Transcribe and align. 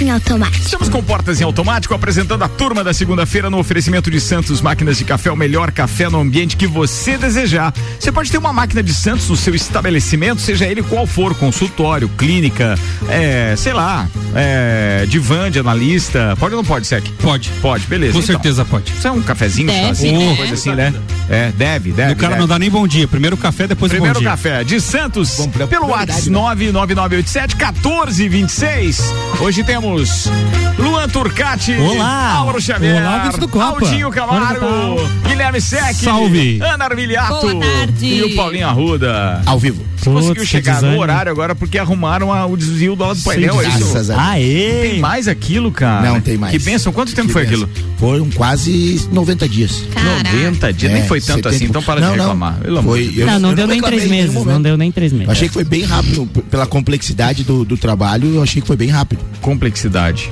Portas 0.00 0.08
em 0.08 0.10
automático. 0.10 0.64
Estamos 0.64 0.88
com 0.88 1.02
Portas 1.02 1.40
em 1.40 1.44
Automático 1.44 1.94
apresentando 1.94 2.42
a 2.42 2.48
turma 2.48 2.82
da 2.82 2.94
segunda-feira 2.94 3.50
no 3.50 3.58
oferecimento 3.58 4.10
de 4.10 4.18
Santos 4.18 4.60
Máquinas 4.62 4.96
de 4.96 5.04
Café, 5.04 5.30
o 5.30 5.36
melhor 5.36 5.70
café 5.72 6.08
no 6.08 6.18
ambiente 6.18 6.56
que 6.56 6.66
você 6.66 7.18
desejar. 7.18 7.74
Você 7.98 8.10
pode 8.10 8.30
ter 8.30 8.38
uma 8.38 8.52
máquina 8.52 8.82
de 8.82 8.94
Santos 8.94 9.28
no 9.28 9.36
seu 9.36 9.54
estabelecimento, 9.54 10.40
seja 10.40 10.66
ele 10.66 10.82
qual 10.82 11.06
for, 11.06 11.34
consultório, 11.34 12.08
clínica, 12.16 12.78
é, 13.10 13.54
sei 13.56 13.74
lá, 13.74 14.08
é, 14.34 15.04
divã 15.06 15.50
de 15.50 15.58
analista. 15.58 16.34
Pode 16.38 16.54
ou 16.54 16.62
não 16.62 16.66
pode, 16.66 16.86
Sec? 16.86 17.04
Pode. 17.20 17.50
Pode, 17.60 17.86
beleza. 17.86 18.14
Com 18.14 18.20
então. 18.20 18.34
certeza 18.34 18.64
pode. 18.64 18.90
Isso 18.92 19.06
é 19.06 19.10
um 19.10 19.20
cafezinho, 19.20 19.66
Deve, 19.66 19.86
chazinho, 19.88 20.18
né? 20.18 20.26
uma 20.28 20.36
coisa 20.36 20.54
assim, 20.54 20.74
né? 20.74 20.94
É, 21.30 21.52
deve, 21.52 21.92
deve. 21.92 22.12
o 22.12 22.16
cara 22.16 22.30
deve. 22.30 22.40
não 22.40 22.48
dá 22.48 22.58
nem 22.58 22.68
bom 22.68 22.86
dia. 22.88 23.06
Primeiro 23.06 23.36
café, 23.36 23.68
depois 23.68 23.90
Primeiro 23.92 24.14
bom 24.14 24.20
dia. 24.20 24.30
café 24.30 24.64
de 24.64 24.80
Santos 24.80 25.36
Bom, 25.36 25.48
pra- 25.48 25.66
pelo 25.68 25.86
WhatsApp 25.86 26.28
né? 26.28 26.32
99987 26.32 27.54
1426. 27.56 29.00
Hoje 29.40 29.62
temos 29.62 30.28
Luan 30.78 31.08
Turcati. 31.08 31.72
Olá. 31.74 32.32
Álvaro 32.34 32.60
Xavier. 32.60 32.96
Olá, 33.02 33.16
ouvintes 33.18 33.38
do 33.38 33.48
Copa. 33.48 33.84
Aldinho 33.86 34.10
Camargo. 34.10 34.66
Guilherme 35.26 35.60
Sec. 35.60 35.94
Salve. 35.94 36.60
Ana 36.62 36.84
Armiliato. 36.86 37.40
Boa 37.40 37.60
tarde. 37.60 38.06
E 38.06 38.22
o 38.24 38.34
Paulinho 38.34 38.66
Arruda. 38.66 39.40
Ao 39.46 39.58
vivo. 39.58 39.84
Você 39.96 40.08
conseguiu 40.10 40.34
Putz, 40.36 40.48
chegar 40.48 40.80
no 40.80 40.98
horário 40.98 41.30
agora 41.30 41.54
porque 41.54 41.78
arrumaram 41.78 42.32
a- 42.32 42.46
o 42.46 42.56
desvio 42.56 42.96
do 42.96 43.04
lado 43.04 43.18
do 43.18 43.22
painel. 43.22 43.60
é 43.60 43.68
isso? 43.68 43.78
Graças 43.78 44.10
a 44.10 44.14
Deus. 44.14 44.26
Aê! 44.28 44.88
Tem 44.92 44.98
mais 45.00 45.28
aquilo, 45.28 45.70
cara? 45.70 46.08
Não 46.08 46.20
tem 46.22 46.38
mais. 46.38 46.52
Que 46.52 46.58
benção. 46.58 46.90
Quanto 46.90 47.14
tempo 47.14 47.26
Que 47.28 47.32
foi 47.34 47.44
benção. 47.46 47.64
aquilo? 47.70 47.90
Foram 47.98 48.30
quase 48.30 49.06
90 49.12 49.46
dias. 49.46 49.84
Caraca. 49.92 50.32
90 50.32 50.72
dias. 50.72 50.92
Nem 50.92 51.02
É, 51.02 51.06
foi 51.20 51.34
tanto 51.34 51.42
70 51.44 51.48
assim, 51.50 51.64
então 51.66 51.82
para 51.82 52.00
não, 52.00 52.10
de 52.12 52.16
não. 52.16 52.24
reclamar. 52.24 52.60
Amor 52.66 52.82
Foi, 52.82 53.12
eu- 53.16 53.26
não, 53.26 53.38
não 53.40 53.50
eu 53.50 53.56
deu 53.56 53.66
nem 53.66 53.76
reclamei 53.76 53.98
três 54.00 54.10
meses. 54.10 54.44
Não 54.46 54.62
deu 54.62 54.76
nem 54.76 54.90
três 54.92 55.12
meses. 55.12 55.26
Eu 55.26 55.32
achei 55.32 55.48
que 55.48 55.54
foi 55.54 55.64
bem 55.64 55.82
rápido, 55.84 56.26
pela 56.50 56.66
complexidade 56.66 57.44
do, 57.44 57.64
do 57.64 57.76
trabalho, 57.76 58.34
eu 58.34 58.42
achei 58.42 58.60
que 58.60 58.66
foi 58.66 58.76
bem 58.76 58.88
rápido. 58.88 59.20
Complexidade. 59.40 60.30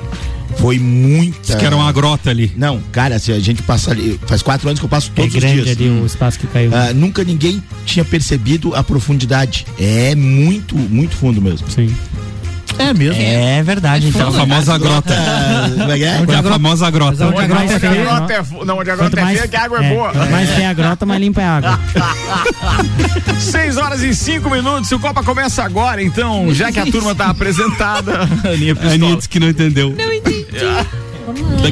Foi 0.58 0.76
muita. 0.78 1.56
Que 1.56 1.64
era 1.64 1.76
uma 1.76 1.92
grota 1.92 2.30
ali. 2.30 2.50
Não, 2.56 2.80
cara, 2.90 3.18
se 3.20 3.30
a 3.30 3.38
gente 3.38 3.62
passa 3.62 3.92
ali. 3.92 4.18
Faz 4.26 4.42
quatro 4.42 4.66
anos 4.68 4.80
que 4.80 4.84
eu 4.86 4.88
passo 4.90 5.12
É 5.14 5.20
todos 5.20 5.34
os 5.34 5.40
grande 5.40 5.62
dias. 5.62 5.76
ali 5.76 5.88
o 5.88 6.04
espaço 6.06 6.38
que 6.38 6.46
caiu. 6.48 6.74
Ah, 6.74 6.92
nunca 6.92 7.22
ninguém 7.22 7.62
tinha 7.86 8.04
percebido 8.04 8.74
a 8.74 8.82
profundidade. 8.82 9.64
É 9.78 10.14
muito, 10.16 10.74
muito 10.76 11.14
fundo 11.14 11.40
mesmo. 11.40 11.70
Sim. 11.70 11.94
É 12.78 12.94
mesmo. 12.94 13.20
É 13.22 13.62
verdade, 13.62 14.06
É 14.06 14.08
então. 14.10 14.28
a 14.28 14.32
famosa 14.32 14.78
grota. 14.78 15.14
Como 15.78 15.92
é 15.92 15.98
que 15.98 16.04
é? 16.04 16.16
A 16.38 16.42
famosa 16.42 16.90
grota. 16.90 17.26
Onde 17.26 17.40
a 17.40 17.46
grota 17.46 17.72
é 17.72 17.78
feia, 17.78 17.90
é 17.92 18.64
Não, 18.64 18.78
onde 18.78 18.90
a 18.90 18.96
grota 18.96 19.20
é 19.20 19.26
feia, 19.26 19.48
que 19.48 19.56
a 19.56 19.64
água 19.64 19.84
é, 19.84 19.94
boa. 19.94 20.12
mais 20.30 20.50
feia 20.50 20.70
a 20.70 20.72
grota, 20.72 21.04
mais 21.06 21.20
limpa 21.20 21.40
é 21.40 21.44
a 21.44 21.56
água. 21.56 21.80
6 23.38 23.76
horas 23.76 24.02
e 24.02 24.14
5 24.14 24.48
minutos. 24.50 24.90
O 24.92 24.98
Copa 24.98 25.22
começa 25.22 25.62
agora, 25.62 26.02
então, 26.02 26.52
já 26.54 26.70
que 26.72 26.78
a 26.78 26.86
turma 26.86 27.14
tá 27.14 27.30
apresentada. 27.30 28.20
Aninha. 28.44 28.76
Aninha 28.80 29.16
disse 29.16 29.28
que 29.28 29.40
não 29.40 29.48
entendeu. 29.48 29.94
Não 29.96 30.12
entendi. 30.12 30.46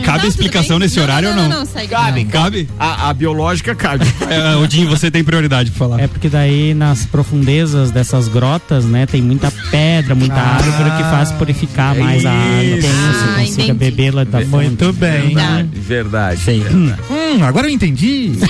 Cabe 0.05 0.23
Não, 0.23 0.29
explicação 0.29 0.79
nesse 0.79 0.99
horário 1.01 1.31
não, 1.35 1.37
ou 1.37 1.43
não? 1.43 1.49
não? 1.51 1.59
Não, 1.61 1.67
segue. 1.67 1.89
Cabe, 1.89 2.25
Não. 2.25 2.31
Cabe? 2.31 2.69
A, 2.79 3.11
a 3.11 3.15
biológica 3.15 3.75
cabe. 3.75 4.05
É, 4.29 4.57
Odinho, 4.57 4.89
você 4.89 5.09
tem 5.11 5.23
prioridade 5.23 5.71
pra 5.71 5.79
falar. 5.87 6.01
É 6.01 6.09
porque 6.09 6.29
daí 6.29 6.75
nas 6.75 7.07
profundezas 7.07 7.91
dessas 7.93 8.27
grotas, 8.29 8.85
né, 8.85 9.07
tem 9.07 9.23
muita 9.23 9.51
pedra, 9.71 10.15
muita 10.17 10.35
árvore 10.35 10.91
que 10.91 11.03
faz 11.05 11.31
purificar 11.33 11.95
mais 11.97 12.27
a 12.27 12.33
água. 12.33 12.61
Tem 12.61 12.79
isso, 12.79 12.89
Ah, 12.89 13.35
consiga 13.39 13.63
entendi. 13.63 13.73
bebê-la 13.79 14.25
da 14.25 14.39
fonte. 14.41 14.49
Muito 14.67 14.93
bem. 14.95 15.35
Tá. 15.35 15.65
Verdade. 15.73 16.41
Sei. 16.43 16.61
Hum, 16.61 17.45
agora 17.45 17.69
eu 17.69 17.71
entendi. 17.71 18.33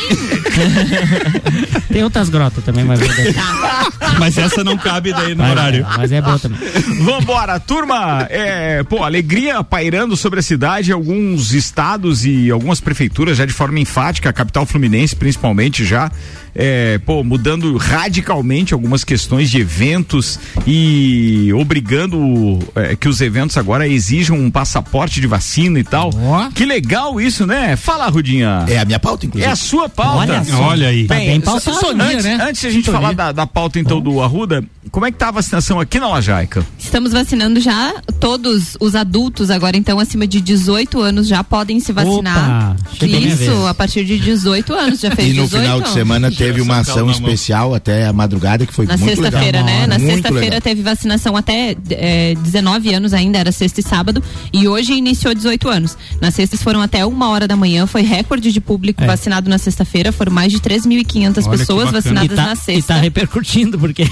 Tem 1.92 2.02
outras 2.02 2.28
grotas 2.28 2.62
também, 2.64 2.84
mas, 2.84 3.00
Mas 4.18 4.38
essa 4.38 4.64
não 4.64 4.76
cabe 4.76 5.12
daí 5.12 5.34
no 5.34 5.42
mas, 5.42 5.50
horário. 5.52 5.86
mas 5.96 6.12
é 6.12 6.20
boa 6.20 6.38
também. 6.38 6.58
Vambora, 7.02 7.58
turma. 7.60 8.26
É, 8.30 8.82
pô, 8.84 9.02
alegria 9.04 9.62
pairando 9.62 10.16
sobre 10.16 10.40
a 10.40 10.42
cidade, 10.42 10.92
alguns 10.96 11.52
estados 11.52 12.24
e 12.24 12.50
algumas 12.50 12.80
prefeituras 12.80 13.36
já 13.36 13.46
de 13.46 13.52
forma 13.52 13.78
enfática, 13.78 14.30
a 14.30 14.32
capital 14.32 14.66
fluminense 14.66 15.14
principalmente 15.14 15.84
já. 15.84 16.10
É, 16.58 16.98
pô, 17.04 17.22
mudando 17.22 17.76
radicalmente 17.76 18.72
algumas 18.72 19.04
questões 19.04 19.50
de 19.50 19.60
eventos 19.60 20.38
e 20.66 21.52
obrigando 21.52 22.58
é, 22.74 22.96
que 22.96 23.08
os 23.08 23.20
eventos 23.20 23.56
agora 23.58 23.86
exijam 23.86 24.38
um 24.38 24.50
passaporte 24.50 25.20
de 25.20 25.26
vacina 25.26 25.78
e 25.78 25.84
tal. 25.84 26.10
Ó. 26.16 26.48
Que 26.50 26.64
legal 26.64 27.20
isso, 27.20 27.46
né? 27.46 27.76
Fala, 27.76 28.08
Rudinha. 28.08 28.64
É 28.68 28.78
a 28.78 28.84
minha 28.86 28.98
pauta, 28.98 29.24
É 29.24 29.28
inclusive. 29.28 29.50
a 29.52 29.56
sua 29.56 29.88
pauta. 29.88 30.32
Olha. 30.32 30.42
Olha 30.60 30.88
aí. 30.88 31.06
Tá 31.06 31.14
bem 31.16 31.40
pautado. 31.40 31.76
só 31.76 31.88
Sintonia, 31.90 32.04
antes, 32.06 32.24
né? 32.24 32.38
antes 32.40 32.60
de 32.62 32.66
a 32.66 32.70
gente 32.70 32.84
Sintonia. 32.86 33.00
falar 33.00 33.12
da, 33.14 33.32
da 33.32 33.46
pauta 33.46 33.78
então 33.78 34.00
do 34.00 34.22
Arruda, 34.22 34.64
como 34.90 35.04
é 35.04 35.10
que 35.12 35.18
tá 35.18 35.28
a 35.28 35.32
vacinação 35.32 35.78
aqui 35.78 35.98
na 36.00 36.08
Lajaica? 36.08 36.64
Estamos 36.78 37.12
vacinando 37.12 37.60
já 37.60 37.94
todos 38.18 38.76
os 38.80 38.94
adultos 38.94 39.50
agora, 39.50 39.76
então 39.76 39.98
acima 39.98 40.26
de 40.26 40.40
18 40.40 41.00
anos 41.00 41.26
já 41.28 41.44
podem 41.44 41.80
se 41.80 41.92
vacinar. 41.92 42.76
Opa, 42.94 43.06
Isso, 43.06 43.66
a 43.66 43.74
partir 43.74 44.04
de 44.04 44.18
18 44.18 44.72
anos 44.72 45.00
já 45.00 45.10
fez 45.10 45.28
E 45.28 45.36
no 45.36 45.44
18 45.44 45.62
final 45.62 45.78
de 45.78 45.84
anos. 45.84 45.94
semana 45.94 46.30
teve 46.46 46.60
uma 46.60 46.78
ação 46.78 47.10
especial 47.10 47.74
até 47.74 48.06
a 48.06 48.12
madrugada 48.12 48.64
que 48.66 48.72
foi 48.72 48.86
Na 48.86 48.96
muito 48.96 49.08
legal. 49.20 49.22
sexta-feira, 49.24 49.62
né? 49.62 49.86
Na 49.86 49.98
sexta-feira 49.98 50.60
teve 50.60 50.82
vacinação 50.82 51.36
até 51.36 51.76
é, 51.90 52.34
19 52.36 52.94
anos 52.94 53.12
ainda, 53.14 53.38
era 53.38 53.52
sexta 53.52 53.80
e 53.80 53.82
sábado, 53.82 54.22
e 54.52 54.66
hoje 54.68 54.92
iniciou 54.94 55.34
18 55.34 55.68
anos. 55.68 55.96
Nas 56.20 56.34
sextas 56.34 56.62
foram 56.62 56.80
até 56.80 57.04
uma 57.04 57.28
hora 57.30 57.46
da 57.46 57.56
manhã, 57.56 57.86
foi 57.86 58.02
recorde 58.02 58.52
de 58.52 58.60
público 58.60 59.02
É. 59.02 59.06
vacinado 59.06 59.48
na 59.50 59.58
sexta-feira, 59.58 60.12
foram 60.12 60.32
mais 60.32 60.52
de 60.52 60.60
3.500 60.60 61.46
Olha 61.46 61.50
que 61.52 61.58
pessoas. 61.58 61.88
E 61.88 61.92
vacinadas 61.92 62.36
tá, 62.36 62.46
na 62.46 62.52
e 62.52 62.56
sexta. 62.56 62.94
tá 62.94 63.00
repercutindo, 63.00 63.78
porque 63.78 64.08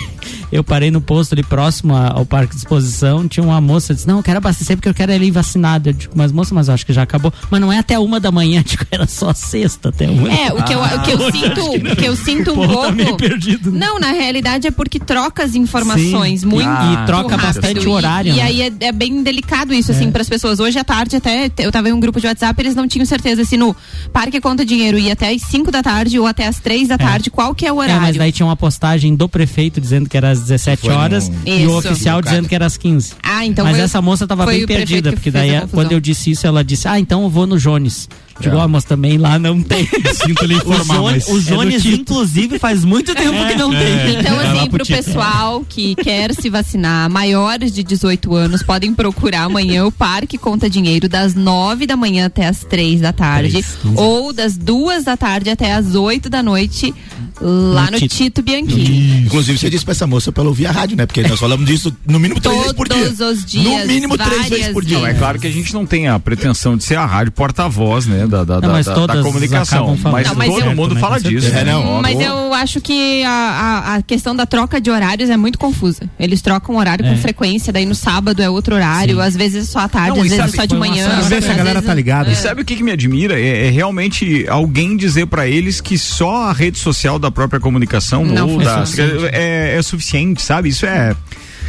eu 0.55 0.63
parei 0.63 0.89
no 0.91 1.01
posto 1.01 1.33
ali 1.33 1.43
próximo 1.43 1.95
ao 1.97 2.25
parque 2.25 2.53
de 2.53 2.59
exposição, 2.59 3.27
tinha 3.27 3.43
uma 3.45 3.61
moça 3.61 3.89
que 3.89 3.95
disse, 3.95 4.07
não, 4.07 4.19
eu 4.19 4.23
quero 4.23 4.39
abastecer 4.39 4.77
porque 4.77 4.89
eu 4.89 4.95
quero 4.95 5.11
ir 5.11 5.17
ali 5.17 5.31
vacinado. 5.31 5.89
Eu 5.89 5.93
digo, 5.93 6.13
mas 6.15 6.31
moça, 6.31 6.55
mas 6.55 6.69
eu 6.69 6.75
acho 6.75 6.87
que 6.87 6.93
já 6.93 7.03
acabou. 7.03 7.33
Mas 7.51 7.61
não 7.61 7.73
é 7.73 7.79
até 7.79 7.99
uma 7.99 8.21
da 8.21 8.31
manhã, 8.31 8.63
digo, 8.67 8.85
era 8.91 9.07
só 9.09 9.35
sexta 9.35 9.89
até 9.89 10.09
uma. 10.09 10.33
É, 10.33 10.53
o 10.53 10.63
que 10.63 10.73
eu, 10.73 10.81
o 10.81 11.03
que 11.03 11.11
eu 11.11 11.33
sinto, 11.33 11.61
o 11.93 11.97
que 11.97 12.05
eu 12.05 12.17
sinto 12.17 12.53
um 12.53 12.61
tá 12.67 12.73
pouco. 12.73 12.93
meio 12.93 13.17
perdido, 13.17 13.73
né? 13.73 13.79
Não, 13.81 13.99
na 13.99 14.13
realidade 14.13 14.69
é 14.69 14.71
porque 14.71 15.01
troca 15.01 15.43
as 15.43 15.55
informações 15.57 16.43
Sim. 16.43 16.47
muito 16.47 16.69
E- 16.69 16.95
e 17.03 17.07
troca 17.07 17.37
rápido. 17.37 17.47
bastante 17.63 17.85
E- 17.85 17.89
o 17.89 17.91
horário, 17.91 18.33
E, 18.33 18.37
né? 18.37 18.43
aí 18.43 18.63
é, 18.63 18.73
é 18.81 18.93
bem 18.93 19.23
delicado 19.25 19.75
isso, 19.75 19.91
assim, 19.91 20.11
para 20.13 20.23
as 20.23 20.29
pessoas. 20.29 20.61
Hoje 20.61 20.79
à 20.79 20.85
tarde, 20.85 21.17
até 21.17 21.51
eu 21.59 21.73
tava 21.73 21.89
em 21.89 21.93
um 21.93 21.99
grupo 21.99 22.21
de 22.21 22.27
WhatsApp, 22.29 22.61
eles 22.63 22.75
não 22.77 22.87
tinham 22.87 23.05
certeza 23.05 23.45
se 23.45 23.57
no 23.57 23.75
Parque 24.13 24.41
Conta 24.41 24.65
Dinheiro 24.65 24.99
ia 24.99 25.15
até 25.15 25.31
as 25.35 25.43
5 25.43 25.71
da 25.73 25.83
tarde 25.83 26.19
ou 26.19 26.27
até 26.27 26.47
as 26.47 26.61
3 26.61 26.87
da 26.89 26.97
tarde, 26.97 27.29
qual 27.31 27.55
que 27.55 27.67
é 27.67 27.73
o 27.73 27.83
É, 27.83 27.87
horário. 27.87 28.03
mas 28.03 28.17
daí 28.17 28.31
tinha 28.31 28.47
uma 28.47 28.57
postagem 28.57 29.17
do 29.17 29.29
prefeito 29.29 29.81
dizendo 29.81 30.09
que 30.09 30.17
era 30.17 30.31
às 30.31 30.44
17 30.45 30.81
Foi 30.83 30.91
no- 30.95 30.99
horas 31.01 31.31
e 31.45 31.67
o 31.67 31.77
oficial 31.77 32.21
dizendo 32.23 32.49
que 32.49 32.55
era 32.55 32.67
às 32.67 32.77
15. 32.77 33.13
Ah, 33.23 33.45
então 33.45 33.65
mas 33.65 33.77
foi- 33.77 33.85
essa 33.85 34.01
moça 34.01 34.27
tava 34.27 34.47
bem 34.47 34.67
perdida, 34.67 35.11
que 35.11 35.17
porque 35.17 35.31
daí 35.31 35.61
quando 35.73 35.93
eu 35.93 36.01
disse 36.01 36.31
isso, 36.31 36.47
ela 36.47 36.63
disse: 36.65 36.87
"Ah, 36.89 36.99
então 37.01 37.23
eu 37.25 37.29
vou 37.31 37.47
no 37.47 37.59
Jones". 37.59 38.09
Digo, 38.41 38.57
ó, 38.57 38.67
mas 38.67 38.85
também 38.85 39.17
lá 39.19 39.39
não 39.39 39.63
tem. 39.63 39.87
Sinto 40.15 40.45
lhe 40.45 40.55
O, 40.55 40.59
informar, 40.59 40.97
Jones, 40.97 41.25
mas... 41.27 41.29
o 41.29 41.41
Jones, 41.41 41.75
é 41.75 41.79
tipo. 41.81 42.03
inclusive, 42.03 42.59
faz 42.59 42.85
muito 42.85 43.15
tempo 43.17 43.47
que 43.47 43.55
não 43.55 43.71
tem. 43.71 44.17
Então, 44.19 44.35
Vai 44.37 44.45
lá 44.47 44.53
assim, 44.61 44.71
pro 44.71 44.85
pessoal 44.87 45.65
que 45.69 45.95
quer 45.95 46.35
se 46.35 46.51
vacinar, 46.51 47.09
maiores 47.09 47.73
de 47.73 47.83
18 47.83 48.35
anos, 48.35 48.63
podem 48.63 48.93
procurar 48.95 49.43
amanhã 49.45 49.85
o 49.87 49.93
Parque 49.93 50.37
Conta 50.37 50.69
Dinheiro, 50.69 51.09
das 51.09 51.35
9 51.35 51.87
da 51.87 51.97
manhã 51.97 52.27
até 52.27 52.47
as 52.47 52.61
3 52.65 53.01
da 53.01 53.13
tarde, 53.13 53.51
Três, 53.51 53.67
quinze. 53.81 53.95
ou 53.97 54.33
das 54.33 54.57
2 54.57 55.05
da 55.05 55.17
tarde 55.17 55.51
até 55.51 55.73
as 55.73 55.95
8 55.95 56.29
da 56.29 56.43
noite, 56.43 56.93
lá 57.41 57.87
No 57.87 57.93
no 57.93 57.99
Tito. 57.99 58.15
Tito 58.17 58.43
Bianchini. 58.43 59.23
Inclusive, 59.27 59.59
você 59.59 59.71
disse 59.71 59.85
pra 59.85 59.93
essa 59.93 60.07
moça 60.07 60.31
pra 60.33 60.43
ela 60.43 60.51
ouvir 60.51 60.67
a 60.67 60.73
rádio, 60.73 60.97
né? 60.97 61.07
Porque 61.07 61.23
nós 61.23 61.39
falamos 61.39 61.67
disso 61.67 61.95
no 62.07 62.19
mínimo 62.19 62.41
três 62.41 62.57
vezes 62.59 62.73
por 62.73 62.89
dia. 62.89 63.05
Todos 63.05 63.21
os 63.21 63.45
dias, 63.45 63.65
No 63.81 63.87
mínimo 63.87 64.17
três 64.19 64.49
vezes 64.49 64.69
por 64.69 64.85
dia. 64.85 64.99
Não, 64.99 65.07
é 65.07 65.15
claro 65.15 65.39
que 65.39 65.47
a 65.47 65.51
gente 65.53 65.73
não 65.75 65.85
tem 65.87 66.09
a 66.09 66.19
pretensão 66.19 66.77
de 66.77 66.85
ser 66.85 66.97
a 66.97 67.07
rádio 67.07 67.33
porta-voz, 67.33 68.07
né, 68.07 68.24
da, 68.27 68.45
da, 68.45 68.55
Não, 68.55 68.61
da, 68.61 68.69
mas 68.69 68.87
da- 68.87 68.95
todas 68.95 69.17
da 69.17 69.23
comunicação. 69.23 69.97
Mas, 70.13 70.27
Não, 70.29 70.35
mas 70.35 70.49
todo 70.55 70.67
eu- 70.67 70.75
mundo 70.77 70.95
né, 70.95 71.01
fala 71.01 71.21
disso. 71.21 71.49
né? 71.53 71.61
É, 71.61 71.65
não, 71.65 72.01
Mas 72.03 72.15
óbvio. 72.17 72.29
eu 72.29 72.55
acho 72.55 72.81
que 72.81 73.23
a, 73.25 73.31
a, 73.31 73.95
a 73.97 74.03
questão 74.03 74.35
da 74.35 74.47
troca 74.47 74.81
de 74.81 74.91
horários 74.91 75.31
é 75.31 75.37
muito 75.37 75.59
confusa. 75.59 76.03
Eles 76.19 76.41
trocam 76.43 76.77
horário 76.77 77.05
É. 77.05 77.11
com 77.11 77.17
frequência, 77.19 77.73
daí 77.73 77.87
no 77.87 77.95
sábado 77.95 78.43
é 78.43 78.49
outro 78.51 78.75
horário, 78.75 79.21
às 79.21 79.35
vezes 79.37 79.69
é 79.69 79.73
só 79.73 79.81
à 79.81 79.89
tarde, 79.89 80.11
Não, 80.11 80.17
às 80.17 80.23
vezes 80.23 80.37
sabe, 80.37 80.57
só 80.57 80.65
de 80.65 80.75
manhã. 80.77 81.09
Vamos 81.09 81.27
ver 81.29 81.43
se 81.43 81.51
a 81.51 81.55
galera 81.55 81.83
tá 81.83 81.95
ligada. 81.95 82.31
E 82.31 82.37
sabe 82.37 82.63
o 82.63 82.65
que, 82.65 82.77
que 82.77 82.83
me 82.83 82.93
admira? 82.93 83.39
É, 83.41 83.67
é 83.67 83.71
realmente 83.71 84.47
alguém 84.49 84.97
dizer 84.97 85.27
pra 85.27 85.47
eles 85.47 85.81
que 85.81 85.97
só 85.99 86.45
a 86.49 86.53
rede 86.53 86.79
social 86.79 87.19
da 87.19 87.31
própria 87.31 87.61
comunicação 87.61 88.25
Não 88.25 88.51
ou 88.51 88.59
da, 88.63 88.85
é, 89.33 89.77
é 89.79 89.83
suficiente, 89.83 90.43
sabe? 90.43 90.69
Isso 90.69 90.87
é. 90.87 91.15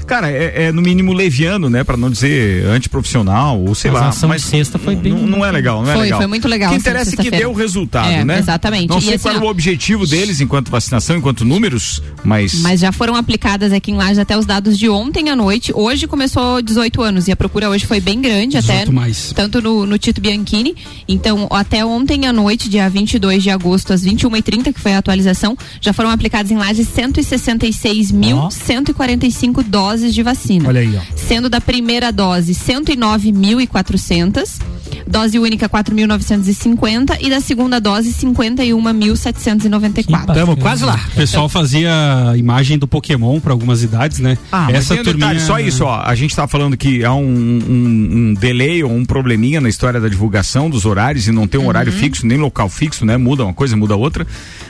Cara, 0.06 0.30
é, 0.32 0.66
é 0.66 0.72
no 0.72 0.82
mínimo 0.82 1.12
leviano, 1.14 1.70
né? 1.70 1.84
Pra 1.84 1.98
não 1.98 2.10
dizer 2.10 2.66
antiprofissional, 2.68 3.60
ou 3.62 3.74
sei 3.76 3.92
Mas 3.92 4.00
lá. 4.00 4.06
a 4.06 4.10
ação 4.10 4.30
mas 4.30 4.42
de 4.44 4.48
sexta 4.48 4.78
foi 4.78 4.96
não- 4.96 5.02
bem- 5.02 5.14
Não, 5.14 5.28
não 5.28 5.46
é 5.46 5.52
legal, 5.52 5.82
não 5.84 5.90
é 5.90 5.94
Foi, 5.94 6.04
legal. 6.04 6.20
foi 6.20 6.28
muito 6.28 6.48
legal 6.48 6.70
O 6.70 6.74
que 6.74 6.80
interessa 6.80 7.16
é 7.20 7.24
que 7.24 7.32
deu 7.32 7.52
o 7.52 7.54
resultado, 7.54 8.10
É, 8.10 8.24
né? 8.24 8.40
exatamente. 8.40 8.90
Não 8.90 8.98
E 8.98 9.02
sei 9.02 9.16
assim, 9.16 9.24
qual 9.24 9.36
era 9.36 9.44
ó, 9.44 9.48
o 9.48 9.50
objetivo 9.50 10.06
deles 10.08 10.40
enquanto 10.42 10.70
vacinação, 10.70 11.18
enquanto 11.18 11.44
números, 11.46 12.02
mas. 12.24 12.54
Mas 12.62 12.80
já 12.80 12.92
foram 12.92 13.16
aplicadas 13.16 13.72
aqui 13.74 13.92
em 13.92 13.96
Lages 13.96 14.20
até 14.20 14.38
os 14.38 14.46
dados 14.46 14.78
de 14.78 14.88
ontem 14.90 15.30
à 15.30 15.36
noite. 15.36 15.72
Hoje 15.74 16.08
começou 16.08 16.62
18 16.62 17.02
anos 17.02 17.28
e 17.28 17.32
a 17.32 17.36
procura 17.36 17.70
hoje 17.70 17.86
foi 17.86 18.00
bem 18.00 18.22
grande 18.22 18.58
até. 18.58 18.74
18 18.86 18.94
mais. 18.94 19.32
Tanto 19.36 19.62
no, 19.62 19.86
no 19.86 19.98
Tito 19.98 20.22
Bianchini. 20.22 20.76
Então, 21.08 21.48
até 21.52 21.84
ontem 21.86 22.26
à 22.28 22.34
noite, 22.34 22.70
dia 22.70 22.90
22 22.90 23.44
de 23.44 23.50
agosto, 23.50 23.94
às 23.94 24.04
21h30, 24.04 24.74
que 24.74 24.80
foi 24.80 24.94
a 24.94 24.98
atualização, 25.00 25.58
já 25.82 25.94
foram 25.94 26.10
aplicadas 26.10 26.52
em 26.52 26.58
Lages 26.58 26.88
166.145 26.88 29.64
doses 29.64 29.95
de 30.02 30.24
vacina. 30.24 30.68
Olha 30.68 30.82
aí, 30.82 30.96
ó. 30.96 31.02
Sendo 31.16 31.50
da 31.50 31.62
primeira 31.62 32.12
dose 32.12 32.54
109.400, 32.54 34.60
dose 35.08 35.40
única 35.40 35.68
4.950 35.70 37.18
e 37.22 37.30
da 37.30 37.40
segunda 37.40 37.80
dose 37.80 38.14
51.794. 38.14 40.34
Tamo 40.34 40.58
quase 40.58 40.84
lá. 40.84 41.00
O 41.14 41.16
pessoal 41.16 41.48
fazia 41.50 41.92
imagem 42.38 42.78
do 42.78 42.88
Pokémon 42.88 43.40
para 43.40 43.54
algumas 43.54 43.84
idades, 43.84 44.20
né? 44.20 44.38
Ah, 44.52 44.68
mas 44.72 44.88
tem 44.88 45.00
um 45.00 45.04
detalhe, 45.04 45.40
só 45.40 45.60
isso, 45.60 45.84
ó. 45.86 46.02
A 46.02 46.16
gente 46.16 46.36
tá 46.36 46.48
falando 46.48 46.76
que 46.78 47.04
há 47.04 47.14
um, 47.14 47.24
um, 47.24 48.10
um 48.12 48.34
delay 48.34 48.84
ou 48.84 48.92
um 48.92 49.06
probleminha 49.06 49.62
na 49.62 49.70
história 49.70 50.00
da 50.00 50.08
divulgação 50.08 50.70
dos 50.70 50.86
horários 50.86 51.28
e 51.28 51.32
não 51.32 51.48
tem 51.48 51.60
um 51.60 51.68
horário 51.68 51.92
fixo, 51.92 52.26
nem 52.26 52.38
local 52.38 52.70
fixo, 52.70 53.06
né? 53.06 53.18
Muda 53.18 53.44
uma 53.44 53.54
coisa, 53.54 53.76
muda 53.76 53.96
outra. 53.96 54.26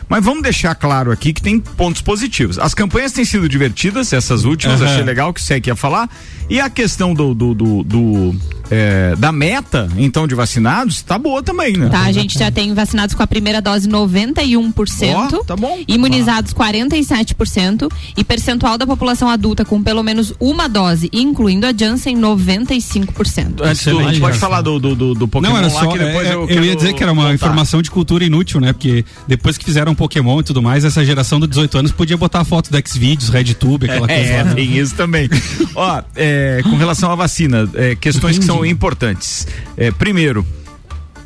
Mas 0.08 0.24
vamos 0.24 0.44
deixar 0.44 0.76
claro 0.76 1.12
aqui 1.12 1.34
que 1.34 1.42
tem 1.42 1.60
pontos 1.60 2.02
positivos. 2.02 2.60
As 2.60 2.74
campanhas 2.74 3.12
têm 3.12 3.26
sido 3.26 3.50
divertidas, 3.50 4.14
essas 4.14 4.46
últimas, 4.46 4.82
Aham. 4.82 4.92
achei 4.92 5.04
legal 5.04 5.15
que 5.34 5.40
o 5.42 5.44
SEC 5.44 5.68
ia 5.68 5.76
falar. 5.76 6.10
E 6.50 6.60
a 6.60 6.70
questão 6.70 7.14
do, 7.14 7.34
do, 7.34 7.54
do- 7.54 7.84
do, 7.84 8.36
é, 8.72 9.16
da 9.18 9.32
meta, 9.32 9.88
então, 9.98 10.28
de 10.28 10.36
vacinados, 10.36 11.02
tá 11.02 11.18
boa 11.18 11.42
também, 11.44 11.74
né? 11.78 11.90
Tá, 11.90 12.02
a 12.02 12.12
gente 12.12 12.38
já 12.38 12.50
tem 12.52 12.74
vacinados 12.74 13.16
com 13.16 13.22
a 13.24 13.28
primeira 13.28 13.62
dose 13.62 13.88
91%, 13.88 15.14
Ó, 15.34 15.44
tá 15.44 15.56
bom. 15.56 15.80
imunizados 15.88 16.54
47% 16.54 17.90
e 18.18 18.24
percentual 18.24 18.78
da 18.78 18.86
população 18.86 19.30
adulta 19.30 19.64
com 19.66 19.82
pelo 19.82 20.04
menos 20.04 20.34
uma 20.40 20.68
dose, 20.68 21.10
incluindo 21.14 21.66
a 21.66 21.74
Janssen, 21.76 22.18
95%. 22.18 23.06
Antes 23.06 23.58
do, 23.60 23.64
Excelente, 23.66 24.20
pode 24.20 24.36
já. 24.36 24.40
falar 24.42 24.62
do, 24.62 24.80
do, 24.80 24.96
do, 24.96 25.14
do 25.14 25.28
Pokémon 25.28 25.52
Não, 25.54 25.58
era 25.58 25.68
lá, 25.68 25.80
só. 25.80 25.92
que 25.92 25.98
depois 26.00 26.28
é, 26.28 26.34
eu, 26.34 26.42
eu, 26.42 26.48
quero 26.48 26.66
ia 26.66 26.76
dizer 26.76 26.94
que 26.94 27.04
era 27.04 27.12
uma 27.12 27.24
voltar. 27.24 27.36
informação 27.36 27.82
de 27.82 27.92
cultura 27.92 28.24
inútil, 28.24 28.60
né? 28.60 28.74
Porque 28.74 29.06
depois 29.28 29.58
que 29.58 29.66
fizeram 29.66 29.94
Pokémon 29.96 30.40
e 30.40 30.44
tudo 30.44 30.62
mais, 30.62 30.84
essa 30.86 31.04
geração 31.06 31.40
de 31.40 31.48
18 31.48 31.78
anos 31.78 31.92
podia 31.92 32.18
botar 32.18 32.42
a 32.42 32.46
foto 32.46 32.72
do 32.72 32.78
Xvideos, 32.88 33.30
RedTube, 33.30 33.86
aquela 33.86 34.08
coisa 34.08 34.22
É, 34.24 34.44
lá. 34.44 34.54
tem 34.54 34.78
isso 34.78 34.96
também. 34.96 35.30
Ó, 35.76 36.02
é, 36.16 36.62
com 36.64 36.76
relação 36.78 37.12
à 37.12 37.16
vacina, 37.16 37.70
é, 37.76 37.96
questões 37.96 38.38
que 38.38 38.46
são 38.46 38.55
importantes. 38.64 39.48
É, 39.76 39.92
primeiro, 39.92 40.46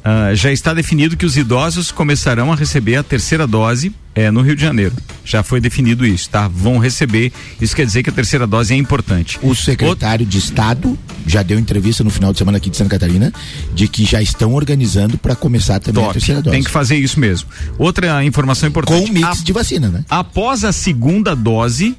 ah, 0.03 0.33
já 0.33 0.51
está 0.51 0.73
definido 0.73 1.17
que 1.17 1.25
os 1.25 1.35
idosos 1.35 1.91
começarão 1.91 2.51
a 2.51 2.55
receber 2.55 2.95
a 2.95 3.03
terceira 3.03 3.45
dose 3.45 3.93
é, 4.15 4.31
no 4.31 4.41
Rio 4.41 4.55
de 4.55 4.61
Janeiro. 4.61 4.95
Já 5.25 5.43
foi 5.43 5.59
definido 5.59 6.05
isso, 6.05 6.29
tá? 6.29 6.47
Vão 6.47 6.77
receber. 6.77 7.31
Isso 7.59 7.75
quer 7.75 7.85
dizer 7.85 8.01
que 8.01 8.09
a 8.09 8.13
terceira 8.13 8.47
dose 8.47 8.73
é 8.73 8.77
importante. 8.77 9.37
O 9.41 9.53
secretário 9.53 10.25
de 10.25 10.37
Estado 10.37 10.97
já 11.27 11.43
deu 11.43 11.59
entrevista 11.59 12.03
no 12.03 12.09
final 12.09 12.31
de 12.31 12.39
semana 12.39 12.57
aqui 12.57 12.69
de 12.69 12.77
Santa 12.77 12.91
Catarina 12.91 13.31
de 13.73 13.87
que 13.87 14.05
já 14.05 14.21
estão 14.21 14.53
organizando 14.53 15.17
para 15.17 15.35
começar 15.35 15.79
também 15.79 16.01
a 16.01 16.07
Top. 16.07 16.17
terceira 16.17 16.41
dose. 16.41 16.55
Tem 16.55 16.63
que 16.63 16.71
fazer 16.71 16.95
isso 16.97 17.19
mesmo. 17.19 17.49
Outra 17.77 18.23
informação 18.23 18.67
Com 18.67 18.79
importante. 18.79 19.11
um 19.11 19.13
mix 19.13 19.43
de 19.43 19.53
vacina, 19.53 19.89
né? 19.89 20.05
Após 20.09 20.63
a 20.63 20.71
segunda 20.71 21.35
dose, 21.35 21.95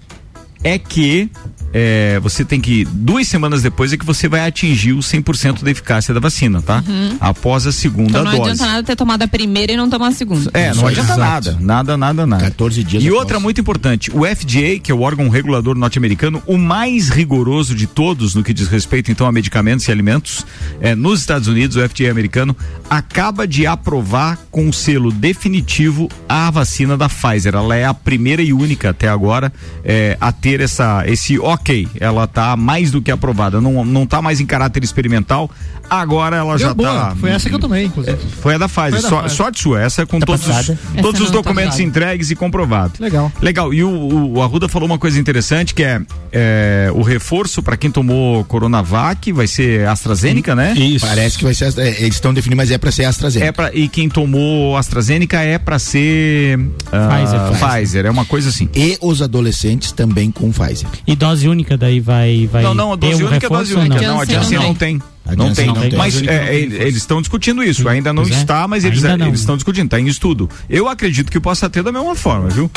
é 0.65 0.79
que 0.79 1.31
é, 1.73 2.19
você 2.21 2.45
tem 2.45 2.61
que, 2.61 2.85
duas 2.91 3.29
semanas 3.29 3.63
depois, 3.63 3.93
é 3.93 3.97
que 3.97 4.05
você 4.05 4.29
vai 4.29 4.47
atingir 4.47 4.93
o 4.93 4.99
100% 4.99 5.63
da 5.63 5.71
eficácia 5.71 6.13
da 6.13 6.21
vacina, 6.21 6.61
tá? 6.63 6.83
Após 7.21 7.67
a 7.67 7.73
segunda 7.73 8.11
Então 8.11 8.25
não 8.25 8.31
dose. 8.33 8.43
adianta 8.51 8.67
nada 8.67 8.83
ter 8.83 8.97
tomado 8.97 9.23
a 9.23 9.29
primeira 9.29 9.73
e 9.73 9.77
não 9.77 9.89
tomar 9.89 10.09
a 10.09 10.13
segunda. 10.13 10.51
É, 10.55 10.75
não 10.75 10.87
adianta 10.87 11.13
exato. 11.13 11.21
nada. 11.21 11.57
Nada, 11.61 11.97
nada, 11.97 12.27
nada. 12.27 12.43
14 12.45 12.83
dias 12.83 13.03
E 13.03 13.07
após. 13.09 13.21
outra 13.21 13.39
muito 13.41 13.61
importante, 13.61 14.11
o 14.11 14.25
FDA, 14.27 14.79
que 14.83 14.91
é 14.91 14.95
o 14.95 15.01
órgão 15.01 15.29
regulador 15.29 15.77
norte-americano, 15.77 16.43
o 16.47 16.59
mais 16.59 17.09
rigoroso 17.09 17.75
de 17.75 17.87
todos 17.87 18.35
no 18.35 18.43
que 18.43 18.53
diz 18.53 18.67
respeito 18.69 19.11
então 19.11 19.27
a 19.27 19.33
medicamentos 19.33 19.87
e 19.87 19.93
alimentos, 19.93 20.45
é, 20.81 20.95
nos 20.95 21.21
Estados 21.21 21.47
Unidos, 21.49 21.77
o 21.77 21.89
FDA 21.89 22.11
americano, 22.11 22.57
acaba 22.89 23.47
de 23.47 23.67
aprovar 23.67 24.39
com 24.51 24.69
o 24.69 24.73
selo 24.73 25.13
definitivo 25.13 26.09
a 26.29 26.51
vacina 26.51 26.97
da 26.97 27.09
Pfizer. 27.09 27.55
Ela 27.55 27.77
é 27.77 27.85
a 27.85 27.95
primeira 27.95 28.43
e 28.43 28.53
única 28.53 28.91
até 28.91 29.09
agora 29.09 29.53
é, 29.85 30.17
a 30.21 30.33
ter 30.33 30.61
essa, 30.61 31.05
esse 31.07 31.39
ok. 31.61 31.89
Ela 31.99 32.25
está 32.25 32.57
mais 32.57 32.91
do 32.91 33.01
que 33.01 33.11
aprovada. 33.11 33.61
Não, 33.61 33.85
não 33.85 34.07
tá 34.07 34.21
mais 34.21 34.41
em 34.41 34.47
caráter 34.47 34.83
experimental. 34.83 35.51
Agora 35.91 36.37
ela 36.37 36.57
já 36.57 36.69
Deu 36.69 36.77
boa. 36.77 36.89
tá. 36.93 37.17
Foi 37.17 37.31
essa 37.31 37.49
que 37.49 37.55
eu 37.55 37.59
tomei, 37.59 37.85
inclusive. 37.87 38.17
Foi 38.41 38.55
a 38.55 38.59
da 38.59 38.69
Pfizer. 38.69 38.91
Foi 38.91 38.99
a 38.99 39.03
da 39.03 39.09
So- 39.09 39.17
Pfizer. 39.17 39.37
sorte 39.37 39.61
sua. 39.63 39.81
Essa 39.83 40.03
é 40.03 40.07
com 40.07 40.21
Tá 40.21 40.27
todos, 40.27 40.47
os, 40.47 40.55
todos 40.67 40.71
Essa 40.97 41.09
os 41.25 41.31
tá 41.31 41.33
documentos 41.33 41.71
passada. 41.73 41.83
entregues 41.83 42.31
e 42.31 42.37
comprovados. 42.37 42.99
Legal. 43.01 43.33
Legal. 43.43 43.75
E 43.75 43.83
o, 43.83 43.89
o, 43.91 44.39
o 44.39 44.43
Arruda 44.43 44.69
falou 44.69 44.87
uma 44.87 44.99
coisa 44.99 45.19
interessante 45.19 45.75
que 45.75 45.83
é, 45.83 46.01
é, 46.33 46.91
o 46.95 47.03
reforço 47.03 47.63
para 47.63 47.77
quem 47.77 47.91
tomou 47.91 48.45
Coronavac 48.45 49.33
vai 49.33 49.47
ser 49.49 49.87
AstraZeneca, 49.89 50.55
né? 50.55 50.75
Isso. 50.77 51.05
Parece 51.07 51.37
que 51.37 51.45
vai 51.45 51.55
ser. 51.55 51.77
É, 51.79 51.89
eles 52.03 52.15
estão 52.15 52.33
definindo, 52.33 52.57
mas 52.59 52.71
é 52.71 52.79
para 52.79 52.93
ser 52.93 53.05
AstraZeneca. 53.05 53.49
É 53.49 53.53
pra, 53.53 53.75
e 53.75 53.89
quem 53.89 54.09
tomou 54.09 54.77
AstraZeneca 54.77 55.41
é 55.41 55.59
para 55.59 55.79
ser 55.79 56.59
ah, 56.93 57.09
Pfizer. 57.09 57.69
Pfizer. 57.71 58.07
É 58.07 58.11
uma 58.11 58.25
coisa 58.25 58.49
assim. 58.49 58.69
E 58.75 58.97
os 59.01 59.21
adolescentes 59.21 59.93
também 59.93 60.31
com 60.31 60.51
Pfizer. 60.53 60.89
E 61.07 61.17
dose 61.17 61.49
única 61.49 61.77
daí 61.77 61.99
vai. 62.01 62.49
vai 62.51 62.63
não, 62.63 62.75
não, 62.75 62.93
a 62.93 62.97
ter 62.99 63.11
dose 63.11 63.23
um 63.25 63.27
única 63.27 63.47
é 63.47 63.49
reforço 63.49 63.75
dose 63.75 63.87
única. 63.87 64.03
não? 64.07 64.15
Não, 64.15 64.21
a 64.21 64.25
Janssen 64.25 64.59
não 64.59 64.75
tem. 64.75 65.01
A 65.31 65.37
Não 65.37 65.53
tem, 65.53 65.67
não 65.67 65.75
tem. 65.75 65.97
mas 65.97 66.21
é, 66.23 66.55
eles 66.55 66.97
estão 66.97 67.21
discutindo 67.21 67.63
isso. 67.63 67.89
Ainda 67.89 68.13
não 68.13 68.25
é. 68.25 68.27
está, 68.27 68.67
mas 68.67 68.85
eles 68.85 69.03
eles 69.05 69.41
estão 69.41 69.57
discutindo. 69.57 69.85
Está 69.85 70.01
em 70.01 70.09
estudo. 70.09 70.51
Eu 70.69 70.89
acredito 70.89 71.31
que 71.31 71.39
possa 71.39 71.71
ter 71.71 71.83
da 71.83 71.93
mesma 71.93 72.15
forma, 72.17 72.49
viu? 72.49 72.71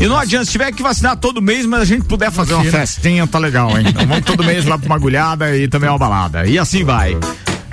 E 0.00 0.06
não 0.06 0.18
adianta, 0.18 0.46
se 0.46 0.50
tiver 0.50 0.72
que 0.72 0.82
vacinar 0.82 1.16
todo 1.16 1.40
mês, 1.40 1.64
mas 1.64 1.80
a 1.82 1.84
gente 1.84 2.04
puder 2.04 2.32
fazer 2.32 2.54
uma 2.54 2.64
festinha, 2.64 3.24
tá 3.26 3.38
legal, 3.38 3.78
hein? 3.78 3.84
Então 3.88 4.04
vamos 4.04 4.24
todo 4.24 4.42
mês 4.42 4.64
lá 4.64 4.76
pra 4.76 4.86
uma 4.86 4.96
agulhada 4.96 5.56
e 5.56 5.68
também 5.68 5.88
uma 5.88 5.98
balada. 5.98 6.44
E 6.44 6.58
assim 6.58 6.82
vai. 6.82 7.16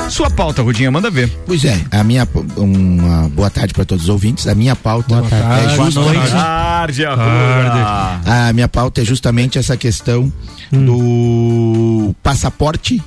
Sua 0.10 0.30
pauta, 0.30 0.62
Rudinha, 0.62 0.92
manda 0.92 1.10
ver. 1.12 1.30
Pois 1.46 1.64
é, 1.66 1.80
a 1.92 2.04
minha 2.04 2.28
uma 2.58 3.30
boa 3.30 3.50
tarde 3.50 3.74
para 3.74 3.86
todos 3.86 4.04
os 4.06 4.10
ouvintes. 4.10 4.48
A 4.48 4.56
minha 4.56 4.76
pauta 4.76 5.16
Boa 5.16 5.30
tarde. 5.30 5.74
é 5.74 5.76
Boa 5.76 5.86
justamente 5.86 6.18
noite. 6.18 6.32
Tarde, 6.32 7.06
Arruda. 7.06 8.22
a 8.26 8.54
minha 8.54 8.68
pauta 8.68 9.02
é 9.02 9.06
justamente 9.06 9.58
essa 9.60 9.78
questão 9.78 10.32
do 10.72 12.16
passaporte 12.24 13.02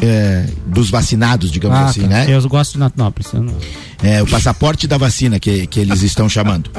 é, 0.00 0.46
dos 0.66 0.90
vacinados, 0.90 1.50
digamos 1.50 1.78
Ah, 1.78 1.84
assim, 1.86 2.02
tá. 2.02 2.08
né? 2.08 2.26
Eu 2.28 2.46
gosto 2.48 2.72
de 2.74 2.78
Natinópolis. 2.78 3.32
não- 3.32 3.54
É, 4.02 4.22
o 4.22 4.26
passaporte 4.26 4.86
da 4.86 4.98
vacina 4.98 5.38
que, 5.40 5.66
que 5.66 5.80
eles 5.80 6.02
estão 6.02 6.28
chamando. 6.28 6.70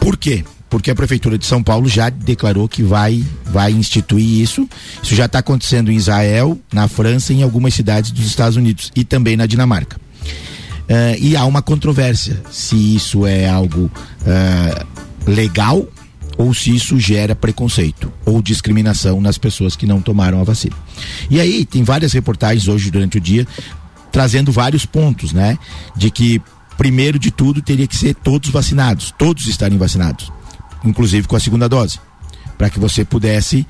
Por 0.00 0.16
quê? 0.16 0.44
Porque 0.68 0.90
a 0.90 0.94
Prefeitura 0.94 1.38
de 1.38 1.46
São 1.46 1.62
Paulo 1.62 1.88
já 1.88 2.08
declarou 2.10 2.68
que 2.68 2.82
vai, 2.82 3.24
vai 3.46 3.72
instituir 3.72 4.42
isso. 4.42 4.68
Isso 5.02 5.14
já 5.14 5.26
está 5.26 5.38
acontecendo 5.38 5.90
em 5.90 5.94
Israel, 5.96 6.58
na 6.72 6.88
França 6.88 7.32
e 7.32 7.36
em 7.36 7.42
algumas 7.42 7.72
cidades 7.72 8.10
dos 8.10 8.26
Estados 8.26 8.56
Unidos 8.56 8.90
e 8.94 9.04
também 9.04 9.36
na 9.36 9.46
Dinamarca. 9.46 9.96
Eh, 10.88 11.16
e 11.20 11.36
há 11.36 11.44
uma 11.44 11.62
controvérsia 11.62 12.42
se 12.50 12.76
isso 12.96 13.24
é 13.26 13.48
algo 13.48 13.90
eh, 14.26 14.84
legal 15.26 15.86
ou 16.36 16.52
se 16.52 16.74
isso 16.74 16.98
gera 16.98 17.34
preconceito 17.34 18.12
ou 18.24 18.42
discriminação 18.42 19.20
nas 19.20 19.38
pessoas 19.38 19.74
que 19.76 19.86
não 19.86 20.00
tomaram 20.00 20.40
a 20.40 20.44
vacina. 20.44 20.76
E 21.30 21.40
aí 21.40 21.64
tem 21.64 21.82
várias 21.82 22.12
reportagens 22.12 22.68
hoje 22.68 22.90
durante 22.90 23.18
o 23.18 23.20
dia 23.20 23.46
trazendo 24.12 24.50
vários 24.50 24.86
pontos, 24.86 25.32
né? 25.32 25.58
De 25.96 26.10
que 26.10 26.40
primeiro 26.78 27.18
de 27.18 27.30
tudo 27.30 27.60
teria 27.62 27.86
que 27.86 27.96
ser 27.96 28.14
todos 28.14 28.50
vacinados, 28.50 29.12
todos 29.18 29.46
estarem 29.46 29.78
vacinados, 29.78 30.30
inclusive 30.84 31.26
com 31.26 31.36
a 31.36 31.40
segunda 31.40 31.68
dose, 31.68 31.98
para 32.56 32.70
que 32.70 32.78
você 32.78 33.04
pudesse 33.04 33.66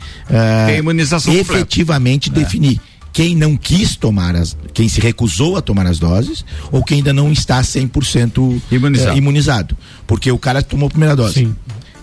Tem 0.66 0.78
imunização 0.78 1.32
completa. 1.34 1.58
efetivamente 1.60 2.30
definir 2.30 2.80
quem 3.12 3.34
não 3.34 3.56
quis 3.56 3.96
tomar 3.96 4.36
as, 4.36 4.56
quem 4.74 4.88
se 4.88 5.00
recusou 5.00 5.56
a 5.56 5.62
tomar 5.62 5.86
as 5.86 5.98
doses 5.98 6.44
ou 6.70 6.84
quem 6.84 6.98
ainda 6.98 7.12
não 7.14 7.32
está 7.32 7.62
100% 7.62 8.60
Imunizado. 8.70 9.10
eh, 9.12 9.16
imunizado, 9.16 9.76
porque 10.06 10.30
o 10.30 10.38
cara 10.38 10.62
tomou 10.62 10.86
a 10.88 10.90
primeira 10.90 11.16
dose. 11.16 11.34
Sim. 11.34 11.56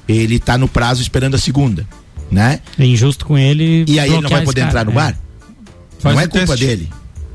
Ele 0.07 0.35
está 0.35 0.57
no 0.57 0.67
prazo 0.67 1.01
esperando 1.01 1.35
a 1.35 1.37
segunda, 1.37 1.87
né? 2.31 2.59
É 2.77 2.85
injusto 2.85 3.25
com 3.25 3.37
ele. 3.37 3.85
E 3.87 3.99
aí 3.99 4.09
ele 4.11 4.21
não 4.21 4.29
vai 4.29 4.43
poder 4.43 4.61
esse 4.61 4.67
entrar 4.69 4.85
cara, 4.85 4.85
no 4.85 4.91
é. 4.91 4.95
bar? 5.11 5.19
Faz 5.99 6.15
não 6.15 6.21
é 6.21 6.27
culpa 6.27 6.47
teste. 6.47 6.65
dele, 6.65 6.89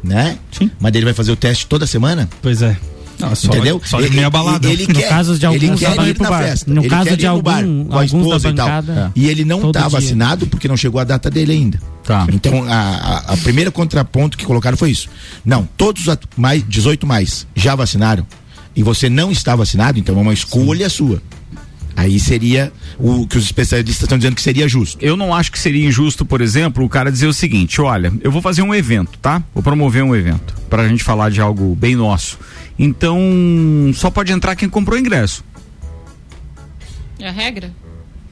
né? 0.05 0.39
Sim. 0.53 0.71
Mas 0.79 0.95
ele 0.95 1.05
vai 1.07 1.15
fazer 1.15 1.33
o 1.33 1.37
teste 1.37 1.67
toda 1.67 1.87
semana? 1.87 2.29
Pois 2.43 2.61
é. 2.63 2.77
Não, 3.19 3.35
só, 3.35 3.49
Entendeu? 3.49 3.81
Só 3.85 4.01
de 4.01 4.11
meia 4.11 4.31
balada. 4.31 4.69
Ele 4.71 4.87
No 4.87 4.95
quer, 4.95 5.09
caso 5.09 5.37
de 5.37 5.45
ele 5.45 5.65
alguns 5.67 5.81
quer 5.81 5.97
da 5.97 6.07
ir 6.09 6.21
na 6.21 6.31
bar. 6.31 6.43
festa. 6.45 6.73
No 6.73 6.83
ele 6.83 6.89
caso 6.89 7.05
quer 7.09 7.17
de 7.17 7.27
ir 7.27 7.29
no 7.31 7.43
bar 7.43 7.57
algum- 7.65 7.85
com 7.87 7.99
a 7.99 8.05
esposa 8.05 8.49
e 8.49 8.53
tal. 8.55 8.69
bancada, 8.69 9.13
E 9.17 9.27
ele 9.27 9.45
não 9.45 9.67
está 9.67 9.89
vacinado 9.89 10.47
porque 10.47 10.69
não 10.69 10.77
chegou 10.77 11.01
a 11.01 11.05
data 11.05 11.29
dele 11.29 11.51
ainda. 11.53 11.81
Tá. 12.05 12.29
Então, 12.33 12.63
a, 12.63 12.75
a, 12.79 13.19
a 13.33 13.37
primeira 13.39 13.73
contraponto 13.73 14.39
que 14.39 14.45
colocaram 14.47 14.77
foi 14.77 14.93
isso. 14.93 15.09
Não, 15.45 15.69
todos 15.77 16.07
os 16.07 16.17
mais 16.37 16.63
18 16.69 17.09
mais 17.09 17.45
já 17.57 17.75
vacinaram 17.75 18.25
e 18.77 18.85
você 18.85 19.09
não 19.11 19.33
está 19.33 19.57
vacinado, 19.57 19.99
então 19.99 20.17
é 20.17 20.21
uma 20.21 20.33
escolha 20.33 20.89
sua. 20.89 21.21
Aí 21.99 22.21
seria 22.21 22.73
o 22.97 23.27
que 23.27 23.37
os 23.37 23.43
especialistas 23.43 24.05
estão 24.05 24.17
dizendo 24.17 24.37
que 24.37 24.41
seria 24.43 24.69
justo. 24.69 25.05
Eu 25.05 25.17
não 25.17 25.35
acho 25.35 25.51
que 25.51 25.59
seria 25.59 25.85
injusto, 25.85 26.25
por 26.25 26.41
exemplo, 26.41 26.85
o 26.85 26.89
cara 26.89 27.11
dizer 27.11 27.27
o 27.27 27.33
seguinte: 27.33 27.81
olha, 27.81 28.13
eu 28.21 28.31
vou 28.31 28.41
fazer 28.41 28.63
um 28.63 28.73
evento, 28.73 29.19
tá? 29.19 29.43
Vou 29.53 29.65
promover 29.65 30.05
um 30.05 30.15
evento 30.15 30.55
pra 30.71 30.87
gente 30.87 31.03
falar 31.03 31.29
de 31.29 31.41
algo 31.41 31.75
bem 31.75 31.97
nosso. 31.97 32.39
Então, 32.79 33.19
só 33.95 34.11
pode 34.13 34.31
entrar 34.31 34.55
quem 34.55 34.69
comprou 34.69 34.97
ingresso. 34.97 35.45
É 37.19 37.29
a 37.29 37.33
regra? 37.33 37.73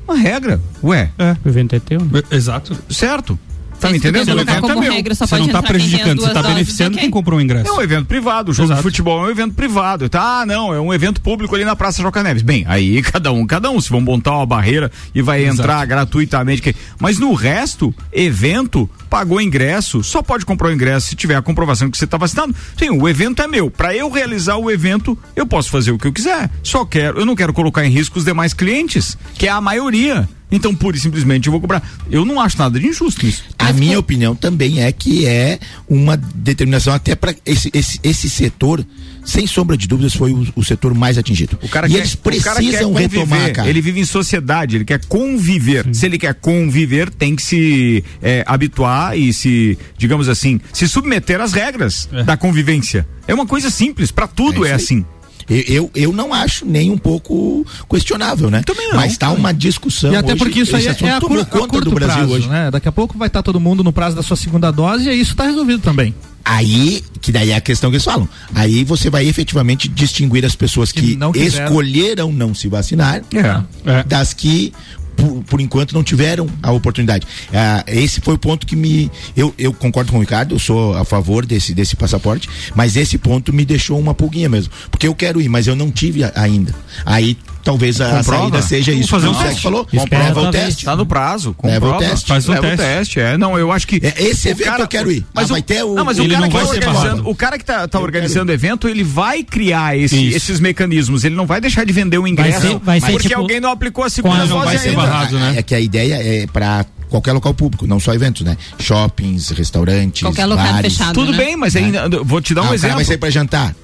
Uma 0.06 0.16
regra. 0.16 0.60
Ué, 0.84 1.10
O 1.44 1.48
evento 1.48 1.74
é 1.74 1.80
teu. 1.80 2.00
né? 2.04 2.22
Exato. 2.30 2.78
certo? 2.88 3.36
Tá 3.80 3.90
me 3.90 3.98
entendendo? 3.98 4.28
O 4.28 4.40
evento 4.40 4.50
é 4.50 4.60
como 4.60 4.80
meu. 4.80 4.92
regra, 4.92 5.14
só 5.14 5.26
Você 5.26 5.36
pode 5.36 5.46
não 5.46 5.52
tá 5.52 5.58
as 5.60 5.66
prejudicando, 5.66 6.20
você 6.20 6.26
tá 6.28 6.42
doses, 6.42 6.54
beneficiando 6.54 6.98
quem 6.98 7.10
comprou 7.10 7.38
o 7.38 7.42
ingresso. 7.42 7.68
É 7.68 7.72
um 7.72 7.80
evento 7.80 8.06
privado, 8.06 8.50
o 8.50 8.54
jogo 8.54 8.68
Exato. 8.68 8.80
de 8.80 8.82
futebol 8.82 9.24
é 9.24 9.28
um 9.28 9.30
evento 9.30 9.54
privado. 9.54 10.08
Tá, 10.08 10.40
ah, 10.40 10.46
não, 10.46 10.72
é 10.72 10.80
um 10.80 10.92
evento 10.92 11.20
público 11.20 11.54
ali 11.54 11.64
na 11.64 11.76
Praça 11.76 12.02
Joca 12.02 12.22
Neves. 12.22 12.42
Bem, 12.42 12.64
aí 12.66 13.02
cada 13.04 13.32
um, 13.32 13.46
cada 13.46 13.70
um, 13.70 13.80
se 13.80 13.90
vão 13.90 14.00
montar 14.00 14.32
uma 14.32 14.46
barreira 14.46 14.90
e 15.14 15.22
vai 15.22 15.42
Exato. 15.42 15.60
entrar 15.60 15.84
gratuitamente. 15.86 16.74
Mas 16.98 17.18
no 17.18 17.34
resto, 17.34 17.94
evento, 18.12 18.88
pagou 19.10 19.40
ingresso, 19.40 20.02
só 20.02 20.22
pode 20.22 20.44
comprar 20.44 20.68
o 20.68 20.72
ingresso 20.72 21.08
se 21.08 21.16
tiver 21.16 21.36
a 21.36 21.42
comprovação 21.42 21.90
que 21.90 21.98
você 21.98 22.04
está 22.04 22.16
vacinado. 22.16 22.54
Sim, 22.76 22.90
o 22.90 23.08
evento 23.08 23.42
é 23.42 23.46
meu. 23.46 23.70
Para 23.70 23.94
eu 23.94 24.10
realizar 24.10 24.56
o 24.56 24.70
evento, 24.70 25.18
eu 25.34 25.46
posso 25.46 25.70
fazer 25.70 25.90
o 25.90 25.98
que 25.98 26.06
eu 26.06 26.12
quiser. 26.12 26.50
Só 26.62 26.84
quero, 26.84 27.18
eu 27.18 27.26
não 27.26 27.36
quero 27.36 27.52
colocar 27.52 27.84
em 27.84 27.90
risco 27.90 28.18
os 28.18 28.24
demais 28.24 28.52
clientes, 28.52 29.16
que 29.34 29.46
é 29.46 29.50
a 29.50 29.60
maioria. 29.60 30.28
Então, 30.50 30.74
pura 30.74 30.96
e 30.96 31.00
simplesmente 31.00 31.46
eu 31.46 31.50
vou 31.52 31.60
cobrar. 31.60 31.82
Eu 32.10 32.24
não 32.24 32.40
acho 32.40 32.56
nada 32.58 32.78
de 32.78 32.86
injusto 32.86 33.26
nisso. 33.26 33.42
A 33.58 33.72
minha 33.72 33.98
opinião 33.98 34.34
também 34.34 34.80
é 34.80 34.92
que 34.92 35.26
é 35.26 35.58
uma 35.88 36.16
determinação 36.16 36.94
até 36.94 37.14
para 37.16 37.34
esse, 37.44 37.68
esse, 37.74 37.98
esse 38.02 38.30
setor, 38.30 38.86
sem 39.24 39.44
sombra 39.44 39.76
de 39.76 39.88
dúvidas, 39.88 40.14
foi 40.14 40.32
o, 40.32 40.46
o 40.54 40.62
setor 40.62 40.94
mais 40.94 41.18
atingido. 41.18 41.58
O 41.62 41.68
cara 41.68 41.88
e 41.88 41.90
quer, 41.90 41.98
eles 41.98 42.14
o 42.14 42.18
cara 42.18 42.36
quer 42.60 42.64
precisam 42.68 42.92
conviver, 42.92 43.18
retomar, 43.18 43.52
cara. 43.52 43.68
Ele 43.68 43.80
vive 43.80 43.98
em 43.98 44.04
sociedade, 44.04 44.76
ele 44.76 44.84
quer 44.84 45.04
conviver. 45.06 45.84
Se 45.92 46.06
ele 46.06 46.16
quer 46.16 46.34
conviver, 46.34 47.10
tem 47.10 47.34
que 47.34 47.42
se 47.42 48.04
é, 48.22 48.44
habituar 48.46 49.18
e 49.18 49.32
se, 49.32 49.76
digamos 49.98 50.28
assim, 50.28 50.60
se 50.72 50.86
submeter 50.86 51.40
às 51.40 51.52
regras 51.52 52.08
É. 52.12 52.22
da 52.22 52.36
convivência. 52.36 53.04
É 53.26 53.34
uma 53.34 53.46
coisa 53.46 53.68
simples, 53.68 54.12
pra 54.12 54.28
tudo 54.28 54.64
É 54.64 54.70
é, 54.70 54.76
isso 54.76 54.92
aí. 54.92 54.98
assim. 55.00 55.06
Eu, 55.48 55.62
eu, 55.66 55.90
eu 55.94 56.12
não 56.12 56.34
acho 56.34 56.64
nem 56.66 56.90
um 56.90 56.98
pouco 56.98 57.64
questionável, 57.88 58.50
né? 58.50 58.62
Também 58.64 58.88
não, 58.88 58.96
Mas 58.96 59.12
está 59.12 59.30
uma 59.30 59.52
discussão. 59.52 60.12
E 60.12 60.16
até 60.16 60.32
hoje, 60.32 60.38
porque 60.38 60.60
isso 60.60 60.74
aí 60.74 60.86
é, 60.86 60.88
é 60.88 61.10
a, 61.12 61.20
cur, 61.20 61.38
a 61.40 61.44
curto 61.44 61.80
do 61.82 61.90
Brasil 61.92 62.16
prazo, 62.16 62.32
hoje. 62.32 62.48
né? 62.48 62.70
Daqui 62.70 62.88
a 62.88 62.92
pouco 62.92 63.16
vai 63.16 63.28
estar 63.28 63.42
todo 63.42 63.60
mundo 63.60 63.84
no 63.84 63.92
prazo 63.92 64.16
da 64.16 64.22
sua 64.22 64.36
segunda 64.36 64.70
dose 64.70 65.08
e 65.08 65.20
isso 65.20 65.32
está 65.32 65.44
resolvido 65.44 65.80
também. 65.80 66.14
Aí, 66.44 67.02
que 67.20 67.32
daí 67.32 67.50
é 67.50 67.56
a 67.56 67.60
questão 67.60 67.90
que 67.90 67.96
eles 67.96 68.04
falam. 68.04 68.28
Aí 68.54 68.84
você 68.84 69.10
vai 69.10 69.26
efetivamente 69.26 69.88
distinguir 69.88 70.44
as 70.44 70.54
pessoas 70.54 70.92
Que 70.92 71.00
que, 71.00 71.16
não 71.16 71.32
escolheram 71.34 72.32
não 72.32 72.54
se 72.54 72.68
vacinar 72.68 73.20
É. 73.34 74.04
das 74.04 74.32
que 74.32 74.72
por, 75.16 75.42
por 75.44 75.60
enquanto 75.60 75.92
não 75.92 76.04
tiveram 76.04 76.46
a 76.62 76.70
oportunidade. 76.72 77.26
Ah, 77.52 77.84
esse 77.86 78.20
foi 78.20 78.34
o 78.34 78.38
ponto 78.38 78.66
que 78.66 78.76
me. 78.76 79.10
Eu, 79.36 79.54
eu 79.58 79.72
concordo 79.72 80.12
com 80.12 80.18
o 80.18 80.20
Ricardo, 80.20 80.54
eu 80.54 80.58
sou 80.58 80.94
a 80.94 81.04
favor 81.04 81.46
desse, 81.46 81.74
desse 81.74 81.96
passaporte, 81.96 82.48
mas 82.74 82.96
esse 82.96 83.18
ponto 83.18 83.52
me 83.52 83.64
deixou 83.64 83.98
uma 83.98 84.14
pulguinha 84.14 84.48
mesmo. 84.48 84.72
Porque 84.90 85.08
eu 85.08 85.14
quero 85.14 85.40
ir, 85.40 85.48
mas 85.48 85.66
eu 85.66 85.74
não 85.74 85.90
tive 85.90 86.20
ainda. 86.34 86.74
Aí 87.04 87.36
talvez 87.66 88.00
a, 88.00 88.08
Comprova. 88.18 88.22
saída 88.42 88.62
seja 88.62 88.92
Vamos 88.92 89.04
isso. 89.06 89.10
fazer 89.10 89.26
que 89.26 89.28
um 89.28 89.32
o 89.32 89.34
Sérgio 89.34 89.50
teste. 89.50 89.62
falou. 89.62 89.88
Espera, 89.92 90.24
Leva 90.24 90.40
o 90.40 90.50
teste. 90.50 90.84
Tá 90.86 90.96
no 90.96 91.04
prazo, 91.04 91.54
Leva 91.62 91.76
o 91.86 91.90
comprova. 91.90 92.10
teste. 92.10 92.26
Faz 92.28 92.48
o 92.48 92.52
Leva 92.52 92.76
teste. 92.76 93.20
É, 93.20 93.36
não, 93.36 93.58
eu 93.58 93.70
acho 93.72 93.86
que. 93.86 93.96
É, 94.02 94.14
esse 94.22 94.48
o 94.48 94.50
evento 94.52 94.80
eu 94.80 94.88
quero 94.88 95.10
ir. 95.12 95.26
Mas 95.34 95.44
Ah, 95.50 95.54
vai 95.54 95.60
o, 95.60 95.62
ter 95.62 95.82
o- 95.84 95.94
não, 95.94 96.04
mas 96.04 96.18
ele 96.18 96.28
o 96.28 96.30
cara 96.30 96.40
não 96.40 96.48
que 96.48 96.56
tá 96.56 96.64
vai 96.64 96.76
organizando, 96.76 97.28
o 97.28 97.34
cara 97.34 97.58
que 97.58 97.64
tá, 97.64 97.88
tá 97.88 97.98
organizando 98.00 98.50
o 98.50 98.54
evento, 98.54 98.88
ele 98.88 99.02
vai 99.04 99.42
criar 99.42 99.96
esse- 99.98 100.28
esses 100.28 100.60
mecanismos. 100.60 101.24
Ele 101.24 101.34
não 101.34 101.46
vai 101.46 101.60
deixar 101.60 101.84
de 101.84 101.92
vender 101.92 102.18
o 102.18 102.26
ingresso 102.26 102.60
ser- 102.60 102.78
vai 102.78 103.00
ser 103.00 103.12
porque 103.12 103.28
tipo- 103.28 103.40
alguém 103.40 103.60
não 103.60 103.70
aplicou 103.70 104.04
a 104.04 104.08
segunda 104.10 104.36
Quando 104.36 104.48
não 104.48 104.56
dose 104.58 104.66
vai 104.66 104.78
ser 104.78 104.88
ainda. 104.90 105.00
barrado. 105.02 105.38
né? 105.38 105.54
É 105.58 105.62
que 105.62 105.74
a 105.74 105.80
ideia 105.80 106.14
é 106.14 106.46
para 106.46 106.86
qualquer 107.10 107.32
local 107.32 107.52
público, 107.54 107.86
não 107.86 107.98
só 108.00 108.14
eventos, 108.14 108.42
né? 108.42 108.56
Shoppings, 108.78 109.50
restaurantes, 109.50 110.22
Qualquer 110.22 110.46
bares. 110.48 110.92
fechado. 110.94 111.14
Tudo 111.14 111.32
né? 111.32 111.38
bem, 111.38 111.56
mas 111.56 111.74
ainda 111.76 112.08
vou 112.24 112.40
te 112.40 112.54
dar 112.54 112.60
Ah, 112.60 112.64
um 112.64 112.66
o 112.66 112.68
cara 112.68 112.76
exemplo. 112.76 112.94
vai 112.96 113.04
sair 113.04 113.18
para 113.18 113.30
jantar. 113.30 113.74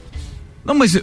Não, 0.65 0.75
mas 0.75 0.95
uh, 0.95 1.03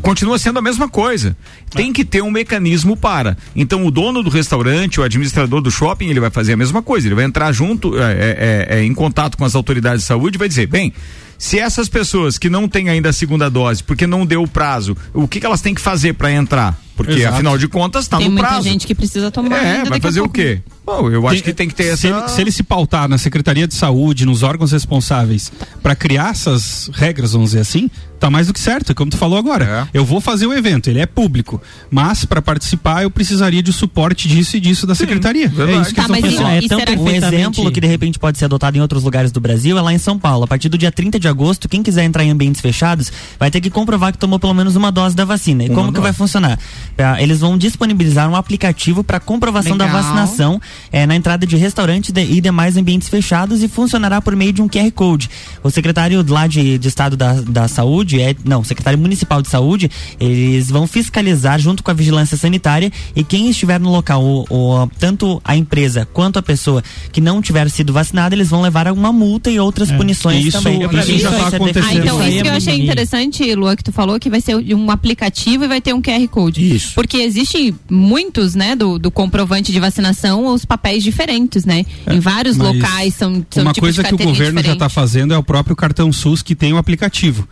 continua 0.00 0.38
sendo 0.38 0.58
a 0.58 0.62
mesma 0.62 0.88
coisa. 0.88 1.36
Tem 1.70 1.92
que 1.92 2.04
ter 2.04 2.22
um 2.22 2.30
mecanismo 2.30 2.96
para. 2.96 3.36
Então, 3.54 3.84
o 3.86 3.90
dono 3.90 4.22
do 4.22 4.30
restaurante, 4.30 5.00
o 5.00 5.02
administrador 5.02 5.60
do 5.60 5.70
shopping, 5.70 6.08
ele 6.08 6.20
vai 6.20 6.30
fazer 6.30 6.54
a 6.54 6.56
mesma 6.56 6.82
coisa. 6.82 7.06
Ele 7.06 7.14
vai 7.14 7.24
entrar 7.24 7.52
junto, 7.52 7.98
é, 7.98 8.12
é, 8.12 8.66
é, 8.78 8.84
em 8.84 8.94
contato 8.94 9.36
com 9.36 9.44
as 9.44 9.54
autoridades 9.54 10.02
de 10.02 10.06
saúde 10.06 10.36
e 10.36 10.38
vai 10.38 10.48
dizer: 10.48 10.66
bem, 10.66 10.92
se 11.38 11.58
essas 11.58 11.88
pessoas 11.88 12.38
que 12.38 12.48
não 12.48 12.68
têm 12.68 12.88
ainda 12.88 13.10
a 13.10 13.12
segunda 13.12 13.50
dose, 13.50 13.82
porque 13.82 14.06
não 14.06 14.24
deu 14.24 14.42
o 14.42 14.48
prazo, 14.48 14.96
o 15.12 15.28
que, 15.28 15.40
que 15.40 15.46
elas 15.46 15.60
têm 15.60 15.74
que 15.74 15.80
fazer 15.80 16.14
para 16.14 16.32
entrar? 16.32 16.80
Porque, 16.96 17.12
Exato. 17.12 17.34
afinal 17.34 17.58
de 17.58 17.68
contas, 17.68 18.04
está 18.04 18.16
Tem 18.16 18.26
no 18.26 18.32
muita 18.32 18.48
prazo. 18.48 18.66
gente 18.66 18.86
que 18.86 18.94
precisa 18.94 19.30
tomar. 19.30 19.62
É, 19.62 19.76
ainda 19.78 19.90
vai 19.90 20.00
fazer 20.00 20.22
o 20.22 20.28
quê? 20.30 20.62
Bom, 20.84 21.10
eu 21.10 21.28
acho 21.28 21.42
que 21.42 21.52
tem 21.52 21.68
que 21.68 21.74
ter 21.74 21.94
se 21.96 22.08
essa. 22.08 22.08
ele, 22.08 22.28
se 22.28 22.40
ele 22.40 22.50
se 22.50 22.62
pautar 22.62 23.06
na 23.06 23.18
Secretaria 23.18 23.66
de 23.68 23.74
Saúde, 23.74 24.24
nos 24.24 24.42
órgãos 24.42 24.72
responsáveis, 24.72 25.52
para 25.82 25.94
criar 25.94 26.30
essas 26.30 26.90
regras, 26.94 27.32
vamos 27.32 27.50
dizer 27.50 27.60
assim, 27.60 27.90
tá 28.18 28.30
mais 28.30 28.46
do 28.46 28.52
que 28.52 28.60
certo, 28.60 28.94
como 28.94 29.10
tu 29.10 29.16
falou 29.16 29.38
agora. 29.38 29.88
É. 29.92 29.98
Eu 29.98 30.04
vou 30.04 30.20
fazer 30.20 30.46
o 30.46 30.52
evento, 30.54 30.88
ele 30.88 30.98
é 31.00 31.06
público, 31.06 31.60
mas 31.90 32.24
para 32.24 32.40
participar 32.42 33.02
eu 33.02 33.10
precisaria 33.10 33.62
de 33.62 33.72
suporte 33.72 34.26
disso 34.28 34.56
e 34.56 34.60
disso 34.60 34.86
da 34.86 34.94
secretaria. 34.94 35.48
verdade. 35.48 35.78
É 35.78 35.80
isso 35.82 35.90
que 35.90 35.96
Tá, 35.96 36.08
mas 36.08 36.24
e- 36.24 36.64
e 36.64 36.68
tão 36.68 36.80
que- 36.80 36.96
Um 36.96 37.08
exemplo 37.10 37.70
que 37.70 37.80
de 37.80 37.86
repente 37.86 38.18
pode 38.18 38.38
ser 38.38 38.46
adotado 38.46 38.76
em 38.76 38.80
outros 38.80 39.02
lugares 39.04 39.30
do 39.32 39.40
Brasil 39.40 39.76
é 39.78 39.80
lá 39.82 39.92
em 39.92 39.98
São 39.98 40.18
Paulo. 40.18 40.44
A 40.44 40.46
partir 40.46 40.68
do 40.68 40.78
dia 40.78 40.90
30 40.90 41.18
de 41.20 41.28
agosto, 41.28 41.68
quem 41.68 41.82
quiser 41.82 42.04
entrar 42.04 42.24
em 42.24 42.30
ambientes 42.30 42.60
fechados 42.60 43.12
vai 43.38 43.50
ter 43.50 43.60
que 43.60 43.70
comprovar 43.70 44.12
que 44.12 44.18
tomou 44.18 44.38
pelo 44.38 44.54
menos 44.54 44.76
uma 44.76 44.90
dose 44.90 45.14
da 45.14 45.24
vacina. 45.24 45.64
E 45.64 45.68
Uma 45.68 45.74
como 45.74 45.88
que 45.88 45.94
dose. 45.94 46.02
vai 46.04 46.12
funcionar? 46.12 46.58
Ah, 46.98 47.20
Eles 47.22 47.40
vão 47.40 47.56
disponibilizar 47.58 48.28
um 48.30 48.36
aplicativo 48.36 49.02
para 49.04 49.18
comprovação 49.20 49.76
da 49.76 49.84
Legal. 49.86 50.02
vacinação 50.02 50.60
eh, 50.92 51.06
na 51.06 51.14
entrada 51.16 51.46
de 51.46 51.56
restaurantes 51.56 52.10
de- 52.12 52.22
e 52.22 52.40
demais 52.40 52.76
ambientes 52.76 53.08
fechados 53.08 53.62
e 53.62 53.68
funcionará 53.68 54.20
por 54.20 54.34
meio 54.36 54.52
de 54.52 54.62
um 54.62 54.68
QR 54.68 54.90
Code. 54.92 55.28
O 55.62 55.70
secretário 55.70 56.24
lá 56.28 56.46
de, 56.46 56.78
de 56.78 56.88
Estado 56.88 57.16
da, 57.16 57.34
da 57.40 57.68
Saúde, 57.68 58.05
é, 58.20 58.34
não, 58.44 58.60
o 58.60 58.64
secretário 58.64 58.98
municipal 58.98 59.42
de 59.42 59.48
saúde, 59.48 59.90
eles 60.20 60.68
vão 60.70 60.86
fiscalizar 60.86 61.58
junto 61.58 61.82
com 61.82 61.90
a 61.90 61.94
vigilância 61.94 62.36
sanitária 62.36 62.92
e 63.14 63.24
quem 63.24 63.48
estiver 63.50 63.80
no 63.80 63.90
local, 63.90 64.22
o, 64.22 64.44
o- 64.50 64.90
tanto 64.98 65.40
a 65.44 65.56
empresa 65.56 66.06
quanto 66.12 66.38
a 66.38 66.42
pessoa 66.42 66.82
que 67.12 67.20
não 67.20 67.40
tiver 67.42 67.68
sido 67.70 67.92
vacinada, 67.92 68.34
eles 68.34 68.48
vão 68.50 68.62
levar 68.62 68.86
uma 68.92 69.12
multa 69.12 69.50
e 69.50 69.58
outras 69.58 69.90
punições 69.90 70.44
Isso- 70.44 70.58
também. 70.58 70.80
isso 70.80 70.88
Pra 70.90 71.04
mim, 71.04 71.18
já 71.18 71.30
vai 71.30 71.40
tá 71.40 71.50
ser 71.50 71.56
acontecendo. 71.56 71.86
Ah, 71.88 71.94
então 71.94 72.20
Isso 72.20 72.28
isso 72.28 72.38
é 72.38 72.42
que 72.42 72.48
eu 72.48 72.52
achei 72.52 72.72
mimimi. 72.74 72.84
interessante, 72.88 73.54
Lua, 73.54 73.74
que 73.76 73.82
tu 73.84 73.92
falou, 73.92 74.20
que 74.20 74.30
vai 74.30 74.40
ser 74.40 74.54
um 74.74 74.90
aplicativo 74.90 75.64
e 75.64 75.68
vai 75.68 75.80
ter 75.80 75.94
um 75.94 76.00
QR 76.02 76.26
Code. 76.28 76.74
Isso. 76.76 76.92
Porque 76.94 77.16
existem 77.18 77.74
muitos, 77.90 78.54
né, 78.54 78.76
do, 78.76 78.98
do 78.98 79.10
comprovante 79.10 79.72
de 79.72 79.80
vacinação, 79.80 80.46
os 80.46 80.64
papéis 80.64 81.02
diferentes, 81.02 81.64
né? 81.64 81.84
em 82.10 82.20
vários 82.20 82.56
locais 82.56 83.14
são, 83.14 83.44
são 83.50 83.62
Uma 83.62 83.72
tipos 83.72 83.86
coisa 83.88 84.02
de 84.02 84.08
que 84.08 84.14
o 84.14 84.18
governo 84.26 84.54
já 84.62 84.72
está 84.72 84.86
diferente. 84.86 84.94
fazendo 84.94 85.34
é 85.34 85.38
o 85.38 85.42
próprio 85.42 85.74
cartão 85.74 86.12
SUS 86.12 86.42
que 86.42 86.54
tem 86.54 86.72
o 86.72 86.76
aplicativo. 86.76 87.48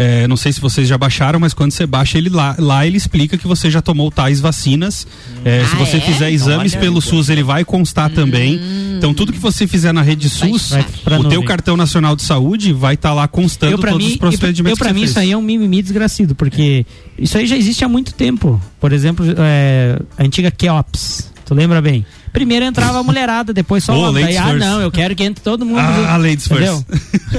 É, 0.00 0.28
não 0.28 0.36
sei 0.36 0.52
se 0.52 0.60
vocês 0.60 0.86
já 0.86 0.96
baixaram, 0.96 1.40
mas 1.40 1.52
quando 1.52 1.72
você 1.72 1.84
baixa 1.84 2.16
ele 2.18 2.28
lá, 2.28 2.54
lá 2.56 2.86
ele 2.86 2.96
explica 2.96 3.36
que 3.36 3.48
você 3.48 3.68
já 3.68 3.82
tomou 3.82 4.12
tais 4.12 4.38
vacinas. 4.38 5.04
É, 5.44 5.64
se 5.64 5.74
Ah, 5.74 5.78
você 5.78 5.96
é? 5.96 6.00
fizer 6.00 6.30
exames 6.30 6.72
Olha. 6.74 6.80
pelo 6.80 7.00
SUS, 7.02 7.28
ele 7.28 7.42
vai 7.42 7.64
constar 7.64 8.08
também. 8.08 8.60
Então 8.96 9.12
tudo 9.12 9.32
que 9.32 9.40
você 9.40 9.66
fizer 9.66 9.92
na 9.92 10.00
rede 10.00 10.30
SUS, 10.30 10.70
Vai 11.04 11.18
o 11.18 11.24
teu 11.28 11.42
cartão 11.42 11.76
nacional 11.76 12.14
de 12.14 12.22
saúde 12.22 12.72
vai 12.72 12.94
estar 12.94 13.12
lá 13.12 13.26
constando 13.26 13.72
Eu, 13.72 13.78
todos 13.78 13.98
mim, 13.98 14.06
os 14.06 14.12
eu, 14.12 14.18
procedimentos 14.18 14.78
eu, 14.78 14.84
pra 14.84 14.88
que 14.88 14.94
mim 14.94 15.00
você 15.00 15.04
isso 15.06 15.14
fez. 15.14 15.26
aí 15.26 15.32
é 15.32 15.36
um 15.36 15.42
mimimi 15.42 15.82
desgracido, 15.82 16.32
porque 16.36 16.86
isso 17.18 17.36
aí 17.36 17.46
já 17.48 17.56
existe 17.56 17.84
há 17.84 17.88
muito 17.88 18.14
tempo. 18.14 18.60
Por 18.80 18.92
exemplo, 18.92 19.26
é, 19.36 19.98
a 20.16 20.22
antiga 20.22 20.50
Keops. 20.52 21.32
Tu 21.44 21.54
lembra 21.54 21.82
bem? 21.82 22.06
Primeiro 22.38 22.64
entrava 22.66 23.00
a 23.00 23.02
mulherada, 23.02 23.52
depois 23.52 23.82
só 23.82 23.92
Oh, 23.92 23.96
o 23.96 24.00
homem. 24.10 24.22
ladies 24.22 24.36
Daí, 24.36 24.44
ah, 24.46 24.50
first. 24.52 24.64
não, 24.64 24.80
eu 24.80 24.92
quero 24.92 25.16
que 25.16 25.24
entre 25.24 25.42
todo 25.42 25.66
mundo. 25.66 25.80
Ah, 25.80 26.16
ladies 26.16 26.46
entendeu? 26.48 26.84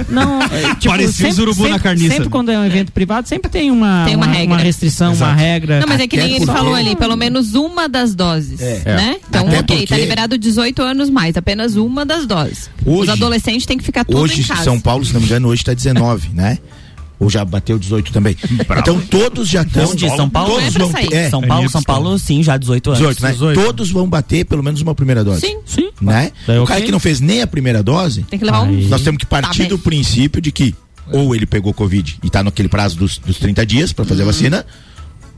Não, 0.09 0.41
é, 0.43 0.75
tipo, 0.75 0.89
Parecia 0.89 1.29
os 1.29 1.35
sempre, 1.35 1.41
urubu 1.43 1.61
na 1.63 1.67
sempre- 1.69 1.83
carniça. 1.83 2.13
Sempre 2.15 2.29
quando 2.29 2.51
é 2.51 2.59
um 2.59 2.65
evento 2.65 2.91
privado, 2.91 3.27
sempre 3.29 3.49
tem 3.49 3.71
uma, 3.71 4.03
Tem 4.05 4.15
uma 4.15 4.25
regra. 4.25 4.57
restrição, 4.57 5.07
uma 5.13 5.15
Exato. 5.15 5.37
regra. 5.39 5.79
Não, 5.79 5.87
mas 5.87 6.01
é 6.01 6.07
que 6.07 6.17
Até 6.17 6.25
nem 6.25 6.35
ele 6.35 6.45
porque- 6.45 6.59
falou 6.59 6.75
ali, 6.75 6.95
pelo 6.97 7.15
menos 7.15 7.55
uma 7.55 7.87
das 7.87 8.13
doses, 8.13 8.59
É. 8.61 8.83
né? 8.85 9.15
Então, 9.29 9.47
Até 9.47 9.59
ok, 9.59 9.77
tá 9.77 9.85
porque- 9.87 9.95
liberado 10.01 10.37
18 10.37 10.81
anos 10.81 11.09
mais, 11.09 11.37
apenas 11.37 11.75
uma 11.77 12.05
das 12.05 12.25
doses. 12.25 12.69
Os 12.85 12.99
Hoje- 12.99 13.11
adolescentes 13.11 13.65
têm 13.65 13.77
que 13.77 13.83
ficar 13.85 14.03
tudo 14.03 14.19
Hoje, 14.19 14.41
em 14.41 14.43
casa. 14.43 14.63
São 14.65 14.79
Paulo, 14.79 15.05
se 15.05 15.13
não 15.13 15.21
me 15.21 15.25
engano, 15.27 15.47
hoje 15.47 15.61
está 15.61 15.73
19, 15.73 16.29
né? 16.33 16.57
Ou 17.19 17.29
já 17.29 17.43
bateu 17.43 17.77
18 17.77 18.13
também. 18.13 18.35
Então 18.77 18.99
todos 19.01 19.49
já 19.49 19.63
estão. 19.63 19.89
Onde? 19.89 20.07
São 20.15 20.29
Paulo? 20.29 20.53
Todos 20.53 20.75
é 20.75 20.79
vão. 20.79 20.91
É, 21.11 21.29
São 21.29 21.41
Paulo, 21.41 21.69
São 21.69 21.83
Paulo, 21.83 22.17
sim, 22.17 22.41
já 22.41 22.55
18 22.55 22.91
anos. 22.91 22.99
18, 22.99 23.21
né? 23.23 23.31
18. 23.33 23.61
Todos 23.61 23.91
vão 23.91 24.07
bater 24.09 24.45
pelo 24.45 24.63
menos 24.63 24.79
uma 24.81 24.95
primeira 24.95 25.23
dose. 25.23 25.41
Sim, 25.41 25.59
Sim. 25.65 25.89
Né? 25.99 26.31
Daí 26.47 26.59
o 26.59 26.65
cara 26.65 26.81
que 26.81 26.91
não 26.91 26.99
fez 26.99 27.19
nem 27.19 27.41
a 27.41 27.47
primeira 27.47 27.83
dose, 27.83 28.23
tem 28.23 28.39
que 28.39 28.45
levar 28.45 28.61
um. 28.61 28.71
Nós 28.87 29.01
temos 29.01 29.17
que 29.19 29.25
partir 29.25 29.63
Tá 29.63 29.69
do 29.69 29.77
bem. 29.77 29.83
princípio 29.83 30.41
de 30.41 30.51
que 30.51 30.73
ou 31.11 31.35
ele 31.35 31.45
pegou 31.45 31.73
Covid 31.73 32.19
e 32.23 32.29
tá 32.29 32.41
naquele 32.43 32.69
prazo 32.69 32.95
dos, 32.95 33.17
dos 33.17 33.37
30 33.37 33.65
dias 33.65 33.91
para 33.91 34.05
fazer 34.05 34.21
a 34.21 34.25
vacina, 34.25 34.65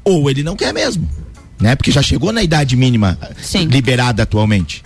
ou 0.04 0.30
ele 0.30 0.44
não 0.44 0.56
quer 0.56 0.74
mesmo. 0.74 1.10
Né? 1.60 1.76
Porque 1.76 1.92
já 1.92 2.02
chegou 2.02 2.32
na 2.32 2.44
idade 2.44 2.76
mínima 2.76 3.18
Sim. 3.42 3.66
liberada 3.66 4.24
atualmente. 4.24 4.84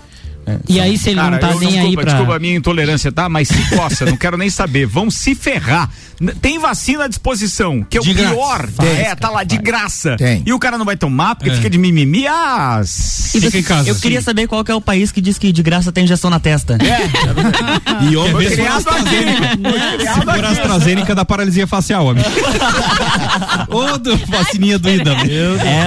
E 0.69 0.79
aí, 0.79 0.97
se 0.97 1.09
ele 1.09 1.15
Cara, 1.19 1.31
não 1.31 1.39
tá 1.39 1.51
eu- 1.51 1.59
nem 1.59 1.69
desculpa, 1.69 1.87
aí 1.89 1.95
pra. 1.95 2.03
desculpa 2.05 2.35
a 2.35 2.39
minha 2.39 2.55
intolerância, 2.55 3.11
tá? 3.11 3.27
Mas 3.27 3.47
se 3.47 3.69
coça, 3.75 4.05
não 4.05 4.15
quero 4.17 4.37
nem 4.37 4.49
saber. 4.49 4.85
Vão 4.85 5.09
se 5.09 5.33
ferrar. 5.35 5.89
Tem 6.41 6.57
vacina 6.59 7.03
à 7.05 7.07
disposição, 7.09 7.83
que 7.83 7.97
é 7.97 7.99
o 7.99 8.03
De 8.03 8.13
graça. 8.13 8.33
pior. 8.33 8.69
Tem. 8.79 8.89
é, 9.01 9.15
tá 9.15 9.29
lá 9.29 9.43
de 9.43 9.57
graça. 9.57 10.15
Tem. 10.15 10.43
E 10.45 10.53
o 10.53 10.59
cara 10.59 10.77
não 10.77 10.85
vai 10.85 10.95
tomar 10.95 11.35
porque 11.35 11.49
É. 11.51 11.55
fica 11.55 11.69
de 11.69 11.77
mimimi. 11.77 12.25
Ah, 12.25 12.77
s- 12.81 13.37
Fica 13.41 13.57
em 13.57 13.63
casa. 13.63 13.89
Eu 13.89 13.95
queria 13.95 14.21
saber 14.21 14.47
qual 14.47 14.63
que 14.63 14.71
é 14.71 14.75
o 14.75 14.79
país 14.79 15.11
que 15.11 15.19
diz 15.19 15.37
que 15.37 15.51
de 15.51 15.61
graça 15.61 15.91
tem 15.91 16.05
injeção 16.05 16.29
na 16.29 16.39
testa. 16.39 16.77
É. 16.81 18.05
E 18.05 18.33
ver 18.37 18.49
se 18.49 18.55
criado 18.55 18.85
aqui. 18.89 19.99
Se 20.07 20.21
for 20.25 20.45
AstraZeneca 20.45 21.13
da 21.15 21.25
paralisia 21.25 21.67
facial, 21.67 22.09
amigo. 22.09 22.29
Ô, 23.69 23.97
do 23.97 24.15
vacininha 24.27 24.79
doida. 24.79 25.11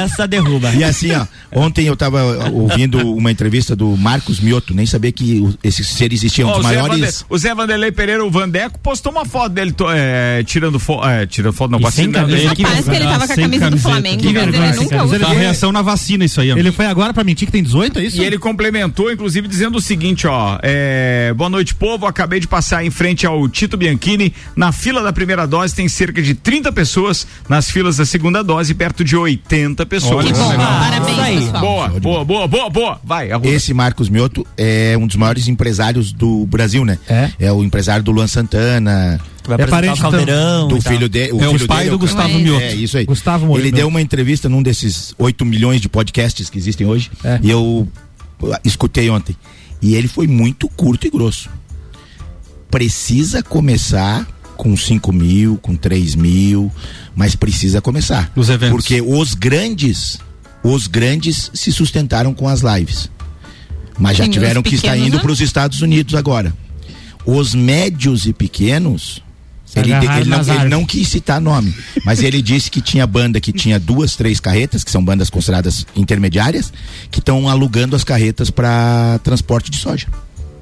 Essa 0.05 0.27
derruba. 0.29 0.71
E 0.73 0.85
assim, 0.85 1.13
ó, 1.13 1.27
ontem 1.53 1.87
eu 1.87 1.97
tava 1.97 2.23
ouvindo 2.53 3.15
uma 3.15 3.31
entrevista 3.31 3.75
do 3.75 3.97
Marcos 3.97 4.41
Mioto, 4.49 4.75
nem 4.75 4.87
sabia 4.87 5.13
que 5.13 5.41
o- 5.41 5.55
esse 5.63 5.85
ser 5.85 6.13
existia, 6.13 6.47
um 6.47 6.51
dos 6.51 6.59
o, 6.61 6.63
Zé 6.63 6.69
maiores. 6.69 6.95
Vander- 6.99 7.15
o 7.29 7.39
Zé 7.39 7.55
Vanderlei 7.55 7.93
Pereira, 7.93 8.25
o 8.25 8.31
Vandeco, 8.31 8.79
postou 8.79 9.13
uma 9.13 9.25
foto 9.27 9.51
dele 9.51 9.73
to- 9.73 9.87
é, 9.91 10.43
tirando, 10.45 10.79
fo 10.79 11.05
é, 11.05 11.27
tirando 11.27 11.53
foto, 11.53 11.71
não, 11.73 11.79
E 11.81 11.93
ser- 11.93 12.11
camisa. 12.11 12.39
ele- 12.39 12.55
Que 12.57 12.63
Parece 12.63 12.89
que 12.91 12.97
ele 12.97 13.05
tava 13.05 13.27
com 13.27 13.33
a 13.33 13.37
camisa 13.37 13.49
do 13.49 13.71
camiseta. 13.71 13.89
Flamengo, 13.91 14.23
Que 14.23 14.33
mas 14.33 14.43
ele 14.55 14.77
nunca 14.77 15.05
usa. 15.05 15.19
Tá 15.19 15.27
a 15.29 15.33
reação 15.35 15.71
na 15.73 15.83
vacina 15.83 16.25
isso 16.25 16.41
aí, 16.41 16.51
amigo. 16.51 16.67
Ele 16.67 16.73
foi 16.75 16.87
agora 16.87 17.13
pra 17.13 17.23
mentir 17.25 17.47
que 17.47 17.53
tem 17.53 17.63
18, 17.63 17.99
é 17.99 18.05
isso? 18.05 18.21
E 18.21 18.25
ele 18.25 18.39
complementou, 18.39 19.13
inclusive, 19.13 19.47
dizendo 19.47 19.77
o 19.79 19.81
seguinte, 19.81 20.27
ó, 20.27 20.59
é, 20.63 21.33
boa 21.37 21.51
noite, 21.51 21.75
povo, 21.75 22.07
acabei 22.07 22.41
de 22.41 22.49
passar 22.49 22.85
em 22.85 22.91
frente 22.91 23.27
ao 23.27 23.47
Tito 23.49 23.77
Bianchini, 23.77 24.33
na 24.57 24.73
fila 24.73 25.03
da 25.03 25.13
primeira 25.13 25.47
dose 25.47 25.75
tem 25.75 25.89
cerca 25.89 26.23
de 26.23 26.35
30 26.35 26.73
pessoas, 26.73 27.27
nas 27.49 27.71
filas 27.71 27.97
da 27.99 28.07
segunda 28.07 28.43
dose, 28.43 28.75
perto 28.75 29.05
de 29.05 29.17
80 29.17 29.85
pessoas. 29.87 30.25
Que 30.27 30.33
bom, 30.33 30.57
parabéns, 30.57 31.19
aí. 31.19 31.37
pessoal. 31.41 31.61
Boa, 31.61 31.89
boa, 32.01 32.25
boa, 32.25 32.49
boa, 32.49 32.71
boa, 32.71 33.01
vai, 33.05 33.31
arruda. 33.31 33.49
Esse 33.49 33.75
Marcos 33.75 34.09
Mioto 34.09 34.38
é 34.57 34.97
um 34.99 35.07
dos 35.07 35.17
maiores 35.17 35.49
empresários 35.49 36.13
do 36.13 36.45
Brasil, 36.47 36.85
né? 36.85 36.99
É. 37.09 37.51
o 37.53 37.63
empresário 37.65 38.03
do 38.05 38.11
Luan 38.11 38.27
Santana, 38.27 39.21
Vai 39.47 39.63
É 39.63 39.67
parente, 39.67 39.99
o 39.99 40.03
caldeirão. 40.03 40.69
do 40.69 40.79
filho 40.83 41.09
dele. 41.09 41.31
É 41.31 41.49
o 41.49 41.53
filho 41.53 41.67
pai 41.67 41.79
dele, 41.85 41.91
do 41.91 41.97
o- 41.97 41.99
Gustavo 41.99 42.35
é, 42.35 42.39
Mioto. 42.39 42.63
É, 42.65 42.75
isso 42.75 42.99
aí. 42.99 43.07
Gustavo 43.07 43.47
Moreira 43.47 43.69
Ele 43.69 43.73
deu 43.75 43.87
Mioto. 43.87 43.95
uma 43.95 44.03
entrevista 44.03 44.47
num 44.47 44.63
desses 44.63 45.15
8 45.19 45.43
milhões 45.47 45.81
de 45.81 45.89
podcasts 45.89 46.51
que 46.51 46.59
existem 46.59 46.87
hoje. 46.87 47.11
É. 47.25 47.39
E 47.43 47.51
eu 47.51 47.89
escutei 48.63 49.09
ontem. 49.09 49.35
E 49.81 49.95
ele 49.95 50.07
foi 50.07 50.27
muito 50.27 50.69
curto 50.69 51.07
e 51.07 51.11
grosso. 51.11 51.49
Precisa 52.71 53.43
começar 53.43 54.27
com 54.57 54.77
5 54.77 55.13
mil, 55.13 55.57
com 55.63 55.75
3 55.77 56.15
mil, 56.15 56.71
mas 57.17 57.35
precisa 57.35 57.81
começar. 57.81 58.31
Os 58.37 58.51
eventos. 58.51 58.77
Porque 58.77 59.01
os 59.01 59.33
grandes, 59.33 60.19
os 60.63 60.87
grandes 60.87 61.51
se 61.55 61.73
sustentaram 61.73 62.35
com 62.35 62.47
as 62.47 62.61
lives. 62.61 63.09
Mas 63.99 64.17
já 64.17 64.25
Sim, 64.25 64.31
tiveram 64.31 64.63
que 64.63 64.75
estar 64.75 64.97
indo 64.97 65.17
não. 65.17 65.21
para 65.21 65.33
os 65.33 65.41
Estados 65.41 65.83
Unidos 65.83 66.15
agora. 66.15 66.55
Os 67.27 67.55
médios 67.55 68.27
e 68.27 68.33
pequenos, 68.33 69.23
ele, 69.77 69.93
ele 69.93 70.25
não, 70.25 70.41
ele 70.41 70.69
não 70.69 70.85
quis 70.85 71.09
citar 71.09 71.41
nome, 71.41 71.75
mas 72.05 72.23
ele 72.23 72.41
disse 72.41 72.71
que 72.71 72.81
tinha 72.81 73.07
banda 73.07 73.41
que 73.41 73.53
tinha 73.53 73.79
duas, 73.79 74.17
três 74.17 74.41
carretas, 74.41 74.83
que 74.83 74.91
são 74.91 75.05
bandas 75.05 75.29
consideradas 75.29 75.87
intermediárias, 75.95 76.73
que 77.11 77.19
estão 77.19 77.49
alugando 77.49 77.95
as 77.95 78.05
carretas 78.05 78.51
para 78.51 79.21
transporte 79.23 79.71
de 79.71 79.77
soja. 79.79 80.07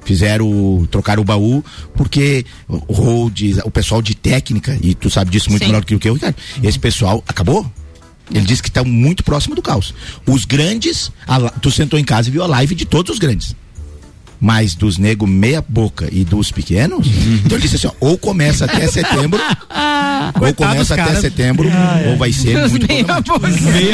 Fizeram, 0.03 0.87
trocaram 0.89 1.21
o 1.21 1.25
baú, 1.25 1.63
porque 1.93 2.45
o 2.67 2.93
road, 2.93 3.59
o 3.63 3.71
pessoal 3.71 4.01
de 4.01 4.15
técnica, 4.15 4.77
e 4.81 4.95
tu 4.95 5.09
sabe 5.09 5.31
disso 5.31 5.49
muito 5.49 5.63
Sim. 5.63 5.67
melhor 5.67 5.83
que 5.83 5.95
o 5.95 5.99
que 5.99 6.09
eu, 6.09 6.13
Ricardo, 6.13 6.35
esse 6.63 6.79
pessoal 6.79 7.23
acabou. 7.27 7.69
Ele 8.31 8.45
disse 8.45 8.61
que 8.61 8.69
estão 8.69 8.83
muito 8.85 9.23
próximo 9.23 9.55
do 9.55 9.61
caos. 9.61 9.93
Os 10.25 10.45
grandes, 10.45 11.11
a 11.27 11.49
tu 11.49 11.71
sentou 11.71 11.97
em 11.97 12.03
casa 12.03 12.29
e 12.29 12.31
viu 12.31 12.43
a 12.43 12.47
live 12.47 12.75
de 12.75 12.85
todos 12.85 13.11
os 13.11 13.19
grandes. 13.19 13.55
Mas 14.39 14.75
dos 14.75 14.97
nego 14.97 15.25
meia 15.25 15.63
boca 15.67 16.07
e 16.11 16.23
dos 16.23 16.51
pequenos, 16.51 17.07
então 17.43 17.57
ele 17.57 17.61
disse 17.67 17.75
assim, 17.75 17.87
ó, 17.87 17.91
ou 17.99 18.17
começa 18.17 18.65
até 18.65 18.85
setembro, 18.87 19.39
ou 20.39 20.53
começa 20.53 20.93
até 20.93 21.15
setembro, 21.15 21.67
ou 22.09 22.17
vai 22.17 22.31
ser 22.31 22.67
muito. 22.69 22.87
Meia 22.87 23.05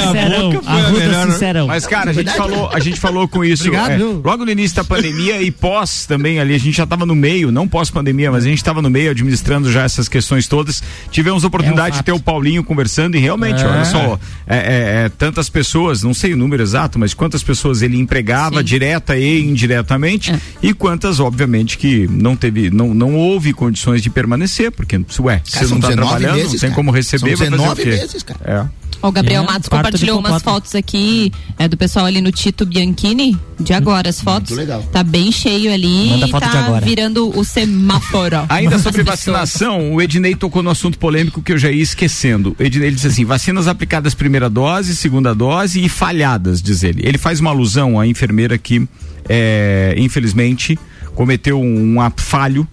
Sincerão, 0.08 0.52
boca 0.52 0.62
foi 0.64 0.72
a 0.72 0.86
arruda 0.86 1.00
melhor. 1.00 1.28
né? 1.28 1.34
sincerão. 1.34 1.68
Mas, 1.68 1.88
cara, 1.88 2.10
a 2.10 2.14
gente 2.14 2.26
Verdade, 2.26 2.38
falou, 2.38 2.70
a 2.74 2.80
gente 2.80 3.00
falou 3.00 3.28
com 3.28 3.44
isso. 3.46 3.64
Obrigado, 3.64 3.92
é, 3.92 4.28
logo 4.28 4.44
no 4.44 4.52
início 4.52 4.76
da 4.76 4.84
pandemia 4.84 5.42
e 5.42 5.50
pós 5.50 6.06
também 6.06 6.40
ali, 6.40 6.54
a 6.54 6.58
gente 6.58 6.76
já 6.76 6.84
estava 6.84 7.06
no 7.06 7.16
meio, 7.16 7.52
não 7.52 7.68
pós-pandemia, 7.68 8.30
mas 8.32 8.44
a 8.46 8.50
gente 8.50 8.58
estava 8.58 8.82
no 8.82 8.90
meio 8.90 9.12
administrando 9.12 9.72
já 9.72 9.84
essas 9.84 10.10
questões 10.10 10.48
todas. 10.48 10.84
Tivemos 11.10 11.44
a 11.44 11.48
oportunidade 11.48 11.92
É 11.92 11.94
um 11.96 11.98
de 12.00 12.04
ter 12.04 12.12
o. 12.12 12.20
Paulinho 12.24 12.64
conversando 12.64 13.16
e 13.16 13.20
realmente, 13.20 13.62
É. 13.64 13.68
olha 13.68 13.86
só, 13.86 14.20
é, 14.48 14.56
é, 14.58 15.06
é, 15.06 15.10
tantas 15.10 15.50
pessoas, 15.50 16.04
não 16.04 16.14
sei 16.14 16.34
o 16.34 16.38
número 16.38 16.64
exato, 16.64 16.98
mas 16.98 17.14
quantas 17.14 17.44
pessoas 17.44 17.82
ele 17.82 17.98
empregava 17.98 18.58
Sim. 18.60 18.64
direta 18.64 19.18
e 19.18 19.42
indiretamente 19.42 20.33
É. 20.34 20.40
e 20.62 20.74
quantas, 20.74 21.20
obviamente, 21.20 21.78
que 21.78 22.08
não 22.08 22.36
teve, 22.36 22.70
não, 22.70 22.94
não 22.94 23.16
houve 23.16 23.54
condições 23.54 24.02
de 24.02 24.10
permanecer, 24.10 24.72
porque, 24.72 24.96
ué, 25.20 25.42
Cara, 25.52 25.66
você 25.66 25.70
não 25.70 25.78
está 25.78 25.90
19 25.90 25.94
trabalhando, 25.96 26.36
meses, 26.36 26.54
não 26.54 26.60
tem 26.60 26.70
cara. 26.70 26.76
como 26.76 26.92
receber, 26.92 27.20
São 27.20 27.30
vai 27.30 27.38
fazer 27.38 27.72
o 27.72 27.76
19 27.76 27.84
quê? 27.84 27.90
meses, 27.90 28.24
cara. 28.24 28.40
É. 28.44 28.83
O 29.04 29.12
Gabriel 29.12 29.44
É, 29.44 29.46
Matos 29.46 29.68
compartilhou 29.68 30.18
umas 30.18 30.42
fotos 30.42 30.74
aqui 30.74 31.30
é, 31.60 31.68
do 31.68 31.76
pessoal 31.76 32.06
ali 32.06 32.22
no 32.22 32.32
Tito 32.32 32.66
Bianchini, 32.66 33.38
de 33.60 33.74
agora 33.74 34.08
as 34.08 34.22
fotos. 34.22 34.56
legal. 34.56 34.82
Tá 34.94 35.04
bem 35.04 35.30
cheio 35.30 35.74
ali. 35.74 36.12
Manda 36.12 36.28
foto 36.30 36.44
tá 36.44 36.50
de 36.50 36.58
agora. 36.58 36.86
virando 36.86 37.38
o 37.38 37.44
semáforo. 37.44 38.46
Ainda 38.48 38.80
sobre 38.80 39.04
vacinação, 39.04 39.94
o 39.94 40.02
Ednei 40.02 40.36
tocou 40.36 40.64
no 40.64 40.70
assunto 40.70 40.98
polêmico 40.98 41.42
que 41.42 41.52
eu 41.52 41.58
já 41.58 41.70
ia 41.70 41.84
esquecendo. 41.84 42.56
O 42.58 42.64
Ednei 42.64 42.92
disse 42.92 43.08
assim: 43.08 43.26
vacinas 43.26 43.68
aplicadas 43.68 44.14
primeira 44.14 44.50
dose, 44.50 44.96
segunda 44.96 45.36
dose 45.36 45.84
e 45.84 45.90
falhadas, 45.90 46.62
diz 46.62 46.82
ele. 46.82 47.06
Ele 47.06 47.18
faz 47.18 47.42
uma 47.42 47.50
alusão 47.50 48.00
à 48.00 48.08
enfermeira 48.08 48.58
que, 48.58 48.88
é, 49.28 49.96
infelizmente, 49.98 50.80
cometeu 51.14 51.60
um 51.60 52.00
ato 52.00 52.22
falho. 52.22 52.66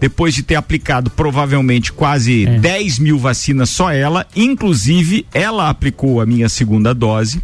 Depois 0.00 0.34
de 0.34 0.42
ter 0.42 0.54
aplicado 0.56 1.10
provavelmente 1.10 1.92
quase 1.92 2.46
É. 2.46 2.58
10 2.58 2.98
mil 2.98 3.18
vacinas, 3.18 3.70
só 3.70 3.90
ela, 3.92 4.26
inclusive 4.36 5.26
ela 5.32 5.68
aplicou 5.70 6.20
a 6.20 6.26
minha 6.26 6.48
segunda 6.48 6.92
dose. 6.94 7.40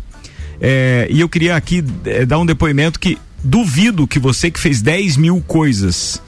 É, 0.61 1.07
e 1.11 1.21
eu 1.21 1.29
queria 1.29 1.57
aqui 1.57 1.83
é, 2.05 2.27
dar 2.27 2.39
um 2.39 2.45
depoimento 2.45 3.01
que 3.01 3.17
duvido 3.43 4.07
que 4.07 4.19
você 4.19 4.51
que 4.51 4.61
fez 4.61 4.83
10 4.83 5.17
mil 5.17 5.43
coisas 5.47 6.21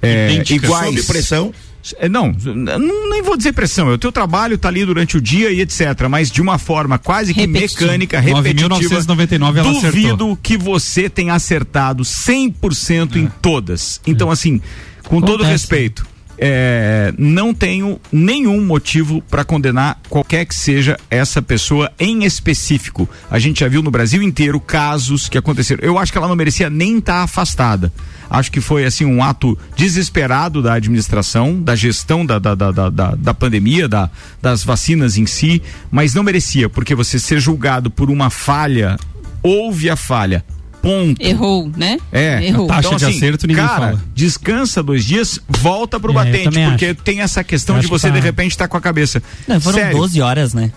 é, 0.00 0.42
iguais. 0.48 0.94
Sob 1.00 1.02
pressão, 1.12 1.52
É, 1.98 2.08
Não, 2.08 2.32
não, 2.32 3.10
nem 3.10 3.22
vou 3.22 3.36
dizer 3.36 3.52
pressão. 3.52 3.88
O 3.92 3.98
teu 3.98 4.10
trabalho 4.10 4.56
tá 4.58 4.68
ali 4.68 4.84
durante 4.84 5.16
o 5.16 5.20
dia 5.20 5.50
e 5.52 5.60
etc. 5.60 6.08
Mas 6.10 6.30
de 6.30 6.40
uma 6.42 6.58
forma 6.58 6.98
quase 6.98 7.32
que 7.34 7.40
Repetitivo. 7.40 7.82
mecânica, 7.84 8.18
repetitiva. 8.18 8.76
9.999 8.76 9.56
ela 9.58 9.72
duvido 9.72 9.90
acertou. 9.90 10.38
que 10.42 10.56
você 10.56 11.08
tenha 11.10 11.34
acertado 11.34 12.02
100% 12.02 13.16
em 13.16 13.28
todas. 13.40 14.00
Então, 14.06 14.30
assim, 14.30 14.60
com 15.06 15.20
todo 15.20 15.42
Acontece. 15.42 15.50
respeito, 15.52 16.06
é, 16.38 17.14
não 17.16 17.54
tenho 17.54 17.98
nenhum 18.12 18.62
motivo 18.64 19.22
para 19.22 19.42
condenar 19.44 19.98
qualquer 20.10 20.44
que 20.44 20.54
seja 20.54 20.98
essa 21.10 21.40
pessoa 21.40 21.90
em 21.98 22.24
específico. 22.24 23.08
A 23.30 23.38
gente 23.38 23.60
já 23.60 23.68
viu 23.68 23.82
no 23.82 23.90
Brasil 23.90 24.22
inteiro 24.22 24.60
casos 24.60 25.28
que 25.30 25.38
aconteceram. 25.38 25.82
Eu 25.82 25.98
acho 25.98 26.12
que 26.12 26.18
ela 26.18 26.28
não 26.28 26.36
merecia 26.36 26.68
nem 26.68 26.98
estar 26.98 27.22
afastada. 27.22 27.90
Acho 28.28 28.50
que 28.52 28.60
foi 28.60 28.84
assim 28.84 29.04
um 29.06 29.22
ato 29.22 29.56
desesperado 29.76 30.60
da 30.60 30.74
administração, 30.74 31.62
da 31.62 31.74
gestão 31.76 32.26
da, 32.26 32.38
da, 32.38 32.54
da, 32.54 32.70
da, 32.72 32.90
da- 32.90 33.14
da 33.14 33.32
pandemia, 33.32 33.88
da, 33.88 34.10
das 34.42 34.62
vacinas 34.64 35.16
em 35.16 35.24
si, 35.26 35.62
mas 35.90 36.12
não 36.12 36.22
merecia, 36.24 36.68
porque 36.68 36.94
você 36.94 37.18
ser 37.18 37.38
julgado 37.40 37.88
por 37.90 38.10
uma 38.10 38.28
falha, 38.28 38.98
houve 39.42 39.88
a 39.88 39.96
falha. 39.96 40.44
Ponto. 40.86 41.20
Errou, 41.22 41.70
né? 41.76 41.98
É, 42.12 42.46
Errou. 42.46 42.66
Taxa 42.66 42.96
de 42.96 43.04
acerto, 43.04 43.46
ninguém 43.46 43.64
cara, 43.66 43.76
fala. 43.78 44.02
descansa 44.14 44.82
dois 44.82 45.04
dias, 45.04 45.38
volta 45.48 45.98
pro 45.98 46.10
É, 46.10 46.14
eu 46.14 46.14
batente, 46.14 46.60
porque 46.60 46.86
acho. 46.86 46.94
tem 46.96 47.20
essa 47.20 47.42
questão 47.42 47.76
Eu 47.76 47.82
de 47.82 47.88
você 47.88 48.08
tá- 48.08 48.14
de 48.14 48.20
repente 48.20 48.52
estar 48.52 48.68
com 48.68 48.76
a 48.76 48.80
cabeça. 48.80 49.22
Não, 49.48 49.60
foram 49.60 49.78
Sério. 49.78 49.96
12 49.98 50.20
horas, 50.20 50.54
né? 50.54 50.70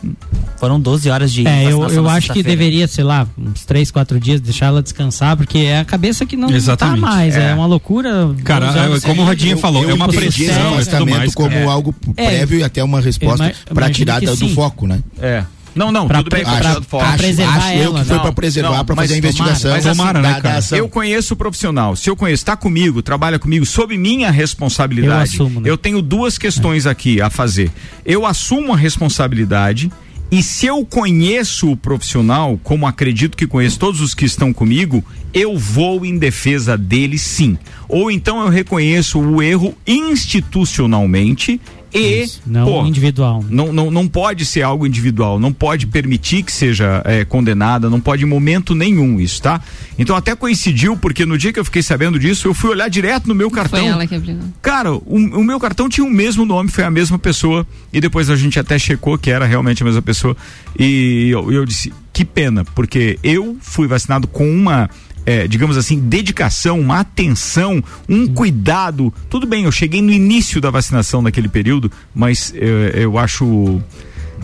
Foram 0.58 0.80
12 0.80 1.10
horas 1.10 1.32
de. 1.32 1.48
É, 1.48 1.66
eu, 1.72 1.88
eu 1.90 2.10
acho 2.10 2.34
que 2.34 2.42
deveria, 2.44 2.88
sei 2.88 3.04
lá, 3.04 3.28
uns 3.38 3.66
3, 3.66 3.92
4 3.92 4.20
dias, 4.20 4.42
deixar 4.42 4.68
ela 4.68 4.82
descansar, 4.82 5.38
porque 5.38 5.60
é 5.60 5.80
a 5.80 5.86
cabeça 5.86 6.26
que 6.26 6.36
não 6.36 6.50
Exatamente. 6.50 7.02
tá 7.02 7.08
mais. 7.08 7.36
É, 7.38 7.52
É. 7.52 7.54
uma 7.54 7.66
loucura. 7.66 8.34
Cara, 8.44 8.70
horas 8.72 9.04
é, 9.04 9.08
como 9.08 9.22
o 9.22 9.26
Rodinho 9.26 9.58
falou, 9.58 9.90
é 9.90 9.94
uma 9.94 10.08
pressão 10.08 10.74
afastamento 10.74 11.18
mais. 11.18 11.36
como 11.36 11.50
cara. 11.50 11.70
algo 11.72 11.96
É. 12.18 12.26
prévio 12.26 12.60
e 12.60 12.64
até 12.64 12.84
uma 12.84 13.00
resposta 13.00 13.54
para 13.74 13.90
tirar 13.90 14.20
do 14.22 14.50
foco, 14.50 14.88
né? 14.88 15.00
É. 15.22 15.44
Não, 15.76 15.92
não, 15.92 16.08
Pra 16.08 16.18
tudo 16.20 16.30
bem, 16.32 16.42
pre- 16.44 16.50
pra- 16.52 16.60
tirado 16.62 16.84
fora. 16.84 17.08
pra 17.08 17.18
preservar 17.18 17.56
acho 17.58 17.68
eu 17.74 17.84
ela, 17.84 18.00
que 18.00 18.06
foi 18.08 18.16
não, 18.16 18.24
para 18.24 18.32
preservar, 18.34 18.78
não, 18.78 18.86
para 18.86 18.96
mas 18.96 19.10
fazer 19.12 19.14
a 19.20 19.22
tomara, 19.22 19.30
investigação 19.30 19.72
mas 19.72 19.86
assim, 19.86 19.98
Tomara, 19.98 20.22
né, 20.22 20.30
da, 20.30 20.36
da 20.36 20.42
cara? 20.42 20.66
Eu 20.78 20.90
conheço 20.90 21.34
o 21.34 21.38
profissional. 21.38 21.96
Se 21.96 22.10
eu 22.10 22.16
conheço, 22.16 22.42
está 22.42 22.56
comigo, 22.58 23.02
trabalha 23.02 23.38
comigo, 23.40 23.66
sob 23.66 23.98
minha 23.98 24.32
responsabilidade. 24.32 25.38
Eu 25.38 25.44
assumo, 25.46 25.62
né? 25.62 25.70
eu 25.70 25.78
tenho 25.78 26.02
duas 26.02 26.38
questões 26.38 26.86
aqui 26.86 27.22
a 27.22 27.30
fazer. 27.30 27.72
Eu 28.06 28.26
assumo 28.26 28.74
a 28.74 28.78
responsabilidade. 28.78 29.92
E 30.32 30.44
se 30.44 30.68
eu 30.68 30.86
conheço 30.86 31.72
o 31.72 31.76
profissional, 31.76 32.60
como 32.64 32.86
acredito 32.86 33.36
que 33.36 33.48
conheço 33.48 33.80
todos 33.80 34.00
os 34.00 34.14
que 34.14 34.26
estão 34.26 34.54
comigo, 34.54 35.04
eu 35.34 35.58
vou 35.58 36.06
em 36.06 36.20
defesa 36.20 36.78
dele 36.78 37.18
sim. 37.18 37.58
Ou 37.88 38.12
então 38.12 38.40
eu 38.42 38.48
reconheço 38.50 39.20
o 39.20 39.42
erro 39.42 39.76
institucionalmente 39.88 41.60
e 41.94 42.24
Isso, 42.24 42.42
não 42.46 42.66
pô, 42.66 42.86
individual. 42.86 43.44
não, 43.50 43.74
não, 43.74 43.90
não 43.90 44.08
pode 44.08 44.46
ser 44.46 44.62
algo 44.62 44.86
individual, 44.86 45.40
não 45.40 45.52
pode 45.52 45.88
permitir 45.88 46.44
que 46.44 46.52
seja 46.52 47.02
é, 47.06 47.26
condenada, 47.26 47.90
não 47.90 48.00
pode 48.00 48.24
em 48.24 48.28
momento 48.28 48.76
nenhum 48.76 49.20
isso, 49.20 49.42
tá? 49.42 49.62
Então 49.98 50.16
até 50.16 50.36
coincidiu, 50.36 50.96
porque 50.96 51.26
no 51.26 51.38
dia 51.38 51.52
que 51.52 51.60
eu 51.60 51.66
fiquei 51.66 51.82
sabendo 51.82 52.20
disso, 52.20 52.48
eu 52.48 52.54
fui 52.54 52.70
olhar 52.70 52.90
direto 52.90 53.28
no 53.28 53.36
meu 53.36 53.50
cartão. 53.50 53.80
Foi 53.80 53.88
ela 53.88 54.06
que 54.06 54.16
abriu. 54.16 54.38
Cara, 54.62 54.94
o, 54.94 55.02
o 55.06 55.44
meu 55.44 55.60
cartão 55.60 55.90
tinha 55.90 56.06
o 56.06 56.10
mesmo 56.10 56.46
nome, 56.46 56.70
foi 56.70 56.84
a 56.84 56.92
mesma 56.92 57.18
pessoa, 57.18 57.66
e 57.92 58.00
depois 58.00 58.30
a 58.30 58.36
gente 58.36 58.60
até 58.60 58.78
checou 58.78 59.18
que 59.18 59.32
era 59.32 59.46
realmente 59.46 59.82
a 59.82 59.86
mesma 59.86 60.02
pessoa, 60.02 60.36
e 60.78 61.30
eu, 61.32 61.52
eu 61.52 61.66
disse, 61.66 61.92
que 62.20 62.26
pena, 62.26 62.66
porque 62.76 63.18
eu 63.24 63.58
fui 63.62 63.88
vacinado 63.88 64.28
com 64.28 64.50
uma. 64.50 64.90
É, 65.30 65.48
digamos 65.48 65.78
assim, 65.78 66.00
dedicação, 66.00 66.80
uma 66.80 67.02
atenção, 67.02 67.84
um 68.10 68.26
cuidado. 68.34 69.14
Tudo 69.30 69.46
bem, 69.46 69.66
eu 69.66 69.72
cheguei 69.72 70.02
no 70.02 70.12
início 70.12 70.60
da 70.60 70.72
vacinação 70.72 71.22
naquele 71.22 71.48
período, 71.48 71.92
mas 72.16 72.52
é, 72.56 73.04
eu 73.04 73.16
acho 73.16 73.80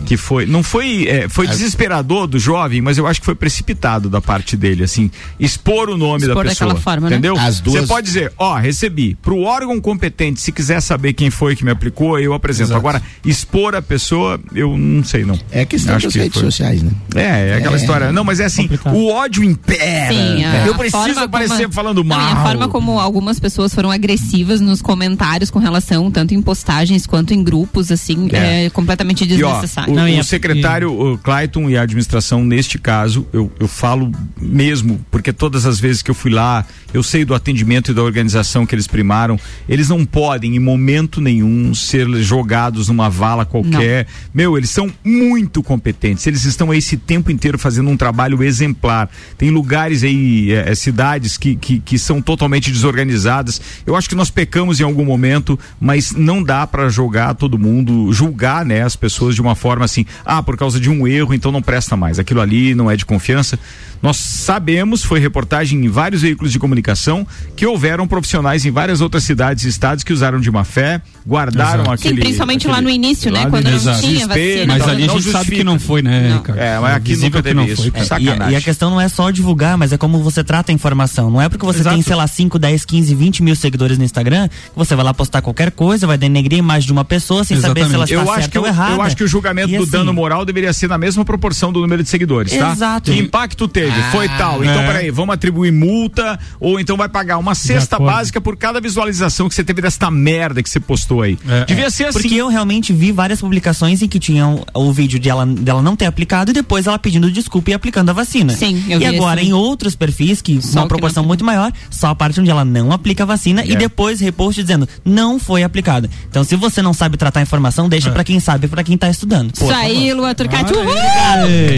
que 0.04 0.16
foi 0.16 0.46
não 0.46 0.62
foi 0.62 1.06
é, 1.08 1.28
foi 1.28 1.46
desesperador 1.46 2.26
do 2.26 2.38
jovem 2.38 2.80
mas 2.80 2.98
eu 2.98 3.06
acho 3.06 3.20
que 3.20 3.26
foi 3.26 3.34
precipitado 3.34 4.08
da 4.08 4.20
parte 4.20 4.56
dele 4.56 4.84
assim 4.84 5.10
expor 5.38 5.88
o 5.88 5.96
nome 5.96 6.22
Expor 6.24 6.44
da 6.44 6.50
pessoa 6.50 6.68
daquela 6.68 6.80
forma, 6.80 7.08
né? 7.10 7.16
entendeu 7.16 7.36
As 7.38 7.60
duas- 7.60 7.80
você 7.82 7.86
pode 7.86 8.06
dizer 8.06 8.32
ó 8.38 8.56
recebi 8.56 9.14
pro 9.22 9.40
órgão 9.40 9.80
competente 9.80 10.40
se 10.40 10.52
quiser 10.52 10.80
saber 10.80 11.12
quem 11.12 11.30
foi 11.30 11.56
que 11.56 11.64
me 11.64 11.70
aplicou 11.70 12.18
eu 12.18 12.32
apresento 12.34 12.68
Exato. 12.70 12.78
agora 12.78 13.02
expor 13.24 13.74
a 13.74 13.82
pessoa 13.82 14.40
eu 14.54 14.76
não 14.76 15.04
sei 15.04 15.24
não 15.24 15.38
É 15.50 15.64
questão 15.64 15.96
Acho 15.96 16.06
das 16.06 16.12
que 16.12 16.18
redes 16.18 16.34
foi. 16.34 16.42
sociais, 16.50 16.82
né? 16.82 16.90
é, 17.14 17.48
é 17.50 17.54
aquela 17.56 17.76
É. 17.76 17.80
história. 17.80 18.12
Não, 18.12 18.24
mas 18.24 18.40
é 18.40 18.44
assim, 18.44 18.62
Complicado. 18.62 18.94
o 18.96 19.08
ódio 19.08 19.42
impera. 19.44 20.12
Sim, 20.12 20.44
a, 20.44 20.66
eu 20.66 20.74
a 20.74 20.78
preciso 20.78 21.20
aparecer 21.20 21.62
como- 21.62 21.72
falando 21.72 21.98
Não, 21.98 22.16
mal. 22.16 22.20
e 22.28 22.32
a 22.32 22.42
forma 22.42 22.68
como 22.68 22.98
algumas 22.98 23.38
pessoas 23.40 23.74
foram 23.74 23.90
agressivas 23.90 24.60
nos 24.60 24.80
comentários 24.82 25.50
com 25.50 25.58
relação, 25.58 26.10
tanto 26.10 26.34
em 26.34 26.42
postagens 26.42 27.06
quanto 27.06 27.32
em 27.34 27.42
grupos, 27.42 27.90
assim, 27.90 28.28
É. 28.32 28.66
é, 28.66 28.70
completamente 28.70 29.24
E, 29.24 29.42
ó, 29.42 29.48
desnecessário. 29.52 29.85
O, 29.86 29.94
Não, 29.94 30.08
e 30.08 30.16
o 30.16 30.20
a- 30.20 30.24
secretário 30.24 30.92
o 30.92 31.18
Clayton 31.18 31.68
e 31.70 31.76
a 31.76 31.82
administração, 31.82 32.44
neste 32.44 32.78
caso, 32.78 33.26
eu, 33.32 33.50
eu 33.60 33.68
falo 33.68 34.10
mesmo, 34.40 35.00
porque 35.10 35.32
todas 35.32 35.66
as 35.66 35.78
vezes 35.78 36.02
que 36.02 36.10
eu 36.10 36.14
fui 36.14 36.30
lá, 36.30 36.64
eu 36.94 37.02
sei 37.02 37.24
do 37.24 37.34
atendimento 37.34 37.90
e 37.90 37.94
da 37.94 38.02
organização 38.02 38.64
que 38.64 38.74
eles 38.74 38.86
primaram, 38.86 39.38
eles 39.68 39.88
não 39.88 40.04
podem, 40.04 40.56
em 40.56 40.58
momento 40.58 41.20
nenhum, 41.20 41.74
ser 41.74 42.08
jogados 42.22 42.88
numa 42.88 43.10
vala 43.10 43.44
qualquer. 43.44 44.06
Meu, 44.32 44.56
eles 44.56 44.70
são 44.70 44.90
muito 45.04 45.62
competentes, 45.62 46.26
eles 46.26 46.44
estão 46.44 46.70
aí 46.70 46.78
esse 46.78 46.96
tempo 46.96 47.30
inteiro 47.30 47.58
fazendo 47.58 47.90
um 47.90 47.96
trabalho 47.96 48.42
exemplar. 48.42 49.10
Tem 49.36 49.50
lugares 49.50 50.02
aí, 50.02 50.52
eh, 50.52 50.74
cidades 50.74 51.36
que, 51.36 51.54
que, 51.56 51.80
que 51.80 51.98
são 51.98 52.22
totalmente 52.22 52.70
desorganizadas. 52.70 53.60
Eu 53.86 53.94
acho 53.94 54.08
que 54.08 54.14
nós 54.14 54.30
pecamos 54.30 54.80
em 54.80 54.84
algum 54.84 55.04
momento, 55.04 55.58
mas 55.80 56.12
não 56.12 56.42
dá 56.42 56.66
para 56.66 56.88
jogar 56.88 57.34
todo 57.34 57.58
mundo, 57.58 58.12
julgar, 58.12 58.64
né, 58.64 58.82
as 58.82 58.96
pessoas 58.96 59.34
de 59.34 59.40
uma 59.42 59.54
forma 59.54 59.75
assim, 59.84 60.04
ah, 60.24 60.42
por 60.42 60.56
causa 60.56 60.78
de 60.80 60.88
um 60.90 61.06
erro, 61.06 61.34
então 61.34 61.50
não 61.52 61.62
presta 61.62 61.96
mais. 61.96 62.18
Aquilo 62.18 62.40
ali 62.40 62.74
não 62.74 62.90
é 62.90 62.96
de 62.96 63.04
confiança. 63.04 63.58
Nós 64.02 64.16
sabemos, 64.18 65.02
foi 65.02 65.18
reportagem 65.18 65.84
em 65.84 65.88
vários 65.88 66.20
veículos 66.22 66.52
de 66.52 66.58
comunicação, 66.58 67.26
que 67.56 67.64
houveram 67.66 68.06
profissionais 68.06 68.64
em 68.66 68.70
várias 68.70 69.00
outras 69.00 69.24
cidades 69.24 69.64
e 69.64 69.68
estados 69.68 70.04
que 70.04 70.12
usaram 70.12 70.38
de 70.38 70.50
má 70.50 70.64
fé, 70.64 71.00
guardaram 71.26 71.80
Exato. 71.82 71.90
aquele. 71.92 72.14
Sim, 72.16 72.20
principalmente 72.20 72.66
lá 72.68 72.74
aquele- 72.74 72.86
no 72.88 72.94
início, 72.94 73.32
né? 73.32 73.44
lá 73.44 73.50
Quando 73.50 73.64
não 73.64 73.78
tinha 74.00 74.26
vacina. 74.28 74.66
Mas 74.66 74.76
então, 74.82 74.88
ali 74.90 75.02
a 75.02 75.06
não 75.06 75.18
gente 75.18 75.32
sabe 75.32 75.50
que 75.50 75.64
não 75.64 75.78
foi, 75.78 76.02
né, 76.02 76.28
Não. 76.28 76.36
Ricardo? 76.38 76.58
É, 76.60 76.78
mas 76.78 76.94
aqui 76.96 77.16
nunca 77.16 77.30
que 77.38 77.42
teve 77.42 77.54
não 77.54 77.64
isso. 77.64 77.90
foi. 77.90 77.92
É. 77.94 78.02
E, 78.02 78.06
sacanagem. 78.06 78.52
e 78.52 78.56
a 78.56 78.60
questão 78.60 78.90
não 78.90 79.00
é 79.00 79.08
só 79.08 79.30
divulgar, 79.30 79.76
mas 79.78 79.92
é 79.92 79.96
como 79.98 80.22
você 80.22 80.44
trata 80.44 80.70
a 80.70 80.74
informação. 80.74 81.30
Não 81.30 81.40
é 81.40 81.48
porque 81.48 81.64
você 81.64 81.80
Exato. 81.80 81.94
tem, 81.96 82.02
sei 82.02 82.14
lá, 82.16 82.26
5, 82.26 82.58
10, 82.58 82.84
15, 82.84 83.14
20 83.14 83.42
mil 83.42 83.56
seguidores 83.56 83.96
no 83.98 84.04
Instagram 84.04 84.48
que 84.48 84.54
você 84.76 84.94
vai 84.94 85.04
lá 85.04 85.14
postar 85.14 85.40
qualquer 85.40 85.70
coisa, 85.70 86.06
vai 86.06 86.18
denegrir 86.18 86.56
a 86.56 86.60
imagem 86.60 86.86
de 86.86 86.92
uma 86.92 87.04
pessoa 87.04 87.44
sem 87.44 87.56
saber 87.60 87.80
se 87.86 87.94
ela 87.94 88.04
Exatamente. 88.04 88.12
está 88.12 88.22
eu 88.22 88.34
certa 88.34 88.48
que, 88.50 88.58
ou 88.58 88.64
o- 88.64 88.66
errada. 88.66 88.92
eu 88.94 89.02
acho 89.02 89.16
que 89.16 89.24
o 89.24 89.28
julgamento 89.28 89.65
E 89.68 89.76
do 89.76 89.82
assim, 89.82 89.92
dano 89.92 90.12
moral 90.12 90.44
deveria 90.44 90.72
ser 90.72 90.88
na 90.88 90.98
mesma 90.98 91.24
proporção 91.24 91.72
do 91.72 91.80
número 91.80 92.02
de 92.02 92.08
seguidores, 92.08 92.52
tá? 92.52 92.72
Exato. 92.72 93.10
Que 93.12 93.18
impacto 93.18 93.66
teve? 93.68 94.00
Foi 94.12 94.28
tal. 94.28 94.62
Então, 94.64 94.82
é. 94.82 94.86
peraí, 94.86 95.10
vamos 95.10 95.34
atribuir 95.34 95.72
multa 95.72 96.38
ou 96.60 96.78
então 96.80 96.96
vai 96.96 97.08
pagar 97.08 97.38
uma 97.38 97.54
cesta 97.54 97.98
básica 97.98 98.40
por 98.40 98.56
cada 98.56 98.80
visualização 98.80 99.48
que 99.48 99.54
você 99.54 99.64
teve 99.64 99.82
desta 99.82 100.10
merda 100.10 100.62
que 100.62 100.68
você 100.70 100.80
postou 100.80 101.22
aí. 101.22 101.38
É. 101.48 101.64
Devia 101.64 101.90
ser 101.90 102.04
assim. 102.06 102.18
Porque 102.20 102.34
eu 102.34 102.48
realmente 102.48 102.92
vi 102.92 103.12
várias 103.12 103.40
publicações 103.40 104.02
em 104.02 104.08
que 104.08 104.18
tinham 104.18 104.64
o 104.74 104.92
vídeo 104.92 105.18
de 105.18 105.28
ela, 105.28 105.44
dela 105.46 105.82
não 105.82 105.96
ter 105.96 106.06
aplicado 106.06 106.50
e 106.50 106.54
depois 106.54 106.86
ela 106.86 106.98
pedindo 106.98 107.30
desculpa 107.30 107.70
e 107.70 107.74
aplicando 107.74 108.10
a 108.10 108.12
vacina. 108.12 108.52
Sim, 108.54 108.84
eu 108.88 109.00
E 109.00 109.08
vi 109.08 109.16
agora 109.16 109.40
esse. 109.40 109.50
em 109.50 109.52
outros 109.52 109.94
perfis, 109.94 110.40
que 110.42 110.60
Só 110.62 110.80
uma 110.80 110.82
que 110.82 110.88
proporção 110.88 111.22
não 111.22 111.28
muito 111.28 111.44
maior, 111.44 111.72
só 111.90 112.08
a 112.08 112.14
parte 112.14 112.40
onde 112.40 112.50
ela 112.50 112.64
não 112.64 112.92
aplica 112.92 113.22
a 113.24 113.26
vacina 113.26 113.62
É. 113.62 113.66
e 113.68 113.76
depois 113.76 114.20
repost 114.20 114.60
dizendo 114.62 114.88
não 115.04 115.38
foi 115.38 115.62
aplicada. 115.62 116.08
Então 116.28 116.44
se 116.44 116.56
você 116.56 116.82
não 116.82 116.92
sabe 116.94 117.16
tratar 117.16 117.40
a 117.40 117.42
informação, 117.42 117.88
deixa 117.88 118.10
pra 118.10 118.24
quem 118.24 118.38
sabe, 118.40 118.68
pra 118.68 118.82
quem 118.84 118.96
tá 118.96 119.08
estudando. 119.08 119.55
Isso 119.64 119.72
aí, 119.72 120.12
Lua 120.12 120.34
Turcati. 120.34 120.72
Uhul! 120.72 120.84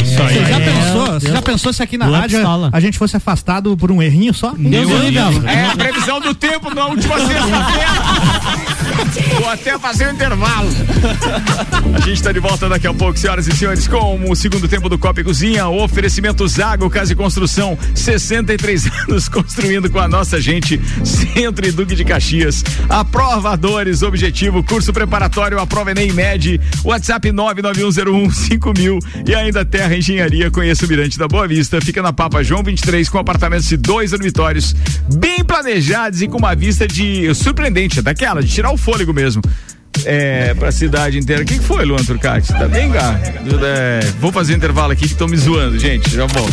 Isso 0.02 0.14
Você 0.16 0.22
aí. 0.22 0.34
já 0.34 0.58
É, 0.58 0.60
pensou? 0.60 1.06
Deus. 1.08 1.22
Você 1.22 1.32
já 1.32 1.42
pensou 1.42 1.72
se 1.72 1.82
aqui 1.82 1.96
na 1.96 2.06
Boa 2.06 2.18
rádio 2.20 2.38
pistola. 2.38 2.70
a 2.72 2.80
gente 2.80 2.98
fosse 2.98 3.16
afastado 3.16 3.76
por 3.76 3.90
um 3.92 4.02
errinho 4.02 4.34
só? 4.34 4.52
Deus 4.56 4.90
livre. 4.90 5.18
É 5.46 5.66
a 5.66 5.76
previsão 5.76 6.20
do 6.20 6.34
tempo 6.34 6.74
na 6.74 6.86
última 6.86 7.16
sexta-feira. 7.18 7.88
Vou 9.40 9.48
até 9.48 9.78
fazer 9.78 10.08
o 10.08 10.12
intervalo. 10.12 10.68
A 11.94 12.00
gente 12.00 12.14
está 12.14 12.32
de 12.32 12.40
volta 12.40 12.68
daqui 12.68 12.86
a 12.86 12.94
pouco, 12.94 13.18
senhoras 13.18 13.46
e 13.46 13.52
senhores, 13.56 13.86
com 13.86 14.30
o 14.30 14.34
segundo 14.34 14.66
tempo 14.68 14.88
do 14.88 14.98
Copa 14.98 15.20
e 15.20 15.24
Cozinha. 15.24 15.68
Oferecimento 15.68 16.46
Zago 16.48 16.90
Casa 16.90 17.12
e 17.12 17.16
Construção. 17.16 17.78
63 17.94 18.86
anos 19.08 19.28
construindo 19.28 19.88
com 19.90 19.98
a 20.00 20.08
nossa 20.08 20.40
gente. 20.40 20.80
Centro 21.04 21.66
e 21.66 21.70
Duque 21.72 21.94
de 21.94 22.04
Caxias. 22.04 22.64
Aprovadores, 22.88 24.02
objetivo, 24.02 24.62
curso 24.64 24.92
preparatório, 24.92 25.58
aprova 25.60 25.90
Enem 25.92 26.12
Med. 26.12 26.60
WhatsApp 26.84 27.30
991015000 27.72 29.24
e 29.26 29.34
ainda 29.34 29.64
Terra 29.64 29.96
Engenharia. 29.96 30.50
Conheça 30.50 30.84
o 30.84 30.88
Mirante 30.88 31.18
da 31.18 31.28
Boa 31.28 31.46
Vista. 31.46 31.80
Fica 31.80 32.02
na 32.02 32.12
Papa 32.12 32.42
João 32.42 32.62
23 32.62 33.08
com 33.08 33.18
apartamentos 33.18 33.68
de 33.68 33.76
dois 33.76 34.10
dormitórios 34.10 34.74
bem 35.16 35.44
planejados 35.44 36.22
e 36.22 36.28
com 36.28 36.38
uma 36.38 36.54
vista 36.54 36.86
de 36.86 37.34
surpreendente, 37.34 38.02
daquela, 38.02 38.42
de 38.42 38.48
tirar 38.48 38.70
o 38.70 38.76
fôlego 38.76 39.12
mesmo. 39.12 39.42
É, 40.04 40.54
pra 40.54 40.70
cidade 40.70 41.18
inteira. 41.18 41.42
O 41.42 41.44
que, 41.44 41.58
que 41.58 41.64
foi, 41.64 41.84
Luan 41.84 42.04
Turcati? 42.04 42.52
Tá 42.52 42.68
bem, 42.68 42.90
cara? 42.90 43.20
É, 43.64 44.00
vou 44.20 44.30
fazer 44.30 44.54
intervalo 44.54 44.92
aqui 44.92 45.02
que 45.02 45.12
estão 45.12 45.26
me 45.26 45.36
zoando, 45.36 45.78
gente. 45.78 46.10
Já 46.10 46.26
volto. 46.26 46.52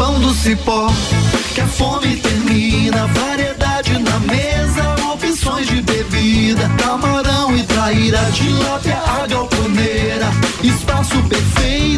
Capão 0.00 0.18
do 0.18 0.32
cipó 0.32 0.86
que 1.54 1.60
a 1.60 1.66
fome 1.66 2.16
termina. 2.16 3.06
Variedade 3.08 3.98
na 3.98 4.18
mesa, 4.20 4.96
opções 5.12 5.66
de 5.66 5.82
bebida. 5.82 6.68
Camarão 6.82 7.54
e 7.54 7.62
traíra, 7.64 8.18
tilápia, 8.32 8.96
a 8.96 9.26
galponeira. 9.26 10.30
Espaço 10.62 11.22
perfeito 11.24 11.89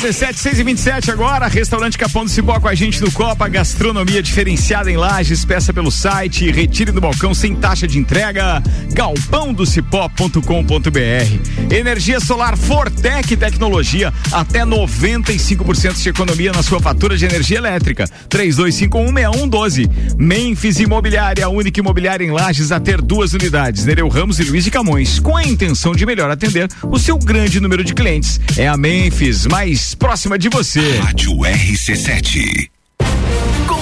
17, 0.00 0.38
6 0.38 0.58
e 0.58 0.62
27 0.62 1.10
agora, 1.10 1.46
restaurante 1.46 1.98
Capão 1.98 2.24
do 2.24 2.30
Cipó 2.30 2.58
com 2.58 2.68
a 2.68 2.74
gente 2.74 2.98
do 3.00 3.10
Copa, 3.10 3.46
gastronomia 3.48 4.22
diferenciada 4.22 4.90
em 4.90 4.96
lajes, 4.96 5.44
peça 5.44 5.74
pelo 5.74 5.90
site, 5.90 6.50
retire 6.50 6.90
do 6.90 7.02
balcão 7.02 7.34
sem 7.34 7.54
taxa 7.54 7.86
de 7.86 7.98
entrega, 7.98 8.62
galpãodocipó.com.br. 8.94 11.74
Energia 11.74 12.18
solar 12.18 12.56
Fortec 12.56 13.36
Tecnologia, 13.36 14.10
até 14.32 14.60
95% 14.60 16.00
de 16.00 16.08
economia 16.08 16.50
na 16.50 16.62
sua 16.62 16.80
fatura 16.80 17.14
de 17.14 17.26
energia 17.26 17.58
elétrica, 17.58 18.06
32516112. 18.30 20.16
Memphis 20.16 20.80
Imobiliária, 20.80 21.46
única 21.50 21.78
imobiliária 21.78 22.24
em 22.24 22.30
lajes 22.30 22.72
a 22.72 22.80
ter 22.80 23.02
duas 23.02 23.34
unidades, 23.34 23.84
Nereu 23.84 24.08
Ramos 24.08 24.40
e 24.40 24.44
Luiz 24.44 24.64
de 24.64 24.70
Camões, 24.70 25.18
com 25.18 25.36
a 25.36 25.44
intenção 25.44 25.92
de 25.92 26.06
melhor 26.06 26.30
atender 26.30 26.70
o 26.84 26.98
seu 26.98 27.18
grande 27.18 27.60
número 27.60 27.84
de 27.84 27.92
clientes. 27.92 28.40
É 28.56 28.66
a 28.66 28.78
Memphis, 28.78 29.44
mais 29.44 29.89
próxima 29.94 30.38
de 30.38 30.48
você. 30.48 30.98
Rádio 30.98 31.32
RC7. 31.32 32.70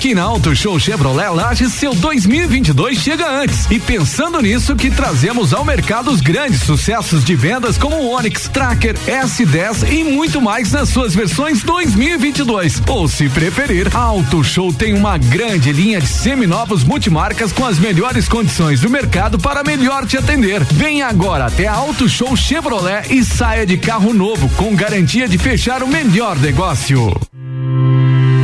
Aqui 0.00 0.14
na 0.14 0.22
Auto 0.22 0.56
Show 0.56 0.80
Chevrolet 0.80 1.28
Lages, 1.28 1.74
seu 1.74 1.94
2022 1.94 2.96
chega 2.96 3.28
antes. 3.28 3.66
E 3.70 3.78
pensando 3.78 4.40
nisso, 4.40 4.74
que 4.74 4.90
trazemos 4.90 5.52
ao 5.52 5.62
mercado 5.62 6.10
os 6.10 6.22
grandes 6.22 6.62
sucessos 6.62 7.22
de 7.22 7.36
vendas 7.36 7.76
como 7.76 7.96
o 7.96 8.08
Onix 8.08 8.48
Tracker, 8.48 8.96
S10 9.06 9.92
e 9.92 10.02
muito 10.02 10.40
mais 10.40 10.72
nas 10.72 10.88
suas 10.88 11.14
versões 11.14 11.62
2022. 11.62 12.80
Ou 12.88 13.06
se 13.08 13.28
preferir, 13.28 13.94
a 13.94 13.98
Auto 13.98 14.42
Show 14.42 14.72
tem 14.72 14.94
uma 14.94 15.18
grande 15.18 15.70
linha 15.70 16.00
de 16.00 16.06
seminovos 16.06 16.82
multimarcas 16.82 17.52
com 17.52 17.66
as 17.66 17.78
melhores 17.78 18.26
condições 18.26 18.80
do 18.80 18.88
mercado 18.88 19.38
para 19.38 19.62
melhor 19.62 20.06
te 20.06 20.16
atender. 20.16 20.64
Venha 20.64 21.08
agora 21.08 21.44
até 21.44 21.66
a 21.66 21.74
Auto 21.74 22.08
Show 22.08 22.34
Chevrolet 22.34 23.12
e 23.12 23.22
saia 23.22 23.66
de 23.66 23.76
carro 23.76 24.14
novo 24.14 24.48
com 24.56 24.74
garantia 24.74 25.28
de 25.28 25.36
fechar 25.36 25.82
o 25.82 25.88
melhor 25.88 26.38
negócio. 26.38 27.12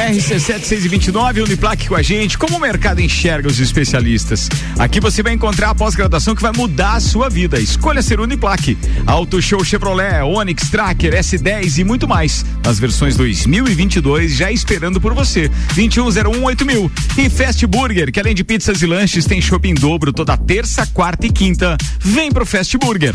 12. 0.00 0.20
RC7 0.20 0.64
629, 0.64 1.42
Uniplaque 1.42 1.88
com 1.88 1.94
a 1.94 2.02
gente. 2.02 2.38
Como 2.38 2.56
o 2.56 2.60
mercado 2.60 3.00
enxerga 3.00 3.48
os 3.48 3.60
especialistas? 3.60 4.48
Aqui 4.78 4.98
você 4.98 5.22
vai 5.22 5.34
encontrar 5.34 5.70
a 5.70 5.74
pós-graduação 5.74 6.34
que 6.34 6.40
vai 6.40 6.52
mudar 6.52 6.94
a 6.94 7.00
sua 7.00 7.28
vida. 7.28 7.60
Escolha 7.60 8.00
ser 8.00 8.18
Uniplaque. 8.18 8.78
Auto 9.06 9.42
Show 9.42 9.62
Chevrolet, 9.62 10.22
Onix 10.22 10.70
Tracker, 10.70 11.12
S10 11.12 11.78
e 11.78 11.84
muito 11.84 12.08
mais. 12.08 12.44
Nas 12.64 12.78
versões 12.78 13.16
2022, 13.16 14.34
já 14.34 14.50
esperando 14.50 15.00
por 15.00 15.12
você. 15.12 15.50
21018000. 15.74 16.90
E 17.18 17.28
Fast 17.28 17.66
Burger, 17.66 18.10
que 18.10 18.20
além 18.20 18.34
de 18.34 18.42
pizzas 18.42 18.80
e 18.80 18.86
lanches, 18.86 19.26
tem 19.26 19.40
shopping 19.40 19.74
dobro 19.74 20.12
toda 20.12 20.36
terça, 20.36 20.86
quarta 20.86 21.26
e 21.26 21.30
quinta. 21.30 21.76
Vem 22.00 22.32
pro 22.32 22.46
Fast 22.46 22.76
Burger. 22.78 23.14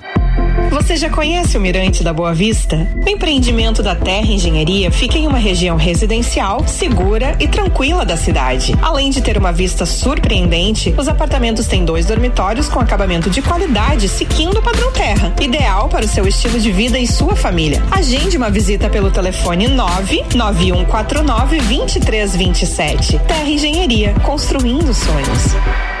Você 0.71 0.95
já 0.95 1.09
conhece 1.09 1.57
o 1.57 1.61
Mirante 1.61 2.03
da 2.03 2.13
Boa 2.13 2.33
Vista? 2.33 2.87
O 3.05 3.09
empreendimento 3.09 3.83
da 3.83 3.93
Terra 3.93 4.27
Engenharia 4.27 4.89
fica 4.89 5.17
em 5.17 5.27
uma 5.27 5.37
região 5.37 5.75
residencial, 5.75 6.67
segura 6.67 7.35
e 7.39 7.47
tranquila 7.47 8.05
da 8.05 8.17
cidade. 8.17 8.73
Além 8.81 9.09
de 9.09 9.21
ter 9.21 9.37
uma 9.37 9.51
vista 9.51 9.85
surpreendente, 9.85 10.93
os 10.97 11.07
apartamentos 11.07 11.67
têm 11.67 11.85
dois 11.85 12.05
dormitórios 12.05 12.67
com 12.67 12.79
acabamento 12.79 13.29
de 13.29 13.41
qualidade, 13.41 14.07
seguindo 14.07 14.59
o 14.59 14.61
padrão 14.61 14.91
Terra, 14.91 15.33
ideal 15.39 15.87
para 15.87 16.05
o 16.05 16.07
seu 16.07 16.27
estilo 16.27 16.59
de 16.59 16.71
vida 16.71 16.97
e 16.97 17.05
sua 17.05 17.35
família. 17.35 17.83
Agende 17.91 18.37
uma 18.37 18.49
visita 18.49 18.89
pelo 18.89 19.11
telefone 19.11 19.67
99149 19.67 21.57
2327. 21.59 23.19
Terra 23.27 23.49
Engenharia, 23.49 24.13
construindo 24.23 24.93
sonhos. 24.93 26.00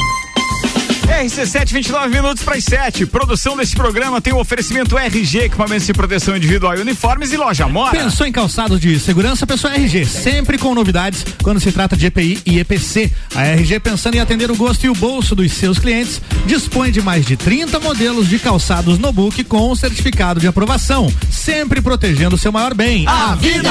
RC7, 1.21 1.71
29 1.71 2.09
minutos 2.09 2.43
para 2.43 2.55
as 2.55 2.63
7. 2.63 3.05
Produção 3.05 3.55
desse 3.55 3.75
programa 3.75 4.19
tem 4.19 4.33
o 4.33 4.39
oferecimento 4.39 4.97
RG, 4.97 5.41
equipamentos 5.41 5.85
de 5.85 5.93
proteção 5.93 6.35
individual 6.35 6.75
e 6.75 6.81
uniformes 6.81 7.31
e 7.31 7.37
loja 7.37 7.67
Mora. 7.67 7.91
Pensou 7.91 8.25
em 8.25 8.31
calçados 8.31 8.79
de 8.79 8.99
segurança, 8.99 9.45
pessoa 9.45 9.71
RG, 9.75 10.03
sempre 10.05 10.57
com 10.57 10.73
novidades 10.73 11.23
quando 11.43 11.59
se 11.59 11.71
trata 11.71 11.95
de 11.95 12.07
EPI 12.07 12.41
e 12.43 12.57
EPC. 12.57 13.11
A 13.35 13.43
RG, 13.43 13.79
pensando 13.81 14.15
em 14.15 14.19
atender 14.19 14.49
o 14.49 14.55
gosto 14.55 14.83
e 14.83 14.89
o 14.89 14.95
bolso 14.95 15.35
dos 15.35 15.51
seus 15.51 15.77
clientes, 15.77 16.19
dispõe 16.47 16.91
de 16.91 17.03
mais 17.03 17.23
de 17.23 17.37
30 17.37 17.79
modelos 17.79 18.27
de 18.27 18.39
calçados 18.39 18.97
no 18.97 19.13
book 19.13 19.43
com 19.43 19.75
certificado 19.75 20.39
de 20.39 20.47
aprovação, 20.47 21.07
sempre 21.29 21.83
protegendo 21.83 22.35
o 22.35 22.39
seu 22.39 22.51
maior 22.51 22.73
bem, 22.73 23.07
A 23.07 23.35
vida! 23.35 23.69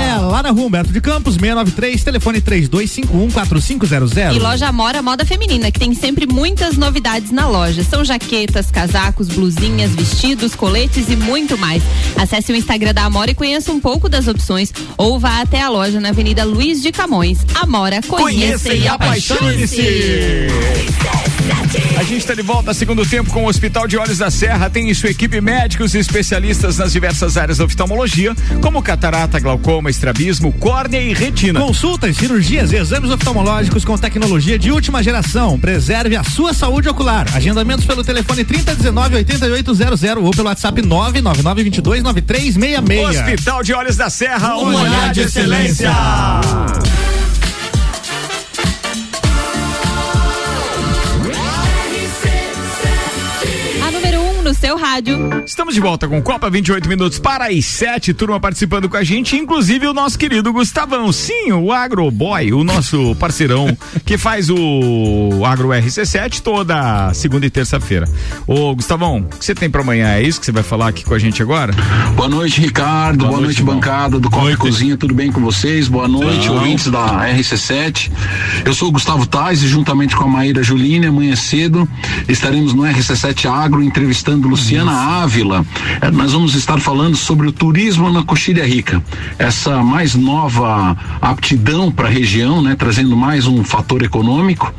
É 0.00 0.18
lá 0.18 0.40
na 0.40 0.50
rua 0.50 0.66
Humberto 0.66 0.92
de 0.92 1.00
Campos, 1.00 1.34
693, 1.34 2.04
telefone 2.04 2.40
32514500. 2.40 4.36
E 4.36 4.38
loja 4.38 4.68
Amora 4.68 5.02
Moda 5.02 5.24
Feminina, 5.26 5.68
que 5.72 5.80
tem 5.80 5.92
sempre 5.94 6.26
muitas 6.26 6.76
novidades 6.76 6.91
na 7.30 7.48
loja. 7.48 7.82
São 7.84 8.04
jaquetas, 8.04 8.70
casacos, 8.70 9.28
blusinhas, 9.28 9.92
vestidos, 9.92 10.54
coletes 10.54 11.08
e 11.08 11.16
muito 11.16 11.56
mais. 11.56 11.82
Acesse 12.16 12.52
o 12.52 12.56
Instagram 12.56 12.92
da 12.92 13.04
Amora 13.04 13.30
e 13.30 13.34
conheça 13.34 13.72
um 13.72 13.80
pouco 13.80 14.08
das 14.08 14.28
opções 14.28 14.72
ou 14.96 15.18
vá 15.18 15.40
até 15.40 15.60
a 15.60 15.68
loja 15.68 16.00
na 16.00 16.10
Avenida 16.10 16.44
Luiz 16.44 16.82
de 16.82 16.92
Camões. 16.92 17.38
Amora, 17.54 18.00
conheça, 18.02 18.68
Conheça 18.68 18.74
e 18.74 18.88
apaixone-se. 18.88 20.48
A 21.96 22.02
gente 22.02 22.18
está 22.18 22.34
de 22.34 22.42
volta 22.42 22.74
segundo 22.74 23.06
tempo 23.06 23.30
com 23.30 23.44
o 23.44 23.48
Hospital 23.48 23.86
de 23.86 23.96
Olhos 23.96 24.18
da 24.18 24.30
Serra. 24.30 24.68
Tem 24.68 24.90
em 24.90 24.94
sua 24.94 25.10
equipe 25.10 25.40
médicos 25.40 25.94
e 25.94 25.98
especialistas 25.98 26.78
nas 26.78 26.92
diversas 26.92 27.36
áreas 27.36 27.58
da 27.58 27.64
oftalmologia, 27.64 28.34
como 28.60 28.82
catarata, 28.82 29.38
glaucoma, 29.38 29.90
estrabismo, 29.90 30.52
córnea 30.52 31.00
e 31.00 31.14
retina. 31.14 31.60
Consultas, 31.60 32.16
cirurgias 32.16 32.72
e 32.72 32.76
exames 32.76 33.10
oftalmológicos 33.10 33.84
com 33.84 33.96
tecnologia 33.96 34.58
de 34.58 34.70
última 34.70 35.02
geração. 35.02 35.58
Preserve 35.58 36.16
a 36.16 36.24
sua 36.24 36.52
saúde 36.52 36.81
ocular. 36.88 37.26
Agendamentos 37.34 37.84
pelo 37.84 38.02
telefone 38.04 38.44
3019 38.44 39.16
8800 39.16 40.24
ou 40.24 40.30
pelo 40.30 40.48
WhatsApp 40.48 40.82
999 40.82 41.62
22 41.64 42.02
9366. 42.02 43.20
Hospital 43.20 43.62
de 43.62 43.74
Olhos 43.74 43.96
da 43.96 44.10
Serra, 44.10 44.56
Um 44.56 44.74
olhar 44.74 45.12
de 45.12 45.20
excelência. 45.22 45.90
A 45.90 46.40
seu 54.62 54.76
rádio. 54.76 55.42
Estamos 55.44 55.74
de 55.74 55.80
volta 55.80 56.06
com 56.06 56.22
Copa 56.22 56.48
28 56.48 56.88
minutos 56.88 57.18
para 57.18 57.48
as 57.48 57.64
7, 57.64 58.14
turma 58.14 58.38
participando 58.38 58.88
com 58.88 58.96
a 58.96 59.02
gente, 59.02 59.36
inclusive 59.36 59.88
o 59.88 59.92
nosso 59.92 60.16
querido 60.16 60.52
Gustavão. 60.52 61.10
Sim, 61.10 61.50
o 61.50 61.72
Agroboy, 61.72 62.52
o 62.52 62.62
nosso 62.62 63.16
parceirão 63.16 63.76
que 64.06 64.16
faz 64.16 64.48
o 64.48 65.44
Agro 65.44 65.70
RC7 65.70 66.42
toda 66.42 67.12
segunda 67.12 67.44
e 67.44 67.50
terça-feira. 67.50 68.08
Ô, 68.46 68.72
Gustavão, 68.76 69.26
o 69.32 69.36
que 69.36 69.44
você 69.44 69.52
tem 69.52 69.68
para 69.68 69.80
amanhã? 69.80 70.10
É 70.10 70.22
isso 70.22 70.38
que 70.38 70.46
você 70.46 70.52
vai 70.52 70.62
falar 70.62 70.86
aqui 70.86 71.04
com 71.04 71.14
a 71.14 71.18
gente 71.18 71.42
agora? 71.42 71.74
Boa 72.14 72.28
noite, 72.28 72.60
Ricardo. 72.60 73.26
Boa, 73.26 73.40
noite, 73.40 73.64
bancada 73.64 74.20
do 74.20 74.30
Copa 74.30 74.52
e 74.52 74.56
Cozinha. 74.56 74.96
Tudo 74.96 75.12
bem 75.12 75.32
com 75.32 75.40
vocês? 75.40 75.88
Boa 75.88 76.06
noite, 76.06 76.46
Não. 76.46 76.58
ouvintes 76.58 76.86
da 76.86 77.26
RC7. 77.28 78.12
Eu 78.64 78.72
sou 78.72 78.90
o 78.90 78.92
Gustavo 78.92 79.26
Tais 79.26 79.60
e 79.64 79.66
juntamente 79.66 80.14
com 80.14 80.22
a 80.22 80.28
Maíra 80.28 80.62
Juline, 80.62 81.06
amanhã 81.06 81.34
cedo 81.34 81.88
estaremos 82.28 82.72
no 82.72 82.84
RC7 82.84 83.50
Agro 83.50 83.82
entrevistando 83.82 84.51
Luciana 84.52 84.92
Ávila. 84.92 85.64
Eh, 86.02 86.10
nós 86.10 86.34
vamos 86.34 86.54
estar 86.54 86.78
falando 86.78 87.16
sobre 87.16 87.46
o 87.46 87.52
turismo 87.52 88.12
na 88.12 88.22
Coxilha 88.22 88.66
Rica. 88.66 89.02
Essa 89.38 89.82
mais 89.82 90.14
nova 90.14 90.94
aptidão 91.22 91.90
para 91.90 92.06
a 92.06 92.10
região, 92.10 92.60
né, 92.60 92.76
trazendo 92.78 93.16
mais 93.16 93.46
um 93.46 93.64
fator 93.64 94.02
econômico. 94.02 94.70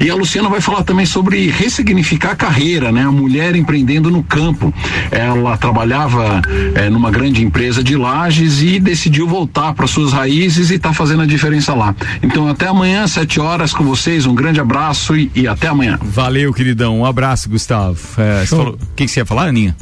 E 0.00 0.08
a 0.08 0.14
Luciana 0.14 0.48
vai 0.48 0.60
falar 0.60 0.84
também 0.84 1.04
sobre 1.04 1.50
ressignificar 1.50 2.30
a 2.30 2.36
carreira, 2.36 2.92
né, 2.92 3.02
a 3.02 3.10
mulher 3.10 3.56
empreendendo 3.56 4.12
no 4.12 4.22
campo. 4.22 4.72
Ela 5.10 5.56
trabalhava 5.56 6.40
eh, 6.76 6.88
numa 6.88 7.10
grande 7.10 7.42
empresa 7.42 7.82
de 7.82 7.96
lajes 7.96 8.62
e 8.62 8.78
decidiu 8.78 9.26
voltar 9.26 9.74
para 9.74 9.88
suas 9.88 10.12
raízes 10.12 10.70
e 10.70 10.76
está 10.76 10.92
fazendo 10.92 11.22
a 11.22 11.26
diferença 11.26 11.74
lá. 11.74 11.96
Então 12.22 12.46
até 12.46 12.68
amanhã, 12.68 13.08
sete 13.08 13.40
horas 13.40 13.72
com 13.72 13.82
vocês. 13.82 14.24
Um 14.24 14.36
grande 14.36 14.60
abraço 14.60 15.16
e, 15.16 15.32
e 15.34 15.48
até 15.48 15.66
amanhã. 15.66 15.98
Valeu, 16.00 16.52
queridão. 16.52 17.00
Um 17.00 17.04
abraço, 17.04 17.50
Gustavo. 17.50 17.98
É, 18.18 18.44
O 18.54 18.78
que, 18.94 19.04
que 19.04 19.10
você 19.10 19.15
ia 19.20 19.26
falar, 19.26 19.48
Aninha? 19.48 19.76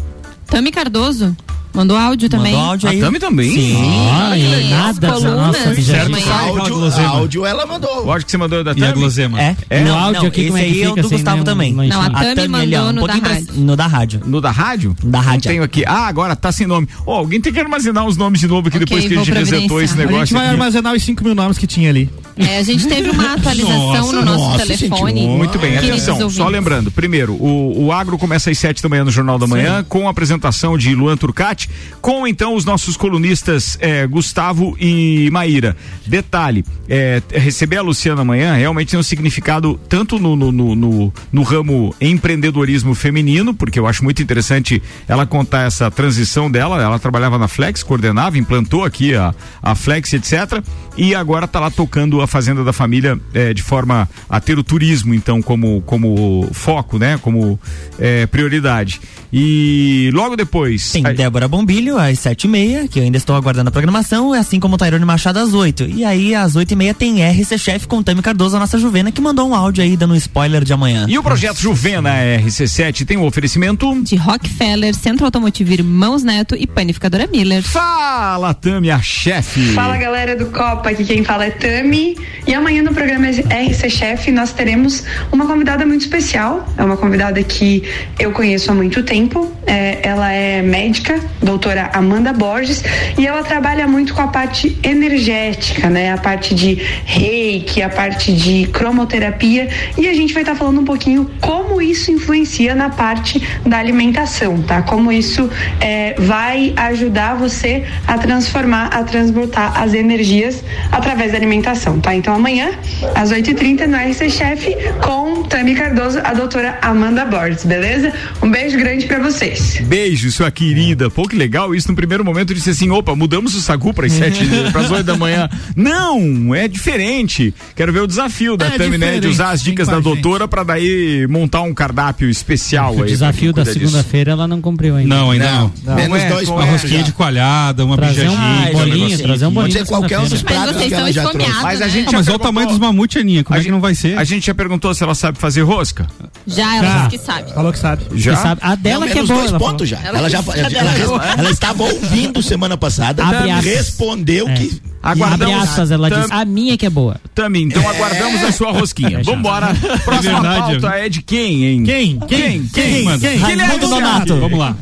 Tami 0.47 0.71
Cardoso. 0.71 1.37
Mandou 1.75 1.97
áudio 1.97 2.29
também. 2.29 2.53
Mandou 2.53 2.69
áudio 2.71 2.89
aí. 2.89 2.99
A 3.03 3.05
Tami 3.05 3.19
também? 3.19 3.51
Sim. 3.51 4.11
Ai, 4.13 4.69
nada, 4.71 5.09
colunas 5.13 5.57
nossa, 5.59 6.09
manhã. 6.09 6.33
Áudio, 6.33 7.05
áudio 7.07 7.47
ela 7.47 7.67
mandou. 7.67 8.07
O 8.07 8.11
áudio 8.13 8.25
que 8.25 8.31
você 8.31 8.39
mandou 8.39 8.63
da 8.63 8.71
E 8.71 8.75
Tami? 8.77 8.87
a 8.87 8.93
glosema? 8.93 9.43
É? 9.43 9.57
É? 9.69 9.81
Não, 9.85 9.95
O 9.95 9.99
áudio 9.99 10.21
não, 10.23 10.29
aqui, 10.29 10.47
como 10.47 10.59
é 10.59 10.61
que 10.63 10.67
aí 10.67 10.83
é 10.83 10.87
o 10.87 10.91
fica 10.91 11.03
do 11.03 11.09
sem 11.09 11.19
Gustavo 11.19 11.35
nenhum- 11.37 11.45
também. 11.45 11.73
não 11.73 12.01
a 12.01 12.11
Tami 12.11 12.49
mandou 12.49 12.81
um 12.89 12.93
no 12.93 13.07
da 13.07 13.19
pra- 13.19 13.29
rádio. 13.29 13.49
No 13.57 13.77
da 13.77 13.87
rádio. 13.87 14.21
No 14.25 14.41
da 14.41 14.51
rádio? 14.51 14.97
Da 15.03 15.21
rádio. 15.21 15.51
tenho 15.51 15.63
aqui. 15.65 15.83
Ah, 15.87 16.07
agora 16.07 16.37
tá 16.37 16.53
sem 16.53 16.67
nome. 16.67 16.89
Ó, 17.07 17.17
alguém 17.19 17.41
tem 17.41 17.53
que 17.53 17.59
armazenar 17.59 18.07
os 18.07 18.17
nomes 18.17 18.39
de 18.41 18.47
novo 18.47 18.69
aqui 18.69 18.79
depois 18.79 19.05
que 19.07 19.15
a 19.15 19.19
gente 19.19 19.33
resetou 19.33 19.83
esse 19.83 19.95
providenciar. 19.95 19.99
A 19.99 20.01
gente 20.01 20.13
negócio. 20.13 20.37
vai 20.37 20.45
aqui. 20.47 20.55
armazenar 20.55 20.95
os 20.95 21.03
5 21.03 21.25
mil 21.25 21.35
nomes 21.35 21.59
que 21.59 21.67
tinha 21.67 21.91
ali. 21.91 22.09
É, 22.37 22.59
a 22.59 22.63
gente 22.63 22.87
teve 22.87 23.11
uma 23.11 23.33
atualização 23.35 24.13
no 24.13 24.25
nosso 24.25 24.67
telefone. 24.67 25.27
Muito 25.27 25.59
bem, 25.59 25.77
atenção. 25.77 26.31
Só 26.31 26.49
lembrando, 26.49 26.91
primeiro, 26.91 27.35
o, 27.35 27.87
Agro 27.93 28.17
começa 28.19 28.51
às 28.51 28.59
sete 28.59 28.83
da 28.83 28.89
manhã 28.89 29.05
no 29.05 29.11
Jornal 29.11 29.39
da 29.39 29.47
Manhã, 29.47 29.85
com 29.89 30.07
a 30.07 30.11
apresentação 30.11 30.77
de 30.79 30.95
Luan 30.95 31.17
Turcati, 31.17 31.64
com 32.01 32.27
então 32.27 32.55
os 32.55 32.65
nossos 32.65 32.97
colunistas 32.97 33.77
eh, 33.81 34.07
Gustavo 34.07 34.77
e 34.81 35.29
Maíra. 35.31 35.77
Detalhe, 36.07 36.65
eh, 36.89 37.23
receber 37.33 37.79
a 37.79 37.83
Luciana 37.83 38.23
amanhã 38.23 38.55
realmente 38.55 38.91
tem 38.91 39.01
um 39.01 39.03
significado 39.03 39.81
tanto 39.89 40.19
no, 40.19 40.37
no, 40.37 40.53
no, 40.53 40.75
no- 40.75 41.13
no 41.33 41.43
ramo 41.43 41.95
empreendedorismo 42.01 42.95
feminino, 42.95 43.55
porque 43.55 43.79
eu 43.79 43.87
acho 43.87 44.03
muito 44.05 44.23
interessante 44.23 44.83
ela 45.09 45.27
contar 45.27 45.67
essa 45.67 45.91
transição 45.91 46.51
dela. 46.51 46.83
Ela 46.83 46.99
trabalhava 46.99 47.39
na 47.39 47.49
Flex, 47.49 47.83
coordenava, 47.83 48.37
implantou 48.39 48.85
aqui 48.85 49.15
a, 49.15 49.35
a 49.63 49.75
Flex, 49.75 50.13
etc. 50.13 50.63
E 50.97 51.15
agora 51.15 51.45
está 51.47 51.59
lá 51.59 51.71
tocando 51.71 52.21
a 52.21 52.27
Fazenda 52.27 52.63
da 52.63 52.73
Família 52.73 53.19
eh, 53.33 53.53
de 53.55 53.63
forma 53.63 54.09
a 54.29 54.41
ter 54.41 54.59
o 54.59 54.63
turismo, 54.65 55.13
então, 55.15 55.41
como, 55.43 55.83
como 55.83 56.49
foco, 56.53 56.99
né? 56.99 57.19
Como 57.21 57.59
eh, 57.99 58.27
prioridade. 58.27 59.01
E 59.33 60.11
logo 60.15 60.37
depois. 60.37 60.93
Tem 60.93 61.03
Débora 61.03 61.49
Bombilho 61.55 61.97
às 61.97 62.19
sete 62.19 62.45
e 62.45 62.49
meia, 62.49 62.89
que 62.89 62.99
eu 62.99 63.05
ainda 63.05 63.17
estou 63.17 63.37
aguardando 63.37 63.69
a 63.69 63.71
programação, 63.71 64.33
assim 64.33 64.59
como 64.59 64.75
o 64.75 64.77
Tairone 64.77 65.05
Machado 65.05 65.39
às 65.39 65.55
oito. 65.55 65.85
E 65.85 66.05
aí, 66.05 66.35
às 66.35 66.57
oito 66.57 66.73
e 66.73 66.75
meia, 66.75 66.93
tem 66.93 67.25
RC 67.25 67.57
Chef 67.57 67.87
com 67.87 68.03
Tami 68.03 68.21
Cardoso, 68.23 68.57
a 68.57 68.59
nossa 68.59 68.77
Juvena, 68.77 69.13
que 69.13 69.21
mandou 69.21 69.49
um 69.49 69.55
áudio 69.55 69.85
aí 69.85 69.97
dando 69.97 70.15
um 70.15 70.17
spoiler 70.17 70.65
de 70.65 70.73
amanhã. 70.73 71.07
E 71.09 71.17
o 71.17 71.23
projeto 71.23 71.61
Juvena 71.61 72.11
RC7 72.41 73.07
tem 73.07 73.17
um 73.17 73.25
oferecimento 73.25 74.03
De 74.03 74.17
Rockefeller, 74.17 74.93
Centro 74.97 75.27
Automotivo 75.27 75.73
Irmãos 75.73 76.25
Neto 76.25 76.57
e 76.59 76.67
Panificadora 76.67 77.29
Miller. 77.29 77.63
Fala, 77.63 78.53
Tami, 78.53 78.91
a 78.91 79.01
chefe. 79.01 79.75
Fala 79.75 79.97
galera 79.97 80.35
do 80.35 80.47
Copa, 80.47 80.91
aqui 80.91 81.05
quem 81.05 81.23
fala 81.23 81.45
é 81.45 81.51
Tami. 81.51 82.17
E 82.49 82.53
amanhã 82.53 82.83
no 82.83 82.93
programa 82.93 83.29
RC 83.29 83.91
Chef 83.91 84.33
nós 84.33 84.53
teremos 84.53 85.05
uma 85.31 85.47
convidada 85.47 85.87
muito 85.87 86.01
especial. 86.01 86.69
É 86.77 86.83
uma 86.83 86.97
convidada 86.97 87.41
que 87.45 87.85
eu 88.19 88.33
conheço 88.33 88.73
há 88.73 88.75
muito 88.75 89.05
tempo. 89.05 89.53
É, 89.67 90.01
ela 90.03 90.33
é 90.33 90.61
médica, 90.61 91.21
doutora 91.45 91.91
Amanda 91.93 92.33
Borges, 92.33 92.83
e 93.19 93.27
ela 93.27 93.43
trabalha 93.43 93.87
muito 93.87 94.15
com 94.15 94.23
a 94.23 94.29
parte 94.29 94.77
energética, 94.83 95.91
né? 95.91 96.13
A 96.13 96.19
parte 96.19 96.55
de 96.55 96.75
reiki, 97.05 97.83
a 97.83 97.89
parte 97.89 98.33
de 98.33 98.67
cromoterapia. 98.73 99.69
E 99.97 100.09
a 100.09 100.15
gente 100.15 100.33
vai 100.33 100.43
estar 100.43 100.55
falando 100.55 100.81
um 100.81 100.85
pouquinho 100.85 101.31
como 101.41 101.81
isso 101.81 102.11
influencia 102.11 102.75
na 102.75 102.89
parte 102.89 103.43
da 103.65 103.79
alimentação, 103.79 104.61
tá? 104.63 104.83
Como 104.83 105.13
isso 105.13 105.49
é, 105.81 106.15
vai 106.19 106.73
ajudar 106.77 107.35
você 107.35 107.85
a 108.07 108.17
transformar, 108.17 108.87
a 108.87 109.03
transmutar 109.05 109.81
as 109.81 109.93
energias 109.95 110.65
através 110.91 111.33
da 111.33 111.39
alimentação, 111.39 112.01
tá? 112.01 112.15
Então 112.15 112.35
amanhã, 112.35 112.71
às 113.15 113.31
8h30, 113.31 113.87
no 113.87 113.97
RC 113.97 114.31
Chef, 114.31 114.69
com 115.03 115.43
Tami 115.43 115.75
Cardoso, 115.75 116.21
a 116.25 116.33
doutora 116.33 116.79
Amanda 116.81 117.25
Borges, 117.25 117.65
beleza? 117.65 118.13
Um 118.43 118.51
beijo 118.51 118.79
grande 118.79 119.07
pra 119.07 119.19
vocês. 119.19 119.81
Beijo, 119.83 120.31
sua 120.31 120.51
querida. 120.51 121.11
Pô, 121.11 121.29
que 121.35 121.39
legal 121.39 121.75
isso. 121.75 121.89
No 121.89 121.97
primeiro 121.97 122.25
momento 122.25 122.51
eu 122.51 122.57
disse 122.57 122.71
assim: 122.71 122.91
opa, 122.91 123.15
mudamos 123.17 123.55
o 123.55 123.61
sagu 123.61 123.93
para 123.93 124.07
as 124.07 124.13
sete, 124.13 124.45
para 124.73 124.81
as 124.81 124.91
oito 124.91 125.05
da 125.05 125.17
manhã. 125.17 125.49
Não, 125.77 126.55
é 126.55 126.69
diferente. 126.69 127.53
Quero 127.75 127.93
ver 127.93 128.01
o 128.01 128.07
desafio 128.07 128.57
da 128.57 128.67
É 128.67 128.71
Tami, 128.79 128.97
né? 128.99 129.19
De 129.19 129.27
usar 129.27 129.51
as 129.51 129.63
dicas 129.63 129.89
da 129.89 129.99
doutora 129.99 130.47
para 130.47 130.63
daí 130.63 131.27
montar 131.29 131.63
um 131.63 131.75
cardápio 131.75 132.29
especial 132.31 132.95
O 132.97 133.03
aí. 133.03 133.09
desafio 133.09 133.53
da 133.53 133.65
segunda-feira 133.65 134.33
ela 134.33 134.47
não 134.47 134.61
cumpriu 134.61 134.97
ainda. 134.97 135.15
Não, 135.15 135.31
ainda 135.31 135.51
não. 135.51 135.73
Não, 135.85 135.95
Menos 135.95 136.19
é, 136.21 136.29
dois 136.29 136.49
Uma 136.49 136.59
pontos 136.61 136.73
rosquinha 136.83 137.01
já. 137.01 137.05
de 137.07 137.13
coalhada, 137.13 137.85
uma 137.85 137.97
Trazer 137.97 138.29
um 138.29 138.37
bijajinha, 138.37 138.73
bolinho, 138.73 139.19
trazer 139.19 139.47
um 139.47 139.51
bolinho 139.51 139.75
Pode 139.75 139.87
ser 139.87 139.93
qualquer 139.93 140.19
um 140.21 140.23
dos 140.29 140.43
Mas 140.43 140.43
pratos 140.43 140.77
vocês 140.77 140.89
que 140.89 140.95
ela 140.95 141.09
estão 141.11 141.23
já 141.25 141.31
trouxe. 141.31 141.39
esfomeados, 141.49 141.63
Mas 141.63 141.83
a 141.83 141.85
né? 141.87 141.91
gente 141.93 142.09
Ah, 142.09 142.11
já 142.13 142.19
mas 142.19 142.29
olha 142.29 142.37
o 142.37 142.39
tamanho 142.39 142.69
dos 142.69 142.79
mamute, 142.79 143.19
Aninha. 143.19 143.45
Como 143.45 143.59
é 143.59 143.63
que 143.63 143.71
não 143.71 143.81
vai 143.81 143.95
ser? 143.95 144.19
A 144.19 144.25
gente 144.25 144.47
já 144.47 144.55
perguntou 144.55 144.95
se 144.95 145.03
ela 145.03 145.15
sabe 145.15 145.39
fazer 145.39 145.63
rosca. 145.63 146.07
Já, 146.47 146.77
ela 146.77 146.97
disse 147.07 147.19
que 147.19 147.19
sabe. 147.19 147.53
Falou 147.53 147.73
que 147.73 147.79
sabe. 147.79 148.05
Já? 148.15 148.37
Sabe, 148.37 148.61
a 148.63 148.75
dela 148.75 149.07
Não, 149.07 149.13
que 149.13 149.19
é 149.19 149.23
boa. 149.23 149.35
dois 149.39 149.49
ela 149.51 149.59
pontos 149.59 149.89
já. 149.89 149.99
Ela 150.03 150.29
já, 150.29 150.39
ela, 150.39 150.53
que 150.71 150.77
ela, 150.77 150.91
ela- 150.99 151.24
ela 151.39 151.51
estava 151.51 151.83
ouvindo 151.83 152.43
semana 152.43 152.77
passada, 152.77 153.25
respondeu 153.61 154.49
É. 154.49 154.55
que 154.55 154.81
Abre 155.05 155.23
Aguardamos. 155.23 155.63
aspas, 155.69 155.91
ela 155.91 156.09
Tam- 156.09 156.23
diz, 156.23 156.31
a 156.31 156.45
minha 156.47 156.79
que 156.79 156.87
é 156.87 156.89
boa. 156.89 157.21
Tami, 157.35 157.65
então 157.65 157.87
aguardamos 157.87 158.43
a 158.43 158.51
sua 158.51 158.73
rosquinha. 158.73 159.19
É. 159.19 159.23
Vambora. 159.23 159.75
Próxima 160.03 160.41
verdade, 160.41 160.81
pauta 160.81 160.97
é 160.97 161.09
de 161.11 161.21
quem, 161.21 161.63
hein? 161.63 161.85
Quem? 161.85 162.19
Quem? 162.21 162.63
Quem? 162.69 163.05
manda? 163.05 163.19
Quem? 163.29 163.37
Guilherme 163.39 163.63
Raimundo 163.65 163.89
Donato. 163.89 164.37
Vamos 164.41 164.59
lá. 164.59 164.75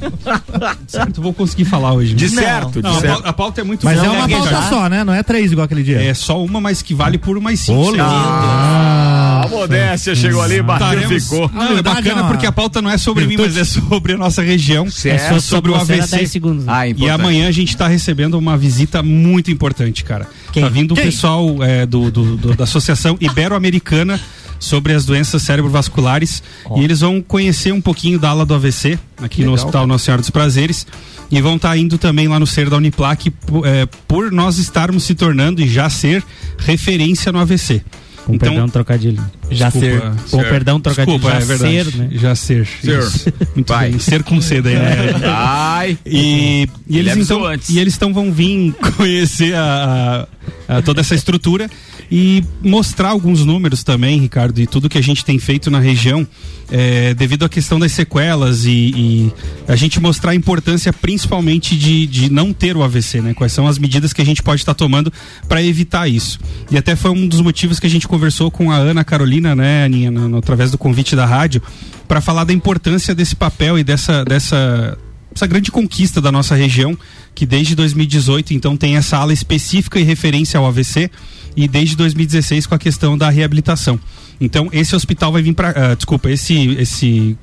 certo, 0.87 1.21
vou 1.21 1.35
conseguir 1.35 1.65
falar 1.65 1.95
hoje. 1.95 2.15
De 2.15 2.33
Não. 2.33 2.41
certo, 2.41 2.71
de 2.81 2.83
Não, 2.83 2.97
a 2.97 3.01
certo. 3.01 3.13
pauta- 3.15 3.29
a 3.29 3.33
pauta 3.33 3.61
é 3.63 3.65
muito 3.65 3.85
Mas 3.85 3.97
boa, 3.99 4.07
é 4.07 4.11
uma 4.17 4.29
né, 4.29 4.37
pauta 4.37 4.51
já? 4.51 4.63
só, 4.69 4.89
né? 4.89 5.03
Não 5.03 5.13
é 5.13 5.25
três 5.25 5.51
igual 5.51 5.65
aquele 5.65 5.83
dia. 5.83 6.01
É 6.01 6.15
só 6.15 6.41
uma, 6.41 6.61
mas 6.61 6.83
que 6.83 6.95
vale 6.95 7.19
por 7.19 7.41
mais 7.41 7.59
cinco. 7.59 7.97
Ah, 7.99 8.05
a 8.05 9.12
modéstia 9.53 10.15
chegou 10.15 10.43
ali, 10.43 10.61
bateu, 10.63 11.09
ficou. 11.21 11.51
Não, 11.53 11.63
é 11.63 11.75
Verdade, 11.75 12.03
bacana 12.03 12.27
é 12.27 12.29
porque 12.31 12.47
a 12.47 12.53
pauta 12.53 12.83
não 12.83 12.91
é 12.91 12.99
sobre 12.99 13.27
mim, 13.27 13.37
mas 13.39 13.57
é 13.57 13.65
sobre 13.65 14.15
a 14.15 14.17
nossa 14.19 14.43
região. 14.43 14.91
Certo. 14.91 15.35
É 15.35 15.41
sobre 15.41 15.71
o 15.71 15.75
AVC. 15.75 16.17
10 16.17 16.31
segundos. 16.31 16.65
né? 16.65 16.73
Ah, 16.75 16.89
E 16.89 17.09
amanhã 17.09 17.49
a 17.49 17.53
gente 17.53 17.69
está 17.71 17.87
recebendo 17.87 18.35
uma 18.39 18.57
visita 18.57 19.03
muito 19.03 19.51
importante, 19.51 20.03
cara. 20.05 20.27
Quem? 20.53 20.63
Tá 20.63 20.69
vindo 20.69 20.93
o 20.93 20.97
pessoal 20.97 21.63
é, 21.63 21.87
do, 21.87 22.11
do- 22.11 22.37
do- 22.37 22.55
da 22.57 22.65
Associação 22.65 23.17
Ibero-Americana 23.21 24.19
sobre 24.59 24.93
as 24.93 25.05
doenças 25.05 25.43
cerebrovasculares 25.43 26.43
e 26.77 26.85
eles 26.85 27.01
vão 27.01 27.21
conhecer 27.21 27.73
um 27.73 27.81
pouquinho 27.81 28.19
da 28.19 28.29
ala 28.31 28.47
do 28.47 28.55
AVC 28.55 28.97
aqui 29.21 29.45
no 29.45 29.53
Hospital 29.53 29.87
Nossa 29.87 30.05
Senhora 30.05 30.21
dos 30.23 30.31
Prazeres 30.31 30.87
e 31.33 31.41
vão 31.41 31.57
estar 31.57 31.77
indo 31.77 31.99
também 31.99 32.29
lá 32.29 32.39
no 32.39 32.47
Ser 32.47 32.71
da 32.71 32.77
Uniplac 32.77 33.33
é, 33.65 33.87
por 34.07 34.31
nós 34.31 34.59
estarmos 34.59 35.03
se 35.05 35.15
tornando 35.17 35.61
e 35.61 35.67
já 35.69 35.91
ser 35.91 36.23
referência 36.59 37.33
no 37.33 37.39
AVC. 37.41 37.83
Com 38.27 38.39
perdão, 38.39 38.69
trocadilho. 38.69 39.23
Já 39.51 39.71
ser. 39.71 40.01
Com 40.31 40.39
perdão, 40.43 40.81
trocadilho. 40.81 41.19
Desculpa, 41.19 41.37
já 41.37 41.43
é 41.43 41.45
verdade. 41.45 41.91
ser, 41.91 41.97
né? 41.99 42.09
Já 42.13 42.35
ser. 42.35 42.67
Ser. 42.67 43.33
Muito 43.55 43.69
Vai. 43.69 43.91
bem. 43.91 43.99
Ser 43.99 44.23
com 44.23 44.41
C 44.41 44.63
daí, 44.63 44.77
né? 44.77 44.97
Ai. 45.27 45.99
E, 46.07 46.69
e 46.89 46.99
Ele 46.99 47.11
eles 47.11 47.25
então, 47.27 47.45
antes. 47.45 47.69
e 47.69 47.79
eles 47.79 47.97
então 47.97 48.13
vão 48.15 48.33
vir 48.33 48.73
conhecer 48.97 49.55
a, 49.55 50.27
a- 50.69 50.77
a 50.79 50.83
toda 50.83 51.01
essa 51.01 51.15
estrutura 51.15 51.69
e 52.15 52.45
mostrar 52.63 53.09
alguns 53.09 53.43
números 53.43 53.83
também, 53.83 54.21
Ricardo, 54.21 54.61
e 54.61 54.67
tudo 54.67 54.87
que 54.87 54.99
a 54.99 55.03
gente 55.03 55.25
tem 55.25 55.39
feito 55.39 55.71
na 55.71 55.81
região, 55.81 56.29
é, 56.71 57.15
devido 57.15 57.47
à 57.47 57.49
questão 57.49 57.79
das 57.81 57.91
sequelas 57.93 58.67
e, 58.67 58.71
e 58.71 59.33
a 59.67 59.75
gente 59.77 59.99
mostrar 59.99 60.33
a 60.33 60.35
importância 60.35 60.93
principalmente 60.93 61.75
de, 61.75 62.07
de 62.07 62.31
não 62.31 62.53
ter 62.53 62.77
o 62.77 62.83
AVC, 62.83 63.23
né? 63.23 63.33
Quais 63.33 63.51
são 63.55 63.67
as 63.67 63.79
medidas 63.79 64.13
que 64.13 64.21
a 64.21 64.27
gente 64.27 64.43
pode 64.43 64.61
estar 64.61 64.75
tomando 64.75 65.11
para 65.49 65.63
evitar 65.63 66.07
isso. 66.07 66.39
E 66.71 66.77
até 66.77 66.95
foi 66.95 67.11
um 67.13 67.27
dos 67.27 67.41
motivos 67.41 67.81
que 67.81 67.87
a 67.87 67.91
gente 67.91 68.07
conversou 68.07 68.51
com 68.51 68.71
a 68.71 68.77
Ana 68.77 69.05
Carolina, 69.05 69.57
né, 69.57 69.87
Aninha, 69.87 70.11
no- 70.11 70.29
no- 70.29 70.37
através 70.37 70.71
do 70.71 70.77
convite 70.77 71.17
da 71.17 71.25
rádio, 71.25 71.63
para 72.07 72.21
falar 72.21 72.45
da 72.45 72.53
importância 72.53 73.15
desse 73.15 73.35
papel 73.35 73.79
e 73.79 73.83
dessa, 73.85 74.23
dessa 74.23 74.99
essa 75.35 75.47
grande 75.47 75.71
conquista 75.71 76.21
da 76.21 76.31
nossa 76.31 76.55
região, 76.55 76.95
que 77.35 77.47
desde 77.47 77.75
2018 77.75 78.53
então 78.53 78.77
tem 78.77 78.97
essa 78.99 79.17
ala 79.17 79.33
específica 79.33 79.99
e 79.99 80.03
referência 80.03 80.59
ao 80.59 80.67
AVC 80.67 81.11
e 81.57 81.69
desde 81.69 81.97
2016 81.97 82.67
com 82.67 82.75
a 82.75 82.79
questão 82.79 83.17
da 83.19 83.29
reabilitação. 83.31 83.99
Então 84.41 84.69
esse 84.73 84.95
hospital 84.97 85.33
vai 85.33 85.43
vir 85.43 85.55
para, 85.55 85.95
desculpa, 85.95 86.31
esse 86.31 86.71
esse 86.79 87.37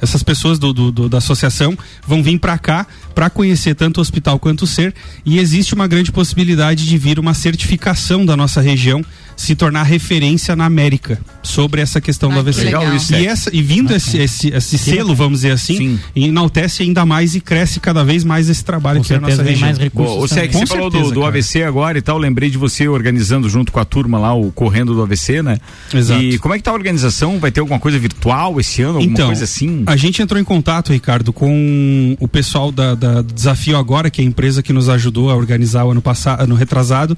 essas 0.00 0.22
pessoas 0.22 0.58
do, 0.58 0.72
do- 0.72 0.90
do- 0.90 1.08
da 1.08 1.18
associação 1.18 1.78
vão 2.06 2.22
vir 2.24 2.36
para 2.38 2.58
cá 2.58 2.86
para 3.14 3.30
conhecer 3.30 3.74
tanto 3.76 3.98
o 3.98 4.00
hospital 4.00 4.36
quanto 4.38 4.62
o 4.62 4.66
ser 4.66 4.92
e 5.24 5.38
existe 5.38 5.74
uma 5.74 5.86
grande 5.86 6.10
possibilidade 6.10 6.84
de 6.86 6.98
vir 6.98 7.20
uma 7.20 7.34
certificação 7.34 8.26
da 8.26 8.36
nossa 8.36 8.60
região 8.60 9.04
se 9.36 9.54
tornar 9.54 9.82
referência 9.84 10.54
na 10.54 10.64
América 10.66 11.18
sobre 11.42 11.80
essa 11.80 12.00
questão 12.00 12.30
do 12.30 12.38
AVC. 12.38 12.64
legal. 12.64 12.94
Isso, 12.94 13.12
e, 13.14 13.26
é. 13.26 13.30
essa, 13.30 13.50
e 13.52 13.62
vindo 13.62 13.92
esse, 13.94 14.18
esse, 14.18 14.48
esse 14.48 14.78
selo, 14.78 15.14
vamos 15.14 15.40
dizer 15.40 15.52
assim, 15.52 15.98
enaltece 16.14 16.82
ainda 16.82 17.04
mais 17.04 17.34
e 17.34 17.40
cresce 17.40 17.80
cada 17.80 18.04
vez 18.04 18.24
mais 18.24 18.48
esse 18.48 18.64
trabalho 18.64 18.98
Com 19.00 19.04
que 19.06 19.12
é 19.12 19.16
a 19.16 19.20
nossa 19.20 19.42
região. 19.42 19.60
mais 19.68 19.78
recursos 19.78 20.16
Bom, 20.16 20.26
Sec, 20.28 20.52
Com 20.52 20.58
você 20.60 20.66
falou 20.66 20.90
do, 20.90 21.10
do. 21.10 21.24
AVC 21.24 21.62
agora 21.62 21.98
e 21.98 22.02
tal, 22.02 22.18
lembrei 22.18 22.50
de 22.50 22.58
você 22.58 22.86
organizando 22.88 23.48
junto 23.48 23.72
com 23.72 23.80
a 23.80 23.84
turma 23.84 24.18
lá 24.18 24.34
o 24.34 24.52
Correndo 24.52 24.94
do 24.94 25.02
AVC, 25.02 25.42
né? 25.42 25.58
Exato. 25.92 26.22
E 26.22 26.38
como 26.38 26.54
é 26.54 26.58
que 26.58 26.64
tá 26.64 26.70
a 26.70 26.74
organização? 26.74 27.38
Vai 27.38 27.50
ter 27.50 27.60
alguma 27.60 27.78
coisa 27.78 27.98
virtual 27.98 28.60
esse 28.60 28.82
ano? 28.82 28.98
Alguma 28.98 29.12
Então, 29.12 29.26
coisa 29.26 29.44
assim? 29.44 29.82
a 29.86 29.96
gente 29.96 30.20
entrou 30.22 30.40
em 30.40 30.44
contato, 30.44 30.92
Ricardo, 30.92 31.32
com 31.32 32.16
o 32.20 32.28
pessoal 32.28 32.70
da, 32.70 32.94
da 32.94 33.22
do 33.22 33.32
Desafio 33.32 33.76
Agora, 33.76 34.10
que 34.10 34.20
é 34.20 34.24
a 34.24 34.26
empresa 34.26 34.62
que 34.62 34.72
nos 34.72 34.88
ajudou 34.88 35.30
a 35.30 35.34
organizar 35.36 35.84
o 35.84 35.90
ano 35.90 36.02
passado, 36.02 36.42
ano 36.42 36.54
retrasado. 36.54 37.16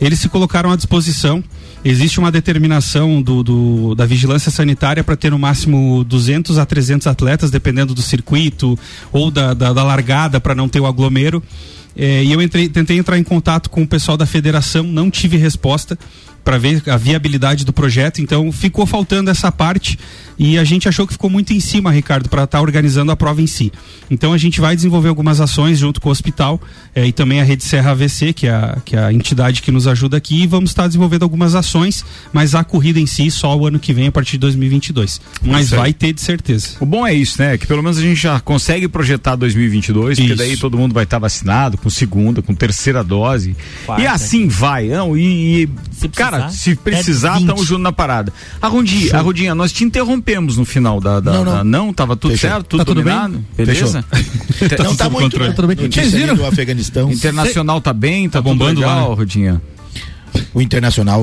Eles 0.00 0.18
se 0.20 0.28
colocaram 0.28 0.70
à 0.70 0.76
disposição. 0.76 1.42
Existe 1.84 2.18
uma 2.18 2.30
determinação 2.32 3.22
do, 3.22 3.42
do- 3.42 3.94
da 3.94 4.04
vigilância 4.04 4.50
sanitária 4.50 5.04
para 5.04 5.16
ter 5.16 5.30
no 5.30 5.38
máximo 5.38 6.02
200 6.04 6.58
a 6.58 6.66
300 6.66 7.06
atletas, 7.06 7.50
dependendo 7.50 7.94
do 7.94 8.02
circuito 8.02 8.78
ou 9.12 9.30
da, 9.30 9.54
da, 9.54 9.72
da 9.72 9.82
largada, 9.82 10.40
para 10.40 10.54
não 10.54 10.68
ter 10.68 10.80
o 10.80 10.86
aglomero. 10.86 11.42
É, 11.96 12.22
e 12.24 12.30
eu 12.32 12.42
entrei- 12.42 12.68
tentei 12.68 12.98
entrar 12.98 13.18
em 13.18 13.22
contato 13.24 13.70
com 13.70 13.82
o 13.82 13.86
pessoal 13.86 14.16
da 14.18 14.26
federação, 14.26 14.82
não 14.82 15.10
tive 15.10 15.36
resposta 15.38 15.98
para 16.46 16.58
ver 16.58 16.80
a 16.86 16.96
viabilidade 16.96 17.64
do 17.64 17.72
projeto, 17.72 18.22
então 18.22 18.52
ficou 18.52 18.86
faltando 18.86 19.28
essa 19.28 19.50
parte 19.50 19.98
e 20.38 20.56
a 20.58 20.62
gente 20.62 20.88
achou 20.88 21.06
que 21.06 21.14
ficou 21.14 21.28
muito 21.28 21.52
em 21.52 21.58
cima, 21.58 21.90
Ricardo, 21.90 22.28
para 22.28 22.44
estar 22.44 22.60
organizando 22.60 23.10
a 23.10 23.16
prova 23.16 23.42
em 23.42 23.48
si. 23.48 23.72
Então 24.08 24.32
a 24.32 24.38
gente 24.38 24.60
vai 24.60 24.76
desenvolver 24.76 25.08
algumas 25.08 25.40
ações 25.40 25.76
junto 25.78 26.00
com 26.00 26.08
o 26.08 26.12
hospital 26.12 26.60
eh, 26.94 27.06
e 27.06 27.12
também 27.12 27.40
a 27.40 27.44
Rede 27.44 27.64
Serra 27.64 27.90
AVC, 27.90 28.32
que 28.32 28.46
é 28.46 28.50
a, 28.50 28.78
que 28.84 28.94
é 28.94 28.98
a 29.00 29.12
entidade 29.12 29.60
que 29.60 29.72
nos 29.72 29.88
ajuda 29.88 30.16
aqui, 30.18 30.42
e 30.42 30.46
vamos 30.46 30.70
estar 30.70 30.86
desenvolvendo 30.86 31.24
algumas 31.24 31.56
ações, 31.56 32.04
mas 32.32 32.54
a 32.54 32.62
corrida 32.62 33.00
em 33.00 33.06
si 33.06 33.28
só 33.28 33.56
o 33.56 33.66
ano 33.66 33.80
que 33.80 33.92
vem, 33.92 34.06
a 34.06 34.12
partir 34.12 34.32
de 34.32 34.38
2022. 34.38 35.20
Mas 35.42 35.70
vai 35.70 35.92
ter 35.92 36.12
de 36.12 36.20
certeza. 36.20 36.76
O 36.78 36.86
bom 36.86 37.04
é 37.04 37.12
isso, 37.12 37.42
né? 37.42 37.58
Que 37.58 37.66
pelo 37.66 37.82
menos 37.82 37.98
a 37.98 38.02
gente 38.02 38.20
já 38.20 38.38
consegue 38.38 38.86
projetar 38.86 39.34
2022, 39.34 40.18
porque 40.18 40.32
Isso. 40.32 40.36
daí 40.36 40.56
todo 40.56 40.78
mundo 40.78 40.92
vai 40.92 41.04
estar 41.04 41.18
vacinado 41.18 41.76
com 41.76 41.90
segunda, 41.90 42.40
com 42.40 42.54
terceira 42.54 43.02
dose. 43.02 43.56
Quarta. 43.84 44.02
E 44.02 44.06
assim 44.06 44.46
vai. 44.46 44.88
Não, 44.88 45.16
e, 45.16 45.62
e, 46.02 46.08
cara, 46.10 46.35
precisar, 46.44 46.50
se 46.50 46.76
precisar, 46.76 47.28
até 47.30 47.38
20. 47.38 47.48
estamos 47.48 47.66
junto 47.66 47.82
na 47.82 47.92
parada. 47.92 48.32
A 48.60 48.68
Rondinha, 48.68 49.16
a 49.16 49.20
Rondinha, 49.20 49.54
nós 49.54 49.72
te 49.72 49.84
interrompemos 49.84 50.56
no 50.56 50.64
final 50.64 51.00
da. 51.00 51.20
da 51.20 51.32
Não, 51.32 51.44
não. 51.44 51.52
da- 51.56 51.64
não 51.64 51.92
tava 51.92 52.16
tudo 52.16 52.32
Fechou. 52.32 52.50
certo? 52.50 52.66
Tudo 52.66 52.78
Tá 52.80 52.84
tudo 52.84 53.02
bem? 53.02 53.12
dominado? 53.14 53.44
Beleza? 53.56 54.04
Inter- 54.62 54.82
Não 54.84 54.94
tá 54.96 55.08
muito, 55.10 55.22
controle. 55.24 55.48
né? 55.48 55.54
Tudo 55.54 55.68
bem. 55.68 55.76
Vocês 55.90 56.12
viram? 56.12 56.34
do 56.34 56.46
Afeganistão. 56.46 57.10
Internacional 57.10 57.80
tá 57.80 57.92
bem, 57.92 58.28
tá, 58.28 58.38
Tá 58.38 58.42
tudo 58.42 58.58
bombando 58.58 58.80
lá, 58.80 58.94
legal, 58.94 59.10
né? 59.10 59.16
Rodinha. 59.16 59.62
O 60.52 60.60
Internacional 60.62 61.22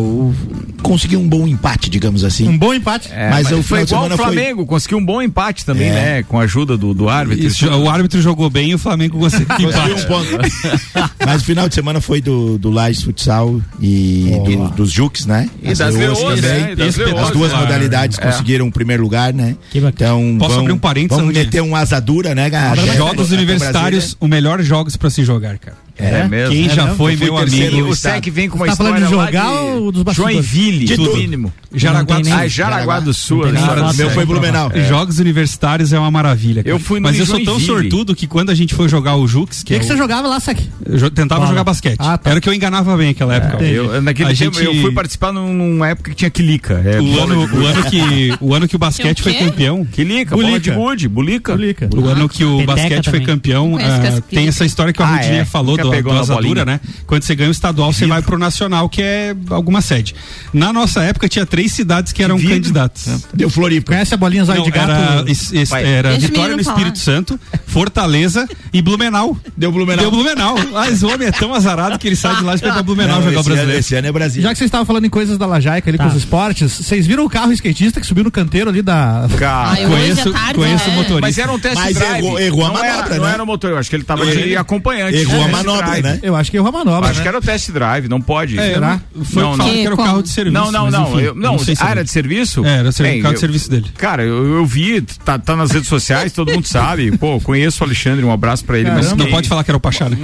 conseguiu 0.82 1.20
um 1.20 1.28
bom 1.28 1.48
empate, 1.48 1.90
digamos 1.90 2.24
assim. 2.24 2.48
Um 2.48 2.58
bom 2.58 2.74
empate. 2.74 3.10
É, 3.12 3.30
Mas 3.30 3.48
o 3.52 3.64
foi 3.64 3.64
final 3.64 3.86
de 3.86 3.90
igual 3.92 4.02
o 4.02 4.04
semana 4.06 4.18
foi- 4.18 4.26
Flamengo, 4.26 4.66
conseguiu 4.66 4.98
um 5.00 5.06
bom 5.06 5.22
empate 5.22 5.66
também, 5.66 5.90
É. 5.90 5.94
né? 5.94 6.24
Com 6.24 6.40
a 6.40 6.44
ajuda 6.44 6.78
do, 6.78 6.94
do 6.94 7.10
árbitro. 7.10 7.46
Isso, 7.46 7.68
o 7.68 7.90
árbitro 7.90 8.22
jogou 8.22 8.50
bem 8.50 8.72
e 8.72 8.76
o 8.76 8.80
Flamengo 8.80 9.18
conseguiu 9.18 9.70
um 9.70 10.04
ponto. 10.08 10.30
Mas 11.26 11.42
o 11.42 11.46
final 11.46 11.68
de 11.70 11.76
semana 11.76 12.00
foi 12.02 12.22
do, 12.22 12.58
do 12.58 12.70
Lages 12.70 13.04
Futsal 13.04 13.60
e 13.82 14.32
do- 14.46 14.70
dos 14.76 14.92
Juques, 14.92 15.26
né? 15.26 15.50
E 15.62 15.68
das 15.70 15.82
As 15.82 15.96
leoas, 15.96 16.20
também. 16.20 16.42
né? 16.42 16.72
E 16.72 16.76
das 16.76 16.88
As 16.90 16.96
leoas, 16.98 17.32
duas 17.32 17.52
claro. 17.52 17.66
modalidades 17.66 18.18
É. 18.20 18.22
conseguiram 18.22 18.68
o 18.68 18.72
primeiro 18.72 19.04
lugar, 19.04 19.34
né? 19.34 19.56
Então, 19.74 20.36
Posso 20.38 20.52
vamos, 20.52 20.58
abrir 20.66 20.74
um 20.74 20.78
parênteses, 20.78 21.18
vamos 21.24 21.34
meter 21.36 21.62
um 21.62 21.76
asadura, 21.76 22.36
né, 22.36 22.50
galera? 22.50 22.94
Jogos 22.94 23.32
universitários, 23.32 24.16
o 24.20 24.28
melhor 24.28 24.62
jogos 24.62 24.96
para 24.96 25.10
se 25.10 25.24
jogar, 25.24 25.58
cara. 25.58 25.78
É, 25.98 26.28
mesmo. 26.28 26.54
Quem 26.56 26.66
É 26.66 26.70
já 26.70 26.84
mesmo? 26.84 26.98
foi 26.98 27.16
meu 27.16 27.38
amigo. 27.38 27.78
no 27.88 27.96
Sec 27.96 28.26
vem 28.32 28.50
com 28.50 28.56
uma 28.58 28.66
Tá 28.66 28.76
falando 28.76 29.04
história 29.04 29.10
de 29.10 29.16
lá 29.16 29.26
jogar 29.48 29.52
ou 29.76 29.92
dos 29.92 30.04
bastidores? 30.04 30.36
Joinville, 30.36 30.86
De 30.86 30.98
no 30.98 31.04
tudo. 31.06 31.18
mínimo. 31.18 31.54
Jaraguá 31.76 32.18
do 32.20 32.24
Sul. 32.24 32.24
nem- 32.24 32.34
Ah, 32.34 32.48
Jaraguá 32.48 33.00
do 33.00 33.14
Sul. 33.14 33.38
Não 33.38 33.44
tem 33.46 33.54
né? 33.54 33.60
Jaraguá 33.62 33.82
do 33.82 33.88
foto. 33.88 33.98
meu 33.98 34.06
Sul. 34.08 34.14
foi 34.16 34.26
Blumenau. 34.26 34.72
Jogos 34.88 35.20
universitários 35.20 35.94
é 35.94 36.00
uma 36.00 36.10
maravilha. 36.12 36.64
cara. 36.64 36.76
Eu 36.76 36.80
fui 36.80 37.00
no 37.00 37.04
Mas 37.08 37.20
eu 37.20 37.26
sou 37.26 37.36
tão 37.44 37.60
Joinville. 37.60 37.90
sortudo 37.92 38.16
que 38.16 38.28
quando 38.28 38.50
a 38.50 38.56
gente 38.56 38.74
foi 38.76 38.88
jogar 38.90 39.16
o 39.16 39.28
Jux, 39.28 39.62
O 39.62 39.66
que, 39.66 39.66
que, 39.66 39.76
é 39.76 39.80
que 39.80 39.86
o- 39.86 39.88
você 39.88 39.98
jogava 39.98 40.28
lá, 40.28 40.40
eu 40.86 40.98
jo- 40.98 41.10
tentava 41.12 41.42
Bola. 41.42 41.50
jogar 41.52 41.64
basquete. 41.64 41.98
Ah, 42.00 42.18
tá. 42.18 42.30
Era 42.32 42.42
que 42.42 42.50
eu 42.50 42.54
enganava 42.54 42.96
bem 42.98 43.08
naquela 43.10 43.36
época. 43.36 43.64
Eu, 43.64 44.02
naquele 44.02 44.32
A 44.34 44.36
tempo 44.36 44.58
gente- 44.58 44.66
eu 44.76 44.82
fui 44.82 44.92
participar 44.92 45.32
num- 45.32 45.54
numa 45.54 45.88
época 45.90 46.10
que 46.12 46.16
tinha 46.18 46.30
quilica. 46.30 46.82
É, 46.86 47.00
O 47.00 47.20
ano, 47.22 47.48
de 47.48 47.56
o 47.56 47.66
ano 47.66 47.84
que 47.90 48.34
o 48.42 48.54
ano 48.54 48.68
que 48.68 48.76
o 48.76 48.80
basquete 48.80 49.20
o 49.20 49.24
foi 49.24 49.34
campeão. 49.36 49.86
Quilica, 49.86 50.36
bola 50.36 50.60
de 50.60 50.72
Bulica. 50.72 50.74
gude, 50.76 51.08
bulica. 51.08 51.90
O 51.96 52.08
ano 52.08 52.28
que 52.30 52.44
o 52.44 52.64
basquete 52.66 53.10
foi 53.10 53.22
campeão, 53.22 53.78
ah, 53.80 54.22
tem 54.30 54.48
essa 54.48 54.66
história 54.66 54.92
que 54.94 55.02
a 55.02 55.06
Ah, 55.06 55.16
Rudinha 55.18 55.42
é. 55.42 55.46
falou 55.46 55.78
do, 55.84 55.92
pegou 55.92 56.14
do 56.14 56.20
asadura, 56.20 56.64
bolinha. 56.64 56.66
né? 56.66 56.80
Quando 57.06 57.24
você 57.24 57.36
ganha 57.36 57.50
o 57.50 57.52
estadual, 57.52 57.92
você 57.94 58.06
vai 58.06 58.22
pro 58.22 58.38
nacional, 58.38 58.90
que 58.90 59.02
é 59.02 59.36
alguma 59.50 59.82
sede. 59.82 60.16
Na 60.54 60.72
nossa 60.74 61.02
época 61.04 61.28
tinha 61.30 61.46
três 61.46 61.72
cidades 61.72 62.12
que 62.14 62.24
eram 62.24 62.38
Vidro. 62.38 62.54
candidatos. 62.56 63.06
Deu 63.34 63.50
Floripa. 63.50 63.92
Conhece 63.94 64.14
a 64.14 64.18
bolinha 64.18 64.44
zóio 64.46 64.60
Não, 64.60 64.66
de 64.66 64.72
gato? 64.72 64.92
era, 64.92 65.24
es- 65.32 65.52
era 65.74 66.14
o 66.16 66.20
Vitória 66.20 66.52
no 66.52 66.58
menino 66.58 66.62
Espírito 66.62 67.00
Santo, 67.00 67.40
Fortaleza 67.66 68.48
e 68.72 68.82
Blumenau. 68.82 69.38
Deu 69.58 69.72
Blumenau. 69.72 70.02
Deu 70.04 70.12
Blumenau. 70.12 70.56
Mas 70.72 71.02
o 71.04 71.08
homem 71.14 71.28
é 71.28 71.32
tão 71.32 71.54
azarado 71.54 71.98
que 71.98 72.08
ele 72.08 72.16
sai 72.16 72.36
de 72.36 72.44
lá 72.44 72.56
e 72.56 72.60
pra 72.60 72.82
Blumenau 72.84 73.16
Não, 73.18 73.24
jogar 73.24 73.38
o 73.38 73.40
ano, 73.40 73.44
brasileiro. 73.50 73.80
esse 73.80 73.96
ano 73.96 74.08
é 74.08 74.12
Brasil. 74.12 74.42
Já 74.42 74.50
que 74.52 74.58
vocês 74.58 74.68
estavam 74.68 74.86
falando 74.86 75.06
em 75.06 75.10
coisas 75.10 75.38
da 75.38 75.46
Lajaica 75.46 75.90
ali 75.90 75.98
Tá. 75.98 76.04
com 76.06 76.10
os 76.12 76.16
esportes, 76.16 76.72
vocês 76.72 77.06
viram 77.08 77.26
o 77.26 77.30
carro 77.30 77.52
skatista 77.52 78.00
que 78.00 78.06
subiu 78.08 78.24
no 78.24 78.32
canteiro 78.32 78.70
ali 78.70 78.82
da. 78.82 79.28
Cara, 79.38 79.70
Ai, 79.72 79.86
hoje 79.86 79.94
Conheço, 79.96 80.30
à 80.30 80.34
tarde, 80.34 80.54
conheço 80.56 80.90
o 80.90 80.92
é. 80.92 80.96
motorista. 80.96 81.22
mas 81.22 81.38
era 81.38 81.52
um 81.52 81.60
teste 81.60 81.78
Mas 81.84 81.96
drive. 81.96 82.18
errou- 82.26 82.40
errou 82.40 82.62
a 82.66 82.68
não 82.68 82.74
manobra, 82.74 83.06
era, 83.06 83.16
Não 83.18 83.24
né? 83.26 83.34
era 83.34 83.46
motor, 83.46 83.72
eu 83.72 83.78
acho 83.78 83.90
que 83.90 83.96
ele 83.96 84.04
tava 84.04 84.26
de 84.26 84.56
acompanhante. 84.56 85.18
Errou 85.18 85.36
a 85.42 85.48
Teste 85.48 85.52
manobra, 85.76 86.02
drive. 86.02 86.04
né? 86.04 86.20
Eu 86.24 86.36
acho 86.36 86.52
que 86.52 86.58
errou 86.58 86.70
a 86.70 86.72
manobra. 86.72 87.10
Acho 87.10 87.18
né? 87.20 87.22
que 87.24 87.28
era 87.28 87.38
o 87.38 87.42
teste 87.42 87.72
drive, 87.72 88.08
não 88.08 88.22
pode. 88.22 88.58
É, 88.60 88.74
Será? 88.74 89.02
Foi 89.24 89.42
Não, 89.44 89.52
não, 89.52 89.58
não. 89.58 89.66
que 89.70 89.86
era 89.86 89.94
o 89.96 89.98
carro 89.98 90.24
de 90.24 90.30
serviço. 90.30 90.54
Não, 90.54 90.72
não, 90.72 90.84
mas 90.86 90.94
não. 90.94 91.04
enfim, 91.14 91.22
eu- 91.22 91.36
não, 91.36 91.60
sei 91.60 91.76
se 91.76 91.84
ah, 91.84 91.90
era 91.90 92.04
de 92.04 92.12
serviço? 92.12 92.66
É, 92.66 92.78
era 92.80 92.90
o 92.90 92.94
Bem, 93.04 93.22
carro 93.22 93.34
de 93.34 93.38
eu- 93.38 93.40
serviço 93.40 93.70
dele. 93.70 93.86
Cara, 93.98 94.24
eu, 94.24 94.56
eu 94.58 94.66
vi, 94.66 95.02
tá, 95.02 95.38
tá 95.40 95.56
nas 95.56 95.72
redes 95.72 95.88
sociais, 95.90 96.32
todo 96.32 96.52
mundo 96.52 96.68
sabe. 96.68 97.18
Pô, 97.18 97.40
conheço 97.42 97.84
o 97.84 97.88
Alexandre, 97.88 98.24
um 98.26 98.32
abraço 98.32 98.64
pra 98.66 98.78
ele. 98.80 98.90
Mas 98.92 99.14
Não 99.14 99.28
pode 99.28 99.48
falar 99.50 99.64
que 99.64 99.72
era 99.72 99.78
o 99.78 99.80
Pachá, 99.82 100.08
né? 100.10 100.18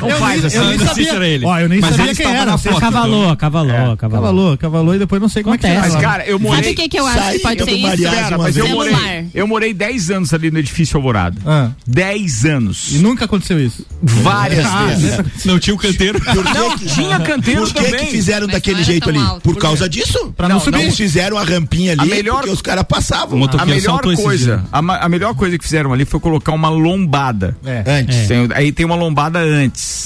Não, 0.00 0.08
não 0.08 0.16
faz 0.18 0.44
assim. 0.44 0.56
eu 0.56 0.64
nem 0.66 0.78
sabia. 0.78 1.04
se 1.04 1.08
era 1.16 1.28
ele. 1.28 1.44
Ó, 1.46 1.58
eu 1.58 1.68
nem 1.68 1.80
Mas 1.80 1.90
sabia 1.90 2.06
ele 2.12 2.14
quem 2.16 2.34
era. 2.34 2.58
foto. 2.58 2.80
Cavalou, 2.80 3.36
cavalou, 3.36 3.96
cavalou. 3.96 3.96
Cavalou, 3.96 4.58
cavalou 4.58 4.94
e 4.94 4.98
depois 4.98 5.20
não 5.20 5.28
sei 5.28 5.42
como 5.42 5.54
é 5.54 5.58
que. 5.58 5.66
Mas, 5.66 5.94
lá. 5.94 6.00
cara, 6.00 6.24
eu 6.26 6.38
Sabe 6.38 6.42
morei. 6.44 6.72
o 6.72 6.76
que, 6.76 6.88
que 6.88 6.98
eu 6.98 7.06
acho 7.06 7.32
que 7.32 7.38
pode 7.40 7.64
ser 7.64 7.70
isso? 7.72 8.38
Mas 8.38 8.56
eu 8.56 8.64
vez. 8.64 8.74
morei, 8.76 8.94
Celular. 8.94 9.24
eu 9.34 9.46
morei 9.48 9.74
10 9.74 10.10
anos 10.10 10.34
ali 10.34 10.50
no 10.50 10.58
edifício 10.58 10.96
Alvorada. 10.96 11.36
Ah, 11.46 11.70
10 11.86 12.44
anos. 12.44 12.94
e 12.94 12.98
nunca 12.98 13.24
aconteceu 13.24 13.58
isso. 13.60 13.84
Várias 14.02 14.64
Ah, 14.66 14.86
vezes. 14.86 15.44
Não 15.44 15.58
tinha 15.58 15.74
o 15.74 15.78
canteiro. 15.78 16.20
Não, 16.54 16.76
tinha 16.78 17.18
canteiro 17.20 17.62
Por 17.66 17.84
que, 17.84 18.06
fizeram 18.06 18.46
daquele 18.46 18.82
jeito 18.84 19.08
ali? 19.08 19.20
Por 19.42 19.56
causa 19.56 19.88
disso? 19.88 20.32
Pra 20.36 20.48
não 20.48 20.60
subir. 20.60 20.80
Eles 20.80 20.96
fizeram 20.96 21.36
a 21.38 21.42
rampinha 21.44 21.92
ali 21.92 22.08
melhor- 22.08 22.36
porque 22.38 22.50
os 22.50 22.62
caras 22.62 22.84
passavam. 22.84 23.38
A 23.58 23.66
melhor 23.66 24.00
coisa, 24.00 24.64
a, 24.72 25.08
melhor 25.08 25.34
coisa 25.34 25.58
que 25.58 25.64
fizeram 25.64 25.92
ali 25.92 26.04
foi 26.04 26.20
colocar 26.20 26.52
uma 26.52 26.68
lombada. 26.68 27.56
É. 27.64 27.82
Antes. 27.86 28.28
Aí 28.54 28.72
tem 28.72 28.84
uma 28.86 28.94
lombada 28.96 29.38
antes. 29.38 29.97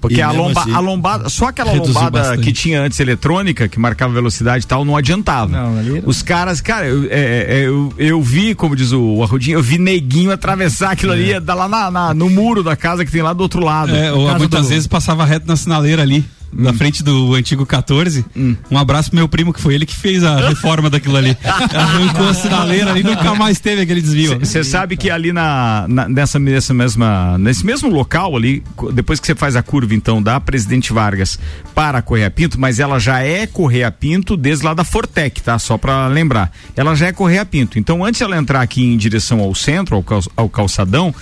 Porque 0.00 0.20
a, 0.20 0.30
lomba, 0.30 0.60
assim, 0.60 0.72
a 0.72 0.78
lombada, 0.80 1.28
só 1.28 1.46
aquela 1.46 1.72
lombada 1.72 2.10
bastante. 2.10 2.42
que 2.42 2.52
tinha 2.52 2.80
antes 2.80 2.98
eletrônica, 3.00 3.68
que 3.68 3.78
marcava 3.80 4.12
velocidade 4.14 4.64
e 4.64 4.66
tal, 4.68 4.84
não 4.84 4.96
adiantava. 4.96 5.50
Não, 5.50 5.78
ali 5.78 5.98
era- 5.98 6.08
Os 6.08 6.22
caras, 6.22 6.60
cara, 6.60 6.86
eu, 6.86 7.04
é, 7.10 7.10
é, 7.62 7.66
eu, 7.66 7.92
eu 7.98 8.22
vi, 8.22 8.54
como 8.54 8.76
diz 8.76 8.92
o 8.92 9.22
Arrudinho, 9.22 9.58
eu 9.58 9.62
vi 9.62 9.78
neguinho 9.78 10.30
atravessar 10.30 10.92
aquilo 10.92 11.12
ali, 11.12 11.38
dar 11.40 11.54
lá 11.54 11.68
na, 11.68 11.90
na- 11.90 12.14
no 12.14 12.30
muro 12.30 12.62
da 12.62 12.76
casa 12.76 13.04
que 13.04 13.10
tem 13.10 13.22
lá 13.22 13.32
do 13.32 13.40
outro 13.42 13.60
lado. 13.64 13.94
É, 13.94 14.12
ou 14.12 14.28
muitas 14.38 14.62
do- 14.62 14.68
vezes 14.68 14.86
passava 14.86 15.24
reto 15.24 15.46
na 15.48 15.56
sinaleira 15.56 16.02
ali. 16.02 16.24
Na 16.52 16.72
frente 16.72 17.02
do 17.02 17.34
antigo 17.34 17.66
14. 17.66 18.24
Um 18.70 18.78
abraço 18.78 19.10
pro 19.10 19.18
meu 19.18 19.28
primo, 19.28 19.52
que 19.52 19.60
foi 19.60 19.74
ele 19.74 19.84
que 19.86 19.94
fez 19.94 20.24
a 20.24 20.48
reforma 20.48 20.88
daquilo 20.88 21.16
ali. 21.16 21.36
Arrancou 21.44 22.28
a 22.28 22.34
sinaleira 22.34 22.90
ali, 22.90 23.02
nunca 23.02 23.34
mais 23.34 23.60
teve 23.60 23.82
aquele 23.82 24.00
desvio. 24.00 24.38
Você 24.40 24.64
sabe 24.64 24.96
que 24.96 25.10
ali 25.10 25.32
na, 25.32 25.86
na- 25.88 26.08
nessa, 26.08 26.38
nessa 26.38 26.72
mesma, 26.72 27.36
nesse 27.38 27.64
mesmo 27.66 27.88
local 27.90 28.36
ali, 28.36 28.62
depois 28.92 29.20
que 29.20 29.26
você 29.26 29.34
faz 29.34 29.56
a 29.56 29.62
curva 29.62 29.94
então 29.94 30.22
da 30.22 30.40
Presidente 30.40 30.92
Vargas 30.92 31.38
para 31.74 31.98
a 31.98 32.02
Correia 32.02 32.30
Pinto, 32.30 32.58
mas 32.58 32.78
ela 32.78 32.98
já 32.98 33.20
é 33.20 33.46
Correia 33.46 33.90
Pinto 33.90 34.36
desde 34.36 34.64
lá 34.64 34.74
da 34.74 34.84
Fortec, 34.84 35.42
tá? 35.42 35.58
Só 35.58 35.76
para 35.76 36.06
lembrar. 36.08 36.50
Ela 36.76 36.94
já 36.94 37.06
é 37.08 37.12
Correia 37.12 37.44
Pinto. 37.44 37.78
Então 37.78 38.04
antes 38.04 38.20
ela 38.20 38.36
entrar 38.36 38.62
aqui 38.62 38.82
em 38.82 38.96
direção 38.96 39.40
ao 39.40 39.54
centro, 39.54 39.96
ao, 39.96 40.02
cal- 40.02 40.22
ao 40.36 40.48
calçadão, 40.48 41.14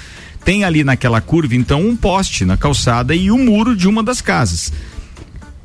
tem 0.45 0.62
ali 0.62 0.85
naquela 0.85 1.20
curva 1.20 1.57
então 1.57 1.81
um 1.85 1.97
poste 1.97 2.45
na 2.45 2.57
calçada 2.57 3.14
e 3.14 3.31
o 3.33 3.37
muro 3.39 3.74
de 3.74 3.89
uma 3.89 4.03
das 4.03 4.20
casas 4.20 4.72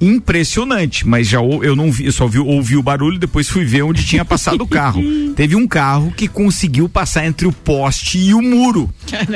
impressionante, 0.02 1.08
mas 1.08 1.28
já 1.28 1.40
eu 1.40 1.76
não 1.76 1.92
vi, 1.92 2.06
eu 2.06 2.12
só 2.12 2.26
vi, 2.28 2.40
ouvi 2.40 2.76
o 2.76 2.82
barulho, 2.82 3.20
depois 3.20 3.48
fui 3.48 3.64
ver 3.64 3.84
onde 3.84 4.04
tinha 4.04 4.26
passado 4.26 4.64
o 4.64 4.68
carro. 4.68 5.02
Teve 5.36 5.56
um 5.56 5.68
carro 5.68 6.12
que 6.12 6.28
conseguiu 6.28 6.90
passar 6.90 7.26
entre 7.26 7.48
o 7.48 7.54
poste 7.54 8.18
e 8.18 8.34
o 8.34 8.42
muro. 8.42 8.90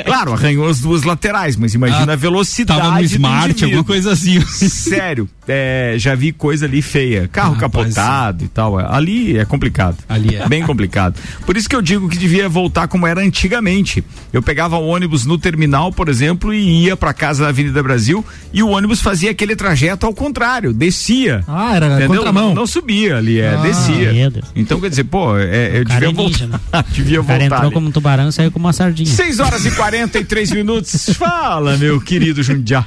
Claro, 0.04 0.32
arranhou 0.32 0.68
as 0.68 0.80
duas 0.80 1.02
laterais, 1.02 1.56
mas 1.56 1.74
imagina 1.74 2.12
Ah, 2.12 2.14
a 2.14 2.16
velocidade. 2.16 2.80
tava 2.80 2.94
no 2.98 3.02
Smart, 3.04 3.64
alguma 3.64 3.84
coisa 3.84 4.12
assim. 4.12 4.40
Sério, 4.40 5.28
é, 5.46 5.94
já 5.98 6.14
vi 6.14 6.32
coisa 6.32 6.66
ali 6.66 6.82
feia. 6.82 7.28
Carro 7.28 7.54
Ah, 7.56 7.60
capotado 7.60 8.44
e 8.44 8.48
tal. 8.48 8.78
Ali 8.78 9.38
é 9.38 9.44
complicado. 9.44 9.96
Ali 10.08 10.36
é. 10.36 10.48
Bem 10.48 10.62
complicado. 10.64 11.18
Por 11.44 11.56
isso 11.56 11.68
que 11.68 11.74
eu 11.76 11.82
digo 11.82 12.08
que 12.08 12.18
devia 12.18 12.48
voltar 12.48 12.88
como 12.88 13.06
era 13.06 13.20
antigamente. 13.20 14.02
Eu 14.32 14.42
pegava 14.42 14.76
o 14.76 14.86
ônibus 14.86 15.24
no 15.24 15.38
terminal, 15.38 15.92
por 15.92 16.08
exemplo, 16.08 16.52
e 16.52 16.84
ia 16.84 16.96
pra 16.96 17.12
casa 17.14 17.44
da 17.44 17.48
Avenida 17.50 17.82
Brasil 17.82 18.24
e 18.52 18.62
o 18.62 18.68
ônibus 18.68 19.00
fazia 19.00 19.30
aquele 19.30 19.54
trajeto 19.56 20.06
ao 20.06 20.14
contrário, 20.14 20.72
descia. 20.72 21.42
Ah, 21.46 21.74
era 21.76 21.86
Entendeu? 21.86 22.08
contramão. 22.16 22.54
Não 22.54 22.66
subia 22.66 23.16
ali, 23.16 23.40
é, 23.40 23.54
Ah, 23.54 23.56
descia. 23.62 24.32
Então, 24.54 24.80
quer 24.80 24.90
dizer, 24.90 25.04
pô, 25.04 25.36
é, 25.38 25.78
eu 25.80 25.84
devia 25.84 26.08
é 26.08 26.12
ninja, 26.12 26.46
voltar. 26.46 26.84
devia 26.92 27.20
O 27.20 27.24
cara 27.24 27.38
voltar. 27.38 27.44
entrou 27.56 27.60
ali. 27.66 27.74
como 27.74 27.88
um 27.88 27.90
tubarão 27.90 28.28
e 28.28 28.32
saiu 28.32 28.50
como 28.50 28.66
uma 28.66 28.72
sardinha. 28.72 29.06
6 29.10 29.40
horas 29.40 29.65
e 29.66 29.70
43 29.72 30.52
minutos. 30.52 31.10
Fala, 31.16 31.76
meu 31.76 32.00
querido 32.00 32.42
Jundiá. 32.42 32.84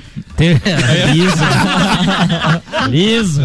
Liso. 1.14 2.90
Liso. 2.90 3.42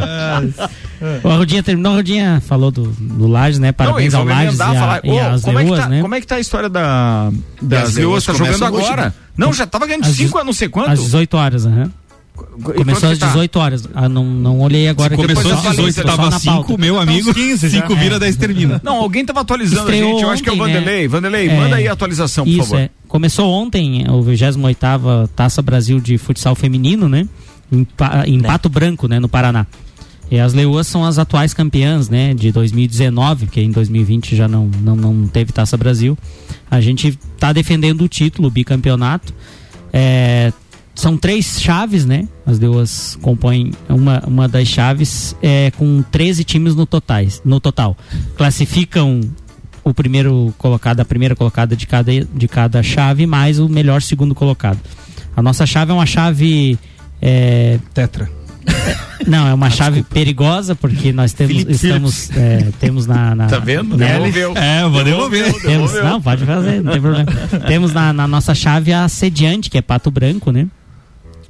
O 1.23 1.29
Rodinha 1.29 1.63
terminou, 1.63 1.93
o 1.93 1.97
Rodinha 1.97 2.41
falou 2.47 2.71
do, 2.71 2.85
do 2.85 3.27
Lages, 3.27 3.59
né? 3.59 3.73
Parabéns 3.73 4.13
Não, 4.13 4.21
ao 4.21 4.27
Lages 4.27 4.55
e, 4.59 4.63
a, 4.63 4.75
falar, 4.75 5.01
e 5.05 5.09
como, 5.43 5.59
é 5.59 5.65
tá, 5.77 5.89
né? 5.89 6.01
como 6.03 6.15
é 6.15 6.21
que 6.21 6.27
tá 6.27 6.37
a 6.37 6.41
história 6.41 6.69
da, 6.69 7.31
das 7.61 7.91
as 7.91 7.95
leoas? 7.95 7.97
leoas 7.97 8.25
Tá 8.25 8.33
jogando 8.33 8.55
começam 8.59 8.75
hoje, 8.75 8.87
agora? 8.87 9.03
né? 9.09 9.13
Não, 9.37 9.53
já 9.53 9.67
tava 9.67 9.87
ganhando 9.87 10.05
Às 10.05 10.11
5 10.13 10.23
dezo- 10.23 10.39
a 10.39 10.45
não 10.45 10.53
sei 10.53 10.69
quanto. 10.69 10.91
Às 10.91 11.01
18 11.01 11.37
horas, 11.37 11.67
aham. 11.67 11.83
quanto 11.85 11.91
Começou 12.35 13.09
às 13.11 13.15
que 13.15 13.21
tá? 13.21 13.27
18 13.29 13.59
horas. 13.61 13.89
Ah, 13.95 14.09
não, 14.09 14.25
não 14.25 14.61
olhei 14.61 14.89
agora. 14.89 15.15
Começou 15.17 15.53
às 15.53 15.61
só- 15.63 15.71
18, 15.71 15.95
só 15.95 16.03
tava 16.03 16.31
na 16.31 16.39
5, 16.39 16.55
pauta. 16.55 16.77
meu 16.79 16.99
amigo. 16.99 17.33
15 17.33 17.69
já. 17.69 17.81
5 17.83 17.95
vira, 17.95 18.19
10 18.19 18.37
termina. 18.37 18.81
Não, 18.83 18.97
alguém 18.97 19.25
tava 19.25 19.41
atualizando 19.41 19.83
Estreou 19.83 20.09
a 20.09 20.13
gente. 20.15 20.23
Eu 20.23 20.31
acho 20.31 20.43
que 20.43 20.49
é 20.49 20.53
o 20.53 20.57
ontem, 20.57 20.67
né? 20.67 20.79
Vanderlei. 20.81 21.09
Vanderlei, 21.09 21.49
É. 21.49 21.57
manda 21.57 21.77
aí 21.77 21.87
a 21.87 21.93
atualização, 21.93 22.45
por 22.45 22.51
Isso, 22.51 22.63
favor. 22.71 22.79
é. 22.81 22.91
Começou 23.07 23.49
ontem 23.53 24.05
o 24.11 24.21
28ª 24.23 25.29
Taça 25.37 25.63
Brasil 25.63 26.01
de 26.01 26.19
Futsal 26.19 26.57
Feminino, 26.57 27.09
né? 27.09 27.29
Em, 27.73 27.87
em 28.27 28.41
Pato 28.41 28.69
Branco, 28.69 29.07
né? 29.07 29.21
No 29.21 29.29
Paraná. 29.29 29.65
E 30.31 30.41
as 30.41 30.53
Leoas 30.55 30.87
são 30.89 31.05
as 31.05 31.19
atuais 31.19 31.55
campeãs, 31.55 32.09
né? 32.09 32.35
De 32.35 32.51
2019, 32.51 33.47
porque 33.47 33.61
em 33.61 33.71
2020 33.71 34.35
já 34.35 34.49
não, 34.49 34.69
não, 34.83 34.97
não 34.97 35.29
teve 35.29 35.53
Taça 35.53 35.77
Brasil. 35.77 36.19
A 36.69 36.81
gente 36.81 37.17
tá 37.39 37.53
defendendo 37.53 38.03
o 38.03 38.09
título, 38.09 38.49
o 38.49 38.51
bicampeonato. 38.51 39.33
É, 39.93 40.53
são 40.95 41.17
três 41.17 41.61
chaves, 41.61 42.05
né? 42.07 42.29
As 42.47 42.59
Leoas 42.59 43.19
compõem 43.21 43.73
uma, 43.89 44.23
uma 44.27 44.49
das 44.49 44.69
chaves 44.69 45.35
é, 45.43 45.71
com 45.77 46.03
13 46.11 46.45
times 46.45 46.75
no, 46.75 46.87
totais, 46.87 47.43
no 47.45 47.59
total. 47.61 47.97
Classificam 48.37 49.21
o 49.83 49.93
primeiro 49.93 50.55
colocado, 50.57 51.01
a 51.01 51.05
primeira 51.05 51.35
colocada 51.35 51.75
de 51.77 51.87
cada, 51.87 52.13
de 52.25 52.49
cada 52.49 52.83
chave, 52.83 53.27
mais 53.27 53.59
o 53.59 53.69
melhor 53.69 54.01
segundo 54.03 54.35
colocado. 54.35 54.79
A 55.37 55.43
nossa 55.43 55.67
chave 55.67 55.91
é 55.91 55.95
uma 55.95 56.07
chave. 56.07 56.79
é, 57.21 57.79
Tetra. 57.93 58.31
não, 59.27 59.47
é 59.47 59.53
uma 59.53 59.69
chave 59.71 60.03
perigosa, 60.03 60.75
porque 60.75 61.13
nós 61.13 61.33
temos, 61.35 61.53
Philip 61.55 61.73
estamos, 61.73 62.31
é, 62.31 62.69
temos 62.81 63.07
na, 63.07 63.35
na- 63.35 63.47
Tá 63.47 63.59
vendo? 63.59 63.97
na- 63.97 64.07
Devolveu. 64.07 64.55
É, 64.57 64.89
vou 64.89 65.05
devolver. 65.05 65.53
temos, 65.61 65.93
não, 65.95 66.23
pode 66.23 66.45
fazer, 66.47 66.83
não 66.83 66.93
tem 66.93 67.01
problema. 67.03 67.27
temos 67.67 67.93
na, 67.93 68.13
na 68.13 68.27
nossa 68.29 68.55
chave 68.55 68.93
a 68.93 69.07
sediante, 69.09 69.69
que 69.69 69.77
é 69.77 69.83
Pato 69.83 70.11
Branco, 70.11 70.51
né? 70.51 70.67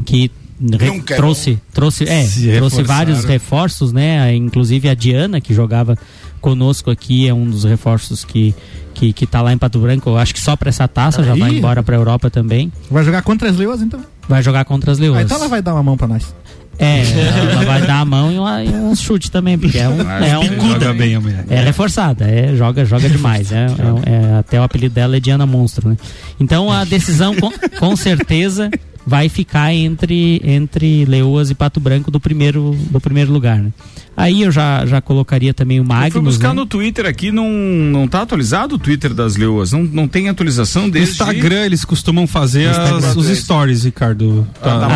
Que 0.05 0.31
re- 0.79 1.03
é 1.11 1.17
trouxe, 1.17 1.59
trouxe, 1.73 2.05
é, 2.05 2.21
trouxe 2.25 2.47
reforçaram. 2.51 2.85
vários 2.87 3.25
reforços, 3.25 3.93
né? 3.93 4.35
Inclusive 4.35 4.89
a 4.89 4.95
Diana, 4.95 5.41
que 5.41 5.53
jogava 5.53 5.97
conosco 6.41 6.91
aqui, 6.91 7.27
é 7.29 7.33
um 7.35 7.49
dos 7.49 7.65
reforços 7.65 8.25
que, 8.25 8.55
que, 8.93 9.13
que 9.13 9.27
tá 9.27 9.41
lá 9.41 9.53
em 9.53 9.59
Pato 9.59 9.79
Branco. 9.79 10.11
Eu 10.11 10.19
acho 10.19 10.35
que 10.35 10.41
só 10.41 10.57
para 10.57 10.69
essa 10.69 10.87
taça, 10.87 11.23
já 11.23 11.35
vai 11.35 11.51
Aí. 11.51 11.59
embora 11.59 11.83
pra 11.83 11.97
Europa 11.97 12.29
também. 12.31 12.71
Vai 12.91 13.03
jogar 13.05 13.23
contra 13.23 13.49
as 13.51 13.57
leoas, 13.57 13.81
então? 13.83 14.01
Vai 14.29 14.43
jogar 14.43 14.65
contra 14.65 14.91
as 14.93 14.99
Ah, 14.99 15.03
Leoas. 15.03 15.23
então 15.25 15.37
ela 15.39 15.49
vai 15.49 15.61
dar 15.63 15.75
uma 15.75 15.83
mão 15.83 15.97
pra 15.97 16.07
nós. 16.07 16.35
É, 16.79 17.03
ela 17.53 17.65
vai 17.65 17.87
dar 17.87 18.01
a 18.01 18.05
mão 18.05 18.33
e, 18.33 18.39
uma, 18.39 18.63
e 18.65 18.69
um 18.69 18.95
chute 18.97 19.31
também, 19.31 19.57
porque 19.57 19.79
é 19.79 19.89
um. 19.89 20.01
É, 20.11 20.39
um, 20.39 20.69
Joga 20.73 20.93
bem 20.93 21.15
a 21.15 21.21
mulher. 21.21 21.45
é 21.49 21.63
reforçada, 21.63 22.25
é, 22.29 22.55
joga, 22.57 22.85
joga 22.85 23.09
demais. 23.09 23.53
É, 23.53 23.67
é- 24.07 24.11
é- 24.35 24.39
até 24.39 24.61
o 24.61 24.65
apelido 24.65 24.95
dela 24.95 25.17
é 25.17 25.21
Diana 25.21 25.47
Monstro, 25.47 25.89
né? 25.89 25.97
Então 26.41 26.73
a 26.73 26.85
decisão 26.85 27.35
com, 27.37 27.51
com 27.79 27.95
certeza 27.97 28.71
vai 29.07 29.29
ficar 29.29 29.73
entre, 29.75 30.41
entre 30.45 31.05
Leoas 31.05 31.51
e 31.51 31.55
Pato 31.55 31.79
Branco 31.81 32.11
do 32.11 32.19
primeiro, 32.21 32.77
do 32.91 33.01
primeiro 33.01 33.33
lugar, 33.33 33.59
né? 33.59 33.71
Aí 34.17 34.43
eu 34.43 34.53
já, 34.53 34.87
já 34.87 35.01
colocaria 35.01 35.53
também 35.53 35.81
o 35.81 35.83
Eu 35.83 35.87
fui 35.87 35.95
Magnus, 35.97 36.23
buscar 36.37 36.51
né? 36.51 36.55
no 36.55 36.67
Twitter 36.67 37.05
aqui, 37.05 37.33
não, 37.33 37.51
não 37.51 38.07
tá 38.07 38.23
atualizado 38.23 38.77
o 38.77 38.79
Twitter 38.79 39.13
das 39.13 39.35
leoas. 39.35 39.73
Não, 39.73 39.83
não 39.83 40.07
tem 40.07 40.29
atualização 40.29 40.83
No 40.85 40.91
desde... 40.93 41.11
Instagram 41.11 41.65
eles 41.65 41.85
costumam 41.85 42.25
fazer 42.25 42.69
as- 42.69 43.17
os 43.17 43.27
stories, 43.27 43.83
Ricardo. 43.85 44.47
Ah, 44.63 44.63
tá, 44.63 44.75
A 44.77 44.79
tá, 44.79 44.87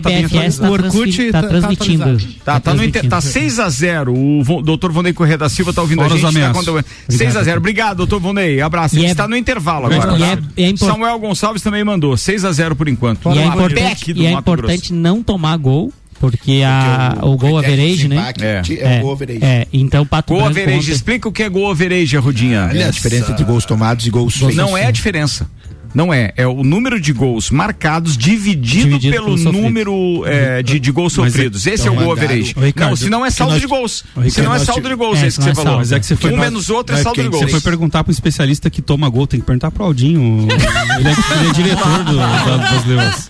tá 0.00 0.08
bem 0.10 0.26
CBFS 0.26 0.58
tá, 0.58 0.68
O 0.68 0.72
Orkut 0.72 1.30
tá- 1.30 1.32
tá 1.40 1.42
tá 1.42 1.48
transmitindo. 1.48 2.18
Tá, 2.44 2.58
tá, 2.60 2.74
no 2.74 2.82
inter... 2.84 3.02
tá 3.02 3.20
transmitindo. 3.20 3.20
6 3.20 3.58
a 3.60 3.68
0 3.68 4.12
O 4.12 4.42
Vo- 4.42 4.60
doutor 4.60 4.90
Vonei 4.90 5.12
Corrêa 5.12 5.38
da 5.38 5.48
Silva 5.48 5.72
tá 5.72 5.80
ouvindo 5.80 6.02
Fora 6.02 6.14
a 6.14 6.18
gente. 6.18 6.40
Tá 6.40 6.52
contando- 6.52 6.84
6 7.08 7.36
a 7.36 7.42
0 7.44 7.58
Obrigado, 7.58 7.98
doutor 7.98 8.18
Vonei. 8.18 8.60
Abraço. 8.60 8.96
E 8.96 8.98
Ele 8.98 9.06
é- 9.06 9.10
está 9.12 9.28
no 9.28 9.36
intervalo 9.36 9.88
e 9.92 9.94
agora. 9.94 10.40
é- 10.56 10.62
é 10.64 10.68
impor- 10.70 10.88
Samuel 10.90 11.16
Gonçalves 11.20 11.62
também 11.62 11.84
mandou. 11.84 12.16
6 12.16 12.44
a 12.44 12.50
0 12.50 12.74
por 12.74 12.88
enquanto. 12.88 13.30
E 13.32 13.38
é 13.38 13.46
importante, 13.54 14.12
e 14.12 14.26
é 14.26 14.32
importante 14.32 14.92
não 14.92 15.22
tomar 15.22 15.56
gol, 15.56 15.92
porque, 16.20 16.62
a, 16.64 17.18
o, 17.22 17.36
gol 17.36 17.58
critério 17.60 17.76
de 17.76 17.82
average, 17.82 18.08
né? 18.08 18.32
É. 18.40 18.96
É, 18.96 18.98
o 18.98 19.02
gol 19.02 19.12
average. 19.12 19.44
É, 19.44 19.66
então 19.72 20.06
Pato 20.06 20.32
Gol 20.32 20.42
Branco 20.42 20.58
average. 20.58 20.78
ontem- 20.78 20.92
Explica 20.92 21.28
o 21.28 21.32
que 21.32 21.42
é 21.42 21.48
gol 21.48 21.70
average, 21.70 22.16
Rodinha. 22.16 22.70
É 22.72 22.84
a 22.84 22.90
diferença 22.90 23.32
entre 23.32 23.44
gols 23.44 23.64
tomados 23.66 24.06
e 24.06 24.10
gols 24.10 24.36
feitos. 24.36 24.56
Não 24.56 24.76
é 24.76 24.86
a 24.86 24.90
diferença. 24.90 25.48
Não 25.94 26.12
é. 26.12 26.32
É 26.36 26.46
o 26.46 26.64
número 26.64 27.00
de 27.00 27.12
gols 27.12 27.50
marcados 27.50 28.16
dividido, 28.16 28.84
Dividido 28.98 29.14
pelo 29.14 29.36
número 29.36 30.24
é, 30.26 30.62
de, 30.62 30.80
de 30.80 30.90
gols 30.90 31.16
Mas 31.16 31.26
é- 31.26 31.30
sofridos. 31.36 31.66
Esse 31.66 31.86
é 31.86 31.90
o 31.90 31.94
gol 31.94 32.12
average. 32.12 32.54
Não, 32.76 32.96
se 32.96 33.08
não 33.08 33.24
é 33.24 33.30
saldo 33.30 33.52
nós- 33.52 33.60
de 33.60 33.66
gols. 33.68 34.04
Ricardo, 34.16 34.30
Se 34.32 34.42
não 34.42 34.54
é 34.54 34.58
saldo 34.58 34.88
de 34.88 34.94
gols, 34.94 35.18
É, 35.22 35.26
esse 35.28 35.38
que 35.38 35.44
não 35.46 35.54
você 35.54 35.60
é 35.60 35.64
falou. 35.64 35.78
Mas 35.78 35.92
é 35.92 36.00
que 36.00 36.06
você 36.06 36.16
foi 36.16 36.32
um 36.32 36.36
menos 36.38 36.68
outro 36.70 36.96
é 36.96 37.02
saldo 37.02 37.22
de 37.22 37.28
gols. 37.28 37.44
Você 37.44 37.50
foi 37.50 37.60
perguntar 37.60 38.02
pro 38.04 38.12
especialista 38.12 38.68
que 38.68 38.82
toma 38.82 39.08
gol, 39.08 39.26
tem 39.26 39.38
que 39.40 39.46
perguntar 39.46 39.70
pro 39.70 39.84
Aldinho. 39.84 40.48
ele, 40.50 41.08
é, 41.08 41.38
ele 41.38 41.48
é 41.48 41.52
diretor 41.52 42.04
do, 42.04 42.16
da- 42.16 42.56
das 42.56 42.86
Leões. 42.86 43.28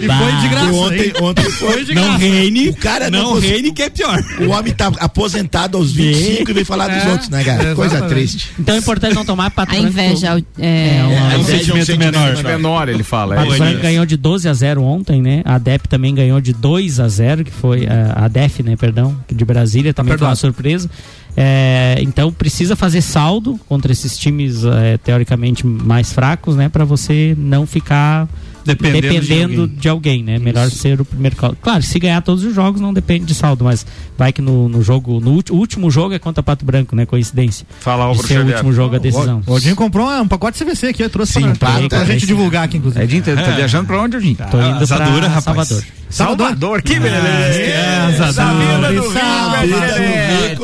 E 0.00 0.06
Bah. 0.06 0.18
foi 0.18 0.32
de 0.40 0.48
graça. 0.48 0.72
Ontem, 0.72 1.12
ontem 1.20 1.44
foi. 1.50 1.94
Não 1.94 2.16
reine, 2.16 2.68
O 2.70 2.76
cara 2.76 3.10
não, 3.10 3.34
não 3.34 3.40
reine 3.40 3.72
que 3.72 3.82
é 3.82 3.90
pior. 3.90 4.18
O 4.40 4.50
homem 4.50 4.72
tá 4.72 4.92
aposentado 5.00 5.76
aos 5.76 5.92
25 5.92 6.50
e 6.50 6.54
vem 6.54 6.64
falar 6.64 6.88
dos 6.88 7.04
É, 7.04 7.10
outros, 7.10 7.28
né, 7.30 7.42
cara? 7.44 7.74
Coisa 7.74 8.02
triste. 8.02 8.50
Então 8.58 8.74
é 8.74 8.78
importante 8.78 9.14
não 9.14 9.24
tomar 9.24 9.50
Pato 9.50 9.74
A 9.74 9.78
inveja 9.78 10.36
é, 10.58 11.00
É, 11.48 11.52
É 11.52 11.56
é 11.56 11.58
sentimento 11.58 11.86
sentimento 11.86 12.14
menor. 12.14 12.44
menor. 12.44 12.88
Ele 12.88 13.02
fala. 13.02 13.36
Pato 13.36 13.62
É, 13.62 13.74
ganhou 13.74 14.06
de 14.06 14.16
12 14.16 14.48
a 14.48 14.52
0 14.52 14.82
ontem, 14.82 15.20
né? 15.22 15.42
A 15.44 15.58
DEP 15.58 15.88
também 15.88 16.14
ganhou 16.14 16.40
de 16.40 16.52
2 16.52 17.00
a 17.00 17.08
0, 17.08 17.44
que 17.44 17.50
foi 17.52 17.84
eh, 17.84 18.12
a 18.14 18.28
DEF, 18.28 18.62
né, 18.62 18.76
perdão, 18.76 19.16
de 19.30 19.44
Brasília 19.44 19.92
também 19.94 20.16
foi 20.16 20.26
uma 20.26 20.36
surpresa. 20.36 20.88
É, 21.36 21.96
então 22.00 22.32
precisa 22.32 22.74
fazer 22.74 23.00
saldo 23.00 23.60
contra 23.68 23.92
esses 23.92 24.18
times 24.18 24.64
eh, 24.64 24.98
teoricamente 25.04 25.64
mais 25.66 26.12
fracos, 26.12 26.56
né, 26.56 26.68
para 26.68 26.84
você 26.84 27.34
não 27.38 27.64
ficar 27.66 28.26
Dependendo 28.74 29.02
de 29.02 29.28
dependendo 29.28 29.60
alguém. 29.62 29.76
de 29.78 29.88
alguém, 29.88 30.22
né? 30.22 30.38
Melhor 30.38 30.70
ser 30.70 31.00
o 31.00 31.04
primeiro. 31.04 31.36
colo- 31.36 31.56
Claro, 31.60 31.82
se 31.82 31.98
ganhar 31.98 32.20
todos 32.22 32.44
os 32.44 32.54
jogos 32.54 32.80
não 32.80 32.92
depende 32.92 33.24
de 33.26 33.34
saldo, 33.34 33.64
mas 33.64 33.84
vai 34.16 34.32
que 34.32 34.40
no, 34.40 34.68
no 34.68 34.82
jogo, 34.82 35.20
no 35.20 35.32
o 35.32 35.54
último 35.56 35.90
jogo 35.90 36.14
é 36.14 36.18
contra 36.18 36.42
Pato 36.42 36.64
Branco, 36.64 36.94
né? 36.94 37.06
Coincidência. 37.06 37.66
Fala, 37.80 38.04
De 38.04 38.08
Álvaro 38.08 38.26
ser 38.28 38.40
o 38.40 38.46
último 38.46 38.72
jogo 38.72 38.96
a 38.96 38.98
decisão. 38.98 39.42
O 39.46 39.52
Odinho 39.52 39.76
comprou 39.76 40.08
um 40.08 40.28
pacote 40.28 40.62
CVC 40.62 40.88
aqui, 40.88 41.02
eu 41.02 41.10
trouxe 41.10 41.34
Sim, 41.34 41.54
pra, 41.54 41.80
pra 41.88 42.02
é 42.02 42.06
gente 42.06 42.18
isso. 42.18 42.26
divulgar 42.26 42.64
aqui, 42.64 42.76
inclusive. 42.78 43.02
É, 43.02 43.06
Dinho, 43.06 43.22
tá, 43.22 43.34
tá 43.36 43.50
viajando 43.52 43.86
pra 43.86 44.00
onde, 44.02 44.18
Dinho? 44.20 44.36
Tô 44.50 44.60
indo 44.60 44.82
Asadura, 44.82 45.20
pra 45.20 45.28
rapaz. 45.28 45.44
Salvador. 45.44 45.84
Salvador, 46.10 46.82
que 46.82 46.98
beleza! 46.98 47.18
é, 47.60 48.06
do 48.32 49.12
é. 49.12 50.56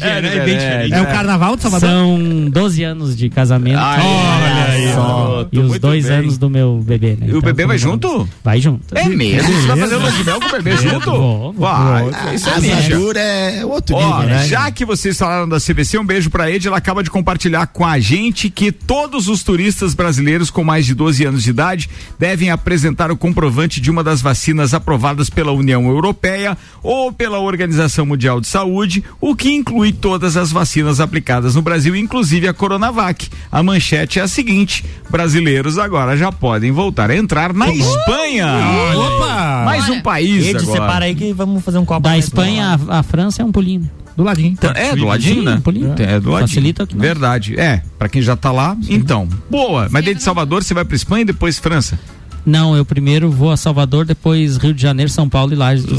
É. 0.00 0.88
É 0.90 1.00
o 1.00 1.06
carnaval 1.06 1.56
de 1.56 1.62
Salvador? 1.62 1.88
São 1.88 2.50
12 2.50 2.82
anos 2.84 3.16
de 3.16 3.28
casamento. 3.30 3.78
Ai, 3.78 4.00
Olha 4.02 4.64
aí, 4.68 5.48
e 5.52 5.58
os 5.58 5.78
dois 5.78 6.06
bem. 6.06 6.16
anos 6.18 6.38
do 6.38 6.50
meu 6.50 6.80
bebê, 6.84 7.16
né? 7.18 7.26
O 7.42 7.44
o 7.44 7.46
bebê 7.46 7.66
vai 7.66 7.76
junto? 7.76 8.28
Vai 8.42 8.60
junto. 8.60 8.96
É 8.96 9.08
mesmo? 9.08 9.52
Você 9.52 9.66
vai 9.66 9.76
fazer 9.76 9.96
lua 9.96 10.12
de 10.12 10.24
mel 10.24 10.40
com 10.40 10.46
o 10.46 10.50
bebê 10.50 10.76
junto? 10.76 11.10
Vou, 11.10 11.52
vou. 11.52 11.54
Vai, 11.54 12.34
isso 12.34 12.48
é 12.48 12.52
asadura 12.54 13.20
é 13.20 13.66
outro 13.66 13.96
Ó, 13.96 14.20
nível, 14.20 14.34
né? 14.34 14.46
já 14.46 14.70
que 14.70 14.84
vocês 14.84 15.18
falaram 15.18 15.48
da 15.48 15.58
CVC, 15.58 15.98
um 15.98 16.04
beijo 16.04 16.30
pra 16.30 16.50
Ed. 16.50 16.66
Ela 16.66 16.78
acaba 16.78 17.02
de 17.02 17.10
compartilhar 17.10 17.66
com 17.66 17.84
a 17.84 17.98
gente 17.98 18.48
que 18.48 18.70
todos 18.70 19.28
os 19.28 19.42
turistas 19.42 19.92
brasileiros 19.92 20.50
com 20.50 20.62
mais 20.62 20.86
de 20.86 20.94
12 20.94 21.24
anos 21.24 21.42
de 21.42 21.50
idade 21.50 21.90
devem 22.18 22.50
apresentar 22.50 23.10
o 23.10 23.16
comprovante 23.16 23.80
de 23.80 23.90
uma 23.90 24.04
das 24.04 24.22
vacinas 24.22 24.72
aprovadas 24.72 25.28
pela 25.28 25.52
União 25.52 25.86
Europeia 25.88 26.56
ou 26.82 27.12
pela 27.12 27.40
Organização 27.40 28.06
Mundial 28.06 28.40
de 28.40 28.46
Saúde, 28.46 29.02
o 29.20 29.34
que 29.34 29.52
inclui 29.52 29.92
todas 29.92 30.36
as 30.36 30.52
vacinas 30.52 31.00
aplicadas 31.00 31.54
no 31.54 31.62
Brasil, 31.62 31.96
inclusive 31.96 32.46
a 32.46 32.54
Coronavac. 32.54 33.28
A 33.50 33.62
manchete 33.62 34.20
é 34.20 34.22
a 34.22 34.28
seguinte: 34.28 34.84
brasileiros 35.10 35.76
agora 35.76 36.16
já 36.16 36.30
podem 36.30 36.70
voltar 36.70 37.10
a 37.10 37.16
entrar 37.16 37.31
na 37.54 37.72
Espanha. 37.72 38.46
Opa! 38.94 39.62
Mais 39.64 39.88
um 39.88 40.00
país 40.02 40.46
Ed, 40.46 40.58
agora. 40.58 40.72
separa 40.72 41.04
aí 41.06 41.14
que 41.14 41.32
vamos 41.32 41.64
fazer 41.64 41.78
um 41.78 41.84
copo. 41.84 42.00
Da 42.02 42.18
Espanha 42.18 42.78
à 42.88 42.98
à 42.98 43.02
França 43.02 43.40
é 43.42 43.44
um 43.44 43.50
pulinho. 43.50 43.90
Do 44.14 44.22
ladinho. 44.22 44.48
Então, 44.52 44.70
é, 44.74 44.94
do 44.94 45.06
ladinho, 45.06 45.36
Sim, 45.36 45.44
né? 45.46 45.60
pulinho. 45.64 45.94
É, 45.98 46.20
do 46.20 46.30
ladinho. 46.30 46.48
Facilita 46.48 46.86
que 46.86 46.94
não. 46.94 47.00
Verdade. 47.00 47.58
É, 47.58 47.82
pra 47.98 48.10
quem 48.10 48.20
já 48.20 48.36
tá 48.36 48.52
lá, 48.52 48.76
então. 48.88 49.26
Boa. 49.50 49.88
Mas 49.90 50.04
desde 50.04 50.22
Salvador 50.22 50.62
você 50.62 50.74
vai 50.74 50.84
pra 50.84 50.94
Espanha 50.94 51.22
e 51.22 51.24
depois 51.24 51.58
França. 51.58 51.98
Não, 52.44 52.76
eu 52.76 52.84
primeiro 52.84 53.30
vou 53.30 53.50
a 53.50 53.56
Salvador, 53.56 54.04
depois 54.04 54.56
Rio 54.56 54.74
de 54.74 54.82
Janeiro, 54.82 55.10
São 55.10 55.28
Paulo 55.28 55.52
e 55.52 55.56
Lages. 55.56 55.86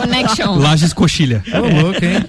Connection. 0.00 0.56
Lages 0.58 0.92
Coxilha. 0.92 1.42
Ô, 1.52 1.82
louco, 1.82 2.04
hein? 2.04 2.24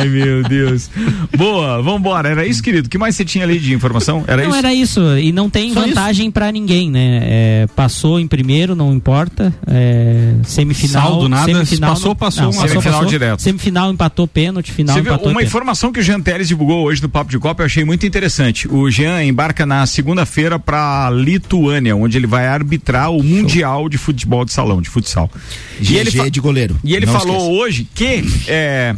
Ai, 0.00 0.08
meu 0.08 0.42
Deus. 0.42 0.88
Boa, 1.36 1.82
vambora. 1.82 2.28
Era 2.30 2.46
isso, 2.46 2.62
querido. 2.62 2.86
O 2.86 2.90
que 2.90 2.98
mais 2.98 3.16
você 3.16 3.24
tinha 3.24 3.44
ali 3.44 3.58
de 3.58 3.72
informação? 3.74 4.24
Era 4.26 4.42
não 4.42 4.48
isso? 4.50 4.58
era 4.58 4.74
isso 4.74 5.00
e 5.18 5.32
não 5.32 5.48
tem 5.50 5.72
Só 5.72 5.80
vantagem 5.80 6.30
pra 6.30 6.50
ninguém, 6.50 6.90
né? 6.90 7.20
É, 7.22 7.66
passou 7.74 8.18
em 8.20 8.26
primeiro, 8.26 8.74
não 8.74 8.92
importa. 8.94 9.52
É, 9.66 10.34
semifinal, 10.44 11.02
Saldo, 11.10 11.28
nada. 11.28 11.44
semifinal, 11.52 11.90
Passou, 11.90 12.14
passou, 12.14 12.42
não, 12.44 12.50
uma- 12.50 12.68
Semifinal 12.68 13.04
direto. 13.04 13.42
Semifinal 13.42 13.92
empatou 13.92 14.26
pênalti, 14.26 14.72
final 14.72 14.94
Você 14.94 15.02
viu 15.02 15.12
empatou 15.12 15.28
uma 15.28 15.34
pênalti. 15.38 15.48
informação 15.48 15.92
que 15.92 16.00
o 16.00 16.02
Jean 16.02 16.20
Teles 16.20 16.48
divulgou 16.48 16.84
hoje 16.84 17.02
no 17.02 17.08
Papo 17.08 17.30
de 17.30 17.38
Copa, 17.38 17.62
eu 17.62 17.66
achei 17.66 17.84
muito 17.84 18.06
interessante. 18.06 18.68
O 18.68 18.90
Jean 18.90 19.22
embarca 19.22 19.64
na 19.66 19.84
segunda-feira 19.86 20.58
para 20.58 21.08
Lituânia, 21.26 21.96
onde 21.96 22.16
ele 22.16 22.26
vai 22.26 22.46
arbitrar 22.46 23.10
o 23.10 23.22
Mundial 23.22 23.88
de 23.88 23.98
Futebol 23.98 24.44
de 24.44 24.52
Salão, 24.52 24.80
de 24.80 24.88
futsal. 24.88 25.28
GG 25.80 25.94
ele 25.96 26.10
fa- 26.12 26.28
de 26.30 26.40
goleiro. 26.40 26.76
E 26.84 26.94
ele 26.94 27.04
Não 27.06 27.12
falou 27.12 27.36
esqueça. 27.36 27.52
hoje 27.52 27.88
que 27.94 28.24
é, 28.46 28.94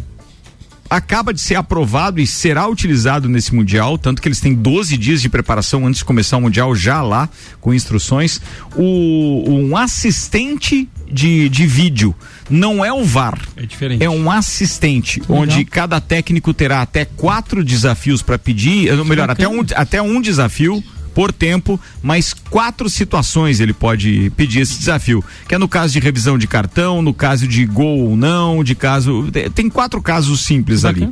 acaba 0.90 1.32
de 1.34 1.40
ser 1.40 1.54
aprovado 1.54 2.20
e 2.20 2.26
será 2.26 2.68
utilizado 2.68 3.28
nesse 3.28 3.54
Mundial, 3.54 3.96
tanto 3.98 4.20
que 4.22 4.28
eles 4.28 4.40
têm 4.40 4.54
12 4.54 4.96
dias 4.96 5.20
de 5.22 5.28
preparação 5.28 5.86
antes 5.86 5.98
de 5.98 6.04
começar 6.04 6.36
o 6.36 6.40
Mundial, 6.42 6.74
já 6.74 7.02
lá, 7.02 7.28
com 7.60 7.72
instruções. 7.74 8.40
O, 8.76 9.44
um 9.48 9.76
assistente 9.76 10.88
de, 11.10 11.48
de 11.48 11.66
vídeo. 11.66 12.14
Não 12.50 12.82
é 12.84 12.90
o 12.92 13.04
VAR. 13.04 13.38
É 13.56 13.64
diferente. 13.66 14.02
É 14.02 14.08
um 14.08 14.30
assistente, 14.30 15.22
onde 15.28 15.64
cada 15.64 16.00
técnico 16.00 16.52
terá 16.54 16.80
até 16.82 17.04
quatro 17.04 17.62
desafios 17.64 18.22
para 18.22 18.38
pedir, 18.38 18.90
ou 18.98 19.04
melhor, 19.04 19.28
até 19.30 19.46
um, 19.48 19.64
até 19.74 20.00
um 20.00 20.20
desafio 20.20 20.82
por 21.18 21.32
tempo, 21.32 21.80
mas 22.00 22.32
quatro 22.32 22.88
situações 22.88 23.58
ele 23.58 23.72
pode 23.72 24.30
pedir 24.36 24.60
esse 24.60 24.78
desafio, 24.78 25.24
que 25.48 25.54
é 25.56 25.58
no 25.58 25.66
caso 25.66 25.92
de 25.92 25.98
revisão 25.98 26.38
de 26.38 26.46
cartão, 26.46 27.02
no 27.02 27.12
caso 27.12 27.48
de 27.48 27.66
gol 27.66 28.10
ou 28.10 28.16
não, 28.16 28.62
de 28.62 28.76
caso 28.76 29.26
tem 29.52 29.68
quatro 29.68 30.00
casos 30.00 30.42
simples 30.42 30.84
ali. 30.84 31.08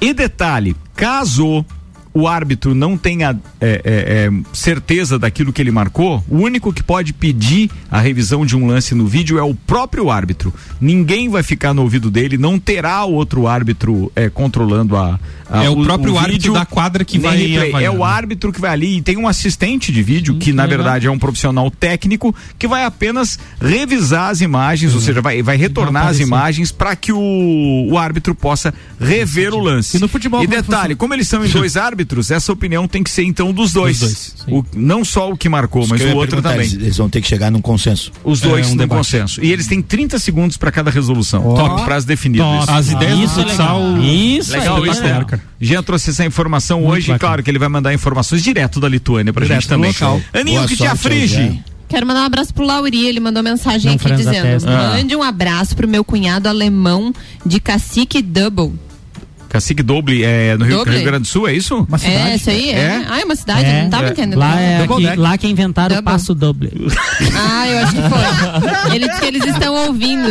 E 0.00 0.14
detalhe, 0.14 0.76
caso 0.94 1.66
o 2.14 2.28
árbitro 2.28 2.74
não 2.74 2.96
tenha 2.96 3.36
é, 3.60 3.66
é, 3.68 3.80
é, 3.84 4.30
certeza 4.52 5.18
daquilo 5.18 5.52
que 5.52 5.60
ele 5.60 5.70
marcou, 5.70 6.22
o 6.28 6.36
único 6.36 6.72
que 6.72 6.82
pode 6.82 7.12
pedir 7.12 7.70
a 7.90 8.00
revisão 8.00 8.44
de 8.44 8.56
um 8.56 8.66
lance 8.66 8.94
no 8.94 9.06
vídeo 9.06 9.38
é 9.38 9.42
o 9.42 9.54
próprio 9.54 10.10
árbitro. 10.10 10.52
Ninguém 10.80 11.28
vai 11.28 11.42
ficar 11.42 11.72
no 11.72 11.82
ouvido 11.82 12.10
dele, 12.10 12.36
não 12.36 12.58
terá 12.58 13.04
outro 13.04 13.46
árbitro 13.48 14.12
é, 14.14 14.28
controlando 14.28 14.96
a, 14.96 15.18
a- 15.52 15.64
É 15.64 15.70
o 15.70 15.82
próprio 15.84 16.18
árbitro 16.18 16.52
da 16.52 16.64
quadra 16.66 17.04
que 17.04 17.18
vai 17.18 17.36
replay. 17.36 17.84
É 17.84 17.90
o 17.90 18.02
árbitro 18.04 18.52
que 18.52 18.60
vai 18.60 18.70
ali 18.72 18.98
e 18.98 19.02
tem 19.02 19.16
um 19.16 19.28
assistente 19.28 19.92
de 19.92 20.02
vídeo 20.02 20.36
que 20.36 20.52
na 20.52 20.66
verdade 20.66 21.06
é 21.06 21.10
um 21.10 21.18
profissional 21.18 21.70
técnico 21.70 22.34
que 22.58 22.66
vai 22.66 22.84
apenas 22.84 23.38
revisar 23.60 24.30
as 24.30 24.40
imagens, 24.40 24.94
ou 24.94 25.00
seja, 25.00 25.20
vai, 25.20 25.42
vai 25.42 25.56
retornar 25.56 26.06
as 26.08 26.18
imagens 26.20 26.72
para 26.72 26.94
que 26.96 27.12
o, 27.12 27.88
o 27.90 27.98
árbitro 27.98 28.34
possa 28.34 28.72
rever 29.00 29.54
o 29.54 29.58
lance. 29.60 29.96
E 29.96 30.00
no 30.00 30.08
futebol, 30.08 30.40
E 30.42 30.44
é 30.44 30.48
detalhe, 30.48 30.94
como 30.94 31.14
eles 31.14 31.28
são 31.28 31.44
em 31.44 31.48
dois 31.48 31.76
árbitros, 31.78 32.30
essa 32.30 32.52
opinião 32.52 32.86
tem 32.88 33.02
que 33.02 33.10
ser 33.10 33.22
então 33.24 33.52
dos 33.52 33.72
dois. 33.72 33.98
dois, 34.00 34.34
O- 34.48 34.64
não 34.74 35.04
só 35.04 35.30
o 35.30 35.36
que 35.36 35.48
marcou, 35.48 35.86
mas 35.86 36.00
Isso 36.00 36.12
o 36.12 36.16
outro 36.16 36.40
também. 36.42 36.60
Eles, 36.60 36.72
eles 36.74 36.96
vão 36.96 37.08
ter 37.08 37.20
que 37.20 37.28
chegar 37.28 37.50
num 37.50 37.60
consenso. 37.60 38.10
Os 38.24 38.40
dois 38.40 38.66
É 38.66 38.68
um 38.68 38.72
no 38.72 38.78
debate. 38.78 38.98
consenso. 38.98 39.42
E 39.44 39.52
eles 39.52 39.66
têm 39.66 39.80
30 39.82 40.18
segundos 40.18 40.56
para 40.56 40.70
cada 40.72 40.90
resolução. 40.90 41.42
Top. 41.54 41.84
Prazo 41.84 42.06
definido. 42.06 42.42
Top. 42.44 42.62
Isso. 42.62 42.70
As 42.70 42.90
ideias 42.90 43.18
Isso 43.20 43.34
do 43.34 43.40
é 43.40 43.44
futsal. 43.44 43.78
legal. 43.80 44.02
Isso 44.04 44.52
Legal 44.52 44.86
isso, 44.86 45.02
legal. 45.02 45.20
né? 45.20 45.40
Jean 45.60 45.82
trouxe 45.82 46.10
essa 46.10 46.24
informação 46.24 46.80
Muito 46.80 46.92
hoje, 46.92 47.06
bacana. 47.08 47.18
claro 47.18 47.42
que 47.42 47.50
ele 47.50 47.58
vai 47.58 47.68
mandar 47.68 47.94
informações 47.94 48.42
direto 48.42 48.80
da 48.80 48.88
Lituânia 48.88 49.32
pra 49.32 49.44
Direto 49.44 49.60
gente 49.60 49.68
também. 49.68 49.90
local. 49.92 50.20
Aninho, 50.32 50.56
Boa 50.58 50.68
que 50.68 50.76
te 50.76 50.86
aflige. 50.86 51.34
Jean. 51.36 51.58
Quero 51.88 52.06
mandar 52.06 52.22
um 52.22 52.24
abraço 52.26 52.54
pro 52.54 52.64
Lauri, 52.64 53.06
ele 53.06 53.20
mandou 53.20 53.42
mensagem 53.42 53.90
Não 53.90 53.96
aqui 53.96 54.10
dizendo. 54.16 54.66
Ah. 54.68 54.94
mande 54.96 55.14
um 55.14 55.22
abraço 55.22 55.76
pro 55.76 55.86
meu 55.86 56.02
cunhado 56.02 56.48
alemão 56.48 57.12
de 57.44 57.60
Cacique 57.60 58.22
Double. 58.22 58.72
Cacique 59.52 59.82
Doble 59.82 60.24
é 60.24 60.56
no 60.56 60.64
Rio, 60.64 60.78
Doble? 60.78 60.94
Rio 60.94 61.04
Grande 61.04 61.22
do 61.24 61.28
Sul, 61.28 61.46
é 61.46 61.52
isso? 61.52 61.84
Uma 61.86 61.98
cidade. 61.98 62.30
É, 62.30 62.34
isso 62.36 62.48
aí 62.48 62.70
é. 62.70 62.72
É? 62.78 63.04
Ah, 63.06 63.20
é 63.20 63.24
uma 63.24 63.36
cidade? 63.36 63.64
É. 63.66 63.82
não 63.82 63.90
tava 63.90 64.06
É. 64.06 64.10
entendendo. 64.10 64.38
Lá, 64.38 64.58
é 64.58 64.86
deck. 64.86 65.16
lá 65.18 65.36
que 65.36 65.46
inventaram 65.46 65.94
o 65.96 66.00
Double. 66.00 66.12
passo 66.12 66.34
doble. 66.34 66.70
Ah, 67.36 67.68
eu 67.68 67.78
acho 67.80 67.92
que 67.92 68.00
foi. 68.00 68.94
Ele 68.96 69.08
disse 69.08 69.20
que 69.20 69.26
eles 69.26 69.44
estão 69.44 69.74
ouvindo. 69.86 70.28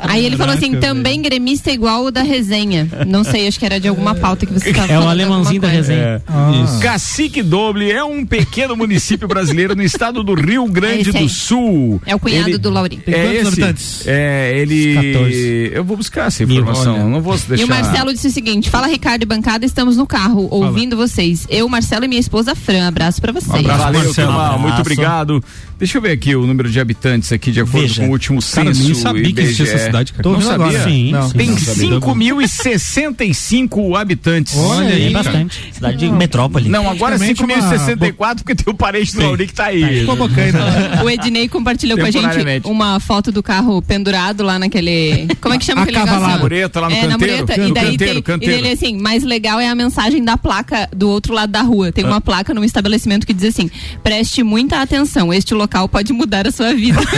Aí 0.00 0.24
ele 0.26 0.36
falou 0.36 0.54
assim: 0.54 0.74
também 0.76 1.22
gremista 1.22 1.70
igual 1.70 2.04
o 2.04 2.10
da 2.10 2.22
resenha. 2.22 2.88
Não 3.06 3.24
sei, 3.24 3.48
acho 3.48 3.58
que 3.58 3.64
era 3.64 3.80
de 3.80 3.88
alguma 3.88 4.14
pauta 4.14 4.44
que 4.44 4.52
você 4.52 4.68
estava 4.70 4.92
É 4.92 4.96
o 4.98 5.00
falando. 5.00 5.10
alemãozinho 5.10 5.60
da 5.62 5.68
resenha. 5.68 6.22
É. 6.28 6.82
Cacique 6.82 7.42
Doble 7.42 7.90
é 7.90 8.04
um 8.04 8.24
pequeno 8.26 8.76
município 8.76 9.26
brasileiro 9.26 9.74
no 9.74 9.82
estado 9.82 10.22
do 10.22 10.34
Rio 10.34 10.66
Grande 10.68 11.08
É 11.10 11.12
do 11.20 11.28
Sul. 11.28 12.02
É 12.06 12.14
o 12.14 12.18
cunhado 12.18 12.50
Ele- 12.50 12.58
do 12.58 12.68
Lauri. 12.70 12.96
Tem 12.98 13.14
é 13.14 13.22
quantos 13.24 13.38
esse. 13.40 13.48
habitantes? 13.48 14.02
É, 14.06 14.52
ele. 14.58 14.94
14. 14.94 15.70
Eu 15.72 15.84
vou 15.84 15.96
buscar 15.96 16.26
essa 16.26 16.42
informação. 16.42 16.94
Olha. 16.94 17.04
Não 17.04 17.20
vou 17.22 17.36
deixar. 17.48 17.64
Marcelo 17.94 18.12
disse 18.12 18.26
o 18.28 18.30
seguinte: 18.30 18.68
fala 18.70 18.86
Ricardo 18.88 19.22
e 19.22 19.26
bancada, 19.26 19.64
estamos 19.64 19.96
no 19.96 20.06
carro, 20.06 20.48
ouvindo 20.50 20.96
vocês. 20.96 21.46
Eu, 21.48 21.68
Marcelo 21.68 22.04
e 22.04 22.08
minha 22.08 22.20
esposa 22.20 22.54
Fran. 22.54 22.88
Abraço 22.88 23.20
pra 23.20 23.32
vocês. 23.32 23.52
Um 23.54 23.58
abraço, 23.60 23.82
Valeu, 23.82 24.04
Marcelo. 24.04 24.28
turma. 24.28 24.44
Abraço. 24.46 24.60
Muito 24.62 24.80
obrigado. 24.80 25.44
Deixa 25.78 25.98
eu 25.98 26.02
ver 26.02 26.12
aqui 26.12 26.34
o 26.36 26.46
número 26.46 26.70
de 26.70 26.78
habitantes 26.80 27.32
aqui, 27.32 27.50
de 27.50 27.60
acordo 27.60 27.80
Veja. 27.80 28.00
com 28.02 28.08
o 28.08 28.12
último 28.12 28.38
Cara, 28.40 28.68
eu 28.70 28.74
censo. 28.74 28.86
nem 28.86 28.94
sabia 28.94 29.32
que 29.32 29.40
existia 29.40 29.64
IBGE. 29.64 29.74
essa 29.76 29.84
cidade, 29.86 30.12
cara. 30.12 30.22
Tô 30.22 30.32
Não 30.32 30.40
sabia? 30.40 30.66
agora. 30.68 30.84
Sim, 30.84 31.10
Não. 31.12 31.28
sim. 31.28 31.36
Tem 31.38 31.48
Não, 31.50 32.00
5.065 32.00 33.96
habitantes. 34.00 34.56
Olha 34.56 34.94
aí, 34.94 35.06
É 35.08 35.10
bastante. 35.10 35.60
Cidade 35.72 35.96
de 35.96 36.10
metrópole. 36.10 36.68
Não, 36.68 36.88
agora 36.88 37.18
Praticamente 37.18 37.62
5.064 37.64 38.36
porque 38.36 38.54
tem 38.54 38.72
o 38.72 38.76
parente 38.76 39.14
do 39.14 39.22
Lauri 39.22 39.46
que 39.46 39.52
tá 39.54 39.64
aí. 39.66 40.00
Ficou 40.00 40.16
bocaina. 40.16 40.60
O 41.04 41.10
Ednei 41.10 41.48
compartilhou 41.48 41.98
com 41.98 42.04
a 42.06 42.10
gente 42.10 42.26
uma 42.64 43.00
foto 43.00 43.32
do 43.32 43.42
carro 43.42 43.82
pendurado 43.82 44.42
lá 44.44 44.58
naquele. 44.58 45.26
Como 45.40 45.54
é 45.54 45.58
que 45.58 45.64
chama 45.64 45.82
aquele 45.82 45.98
negócio? 45.98 46.14
Acavalado. 46.16 46.40
Mureta 46.42 46.80
lá 46.80 46.88
no 46.88 46.94
é, 46.94 47.02
na 47.02 47.08
canteiro. 47.18 47.36
mureta. 47.42 47.60
No 47.60 47.68
E 47.68 47.72
daí 47.72 47.83
canteiro, 47.92 48.12
tem, 48.14 48.22
canteiro. 48.22 48.54
E 48.54 48.58
ele 48.58 48.70
assim, 48.70 48.96
mais 48.98 49.22
legal 49.22 49.58
é 49.60 49.68
a 49.68 49.74
mensagem 49.74 50.22
da 50.24 50.36
placa 50.36 50.88
do 50.94 51.08
outro 51.08 51.32
lado 51.34 51.50
da 51.50 51.62
rua. 51.62 51.92
Tem 51.92 52.04
Ah. 52.04 52.08
uma 52.08 52.20
placa 52.20 52.52
num 52.54 52.64
estabelecimento 52.64 53.26
que 53.26 53.32
diz 53.34 53.44
assim: 53.50 53.70
preste 54.02 54.42
muita 54.42 54.80
atenção, 54.80 55.32
este 55.32 55.54
local 55.54 55.88
pode 55.88 56.12
mudar 56.12 56.46
a 56.46 56.50
sua 56.50 56.74
vida. 56.74 57.00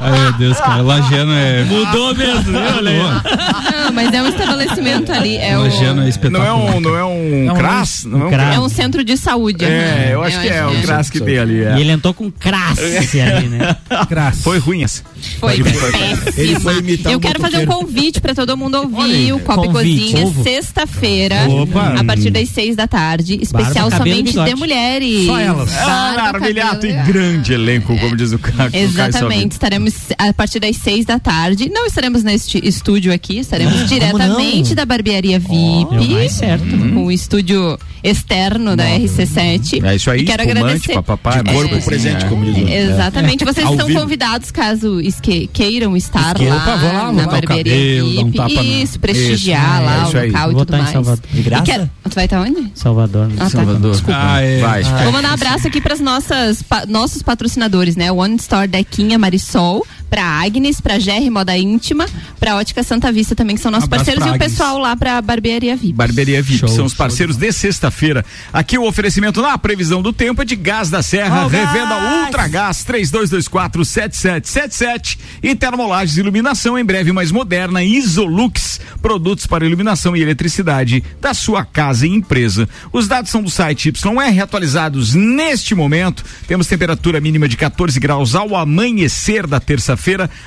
Ai, 0.00 0.20
meu 0.20 0.32
Deus, 0.34 0.58
cara. 0.58 0.82
Lagiano 0.82 1.32
é. 1.32 1.64
Mudou 1.64 2.14
mesmo, 2.14 2.56
olha 2.56 2.90
aí. 2.90 2.98
Não, 3.84 3.92
mas 3.92 4.12
é 4.12 4.22
um 4.22 4.28
estabelecimento 4.28 5.12
ali. 5.12 5.36
É, 5.36 5.56
o- 5.58 5.62
Lagiano 5.62 5.88
é 5.90 5.94
Não 5.94 6.02
é 6.04 6.08
espetacular. 6.08 6.54
um, 6.54 6.80
não 6.80 6.96
é 6.96 7.04
um 7.04 7.46
É 7.48 7.52
um 7.52 7.56
crass? 7.56 8.04
Não 8.04 8.22
é 8.22 8.24
um 8.26 8.28
crass. 8.30 8.56
é 8.56 8.60
um 8.60 8.68
centro 8.68 9.04
de 9.04 9.16
saúde. 9.16 9.64
É, 9.64 9.68
aham. 9.68 10.10
eu 10.12 10.22
acho 10.22 10.40
que 10.40 10.48
é 10.48 10.64
o 10.66 10.70
que 10.70 10.82
crass 10.82 11.10
que 11.10 11.20
tem 11.20 11.38
ali. 11.38 11.62
é. 11.64 11.76
E 11.76 11.80
ele 11.80 11.90
entrou 11.92 12.14
com 12.14 12.30
crasse 12.30 13.20
ali, 13.20 13.48
né? 13.48 13.76
Graças. 14.08 14.42
Foi 14.48 14.58
ruim 14.58 14.82
essa. 14.84 15.02
Foi 15.40 15.54
Ele 15.54 15.64
péssima. 15.64 16.60
foi 16.60 16.78
imitar 16.78 17.12
Eu 17.12 17.18
um 17.18 17.20
quero 17.20 17.40
fazer 17.40 17.58
um 17.58 17.66
convite 17.66 18.20
pra 18.20 18.27
todo 18.34 18.56
mundo 18.56 18.76
ouvir 18.78 19.02
aí, 19.02 19.32
o 19.32 19.38
Copa 19.40 19.64
e 19.64 19.68
convite. 19.68 20.12
Cozinha 20.22 20.42
sexta-feira, 20.42 21.36
a 21.98 22.04
partir 22.04 22.30
das 22.30 22.48
seis 22.48 22.76
da 22.76 22.86
tarde, 22.86 23.38
especial 23.40 23.88
e 23.88 23.96
somente 23.96 24.32
de 24.32 24.54
mulheres. 24.54 25.26
Só 25.26 25.38
elas. 25.38 25.76
Ah, 25.78 26.12
Barba, 26.16 26.38
Armilhato 26.38 26.86
e 26.86 26.92
grande 26.92 27.52
elenco, 27.52 27.96
como 27.98 28.16
diz 28.16 28.32
o 28.32 28.38
Caio. 28.38 28.70
Exatamente, 28.72 29.52
estaremos 29.52 29.94
a 30.16 30.32
partir 30.32 30.60
das 30.60 30.76
seis 30.76 31.04
da 31.04 31.18
tarde. 31.18 31.68
Não 31.72 31.86
estaremos 31.86 32.22
neste 32.22 32.60
estúdio 32.66 33.12
aqui, 33.12 33.38
estaremos 33.38 33.88
diretamente 33.88 34.74
da 34.74 34.84
barbearia 34.84 35.38
VIP. 35.38 35.86
deu 35.90 36.04
mais 36.10 36.32
certo. 36.32 36.64
Com 36.94 37.06
o 37.06 37.12
estúdio 37.12 37.78
externo 38.02 38.76
da 38.76 38.84
RC7. 38.84 39.84
É 39.84 39.94
isso 39.96 40.10
aí, 40.10 40.20
E 40.20 40.24
quero 40.24 40.42
agradecer. 40.42 40.94
papapá, 40.94 41.42
De 41.42 41.52
corpo 41.52 41.74
é, 41.74 41.80
presente, 41.80 42.24
é. 42.24 42.28
como 42.28 42.44
diz 42.44 42.56
o- 42.56 42.68
Exatamente. 42.68 43.44
Vocês 43.44 43.66
Ao 43.66 43.72
estão 43.72 43.86
vivo. 43.88 44.00
convidados 44.00 44.50
caso 44.50 45.00
esque- 45.00 45.48
queiram 45.52 45.96
estar 45.96 46.36
Esque- 46.36 46.48
lá, 46.48 46.56
Opa, 46.56 46.74
lá, 46.74 47.12
na 47.12 47.26
barbearia 47.26 48.04
dar 48.16 48.22
um 48.24 48.32
tapa 48.32 48.54
na- 48.54 48.62
Isso, 48.62 49.00
prestigiar 49.00 49.76
Isso, 49.76 49.84
lá 49.84 49.94
é 49.94 49.98
o 49.98 50.26
local 50.26 50.50
e 50.50 50.54
tudo 50.54 50.62
estar 50.62 50.76
em 50.76 50.80
mais. 50.80 50.92
Salvador. 50.92 51.24
De 51.32 51.42
graça? 51.42 51.62
E 51.62 51.66
quer- 51.66 51.90
Tu 52.08 52.14
vai 52.14 52.24
estar 52.24 52.40
onde? 52.40 52.72
Salvador. 52.74 53.26
né? 53.28 53.34
Ah, 53.36 53.44
tá. 53.44 53.50
Salvador. 53.50 54.02
Ah, 54.08 54.40
é. 54.40 54.60
Vai. 54.60 54.82
Vou 54.82 55.12
mandar 55.12 55.30
um 55.30 55.34
abraço 55.34 55.66
aqui 55.68 55.80
para 55.80 55.96
nossas 55.96 56.62
pa- 56.62 56.84
nossos 56.86 57.22
patrocinadores, 57.22 57.96
né? 57.96 58.10
One 58.10 58.36
Store 58.36 58.66
Dequinha 58.66 59.18
Marisol, 59.18 59.86
pra 60.08 60.24
Agnes, 60.24 60.80
pra 60.80 60.98
GR 60.98 61.30
Moda 61.30 61.56
Íntima, 61.56 62.06
pra 62.38 62.56
Ótica 62.56 62.82
Santa 62.82 63.10
Vista 63.12 63.34
também, 63.34 63.56
que 63.56 63.62
são 63.62 63.70
nossos 63.70 63.84
Abraço 63.84 64.04
parceiros, 64.04 64.26
e 64.26 64.30
o 64.30 64.34
Agnes. 64.34 64.52
pessoal 64.52 64.78
lá 64.78 64.96
pra 64.96 65.20
Barbearia 65.20 65.76
VIP. 65.76 65.92
Barbearia 65.92 66.42
VIP, 66.42 66.60
Show, 66.60 66.68
são 66.68 66.84
os 66.84 66.92
show 66.92 66.98
parceiros 66.98 67.36
de 67.36 67.52
sexta-feira. 67.52 68.24
Aqui 68.52 68.78
o 68.78 68.86
oferecimento 68.86 69.40
na 69.42 69.56
previsão 69.58 70.00
do 70.02 70.12
tempo 70.12 70.42
é 70.42 70.44
de 70.44 70.56
Gás 70.56 70.90
da 70.90 71.02
Serra, 71.02 71.44
Ó, 71.44 71.48
revenda 71.48 71.98
gás! 71.98 72.24
Ultra 72.26 72.48
Gás 72.48 72.84
32247777 72.84 75.18
e 75.42 75.54
Termolages 75.54 76.16
Iluminação 76.16 76.78
em 76.78 76.84
breve 76.84 77.12
mais 77.12 77.30
moderna, 77.32 77.82
Isolux, 77.82 78.80
produtos 79.02 79.46
para 79.46 79.66
iluminação 79.66 80.16
e 80.16 80.22
eletricidade 80.22 81.02
da 81.20 81.34
sua 81.34 81.64
casa 81.64 82.06
e 82.06 82.10
empresa. 82.10 82.68
Os 82.92 83.08
dados 83.08 83.30
são 83.30 83.42
do 83.42 83.50
site 83.50 83.88
YR 83.88 84.42
atualizados 84.42 85.14
neste 85.14 85.74
momento. 85.74 86.24
Temos 86.46 86.66
temperatura 86.66 87.20
mínima 87.20 87.48
de 87.48 87.56
14 87.56 87.98
graus 88.00 88.34
ao 88.34 88.54
amanhecer 88.56 89.46
da 89.46 89.60
terça-feira, 89.60 89.97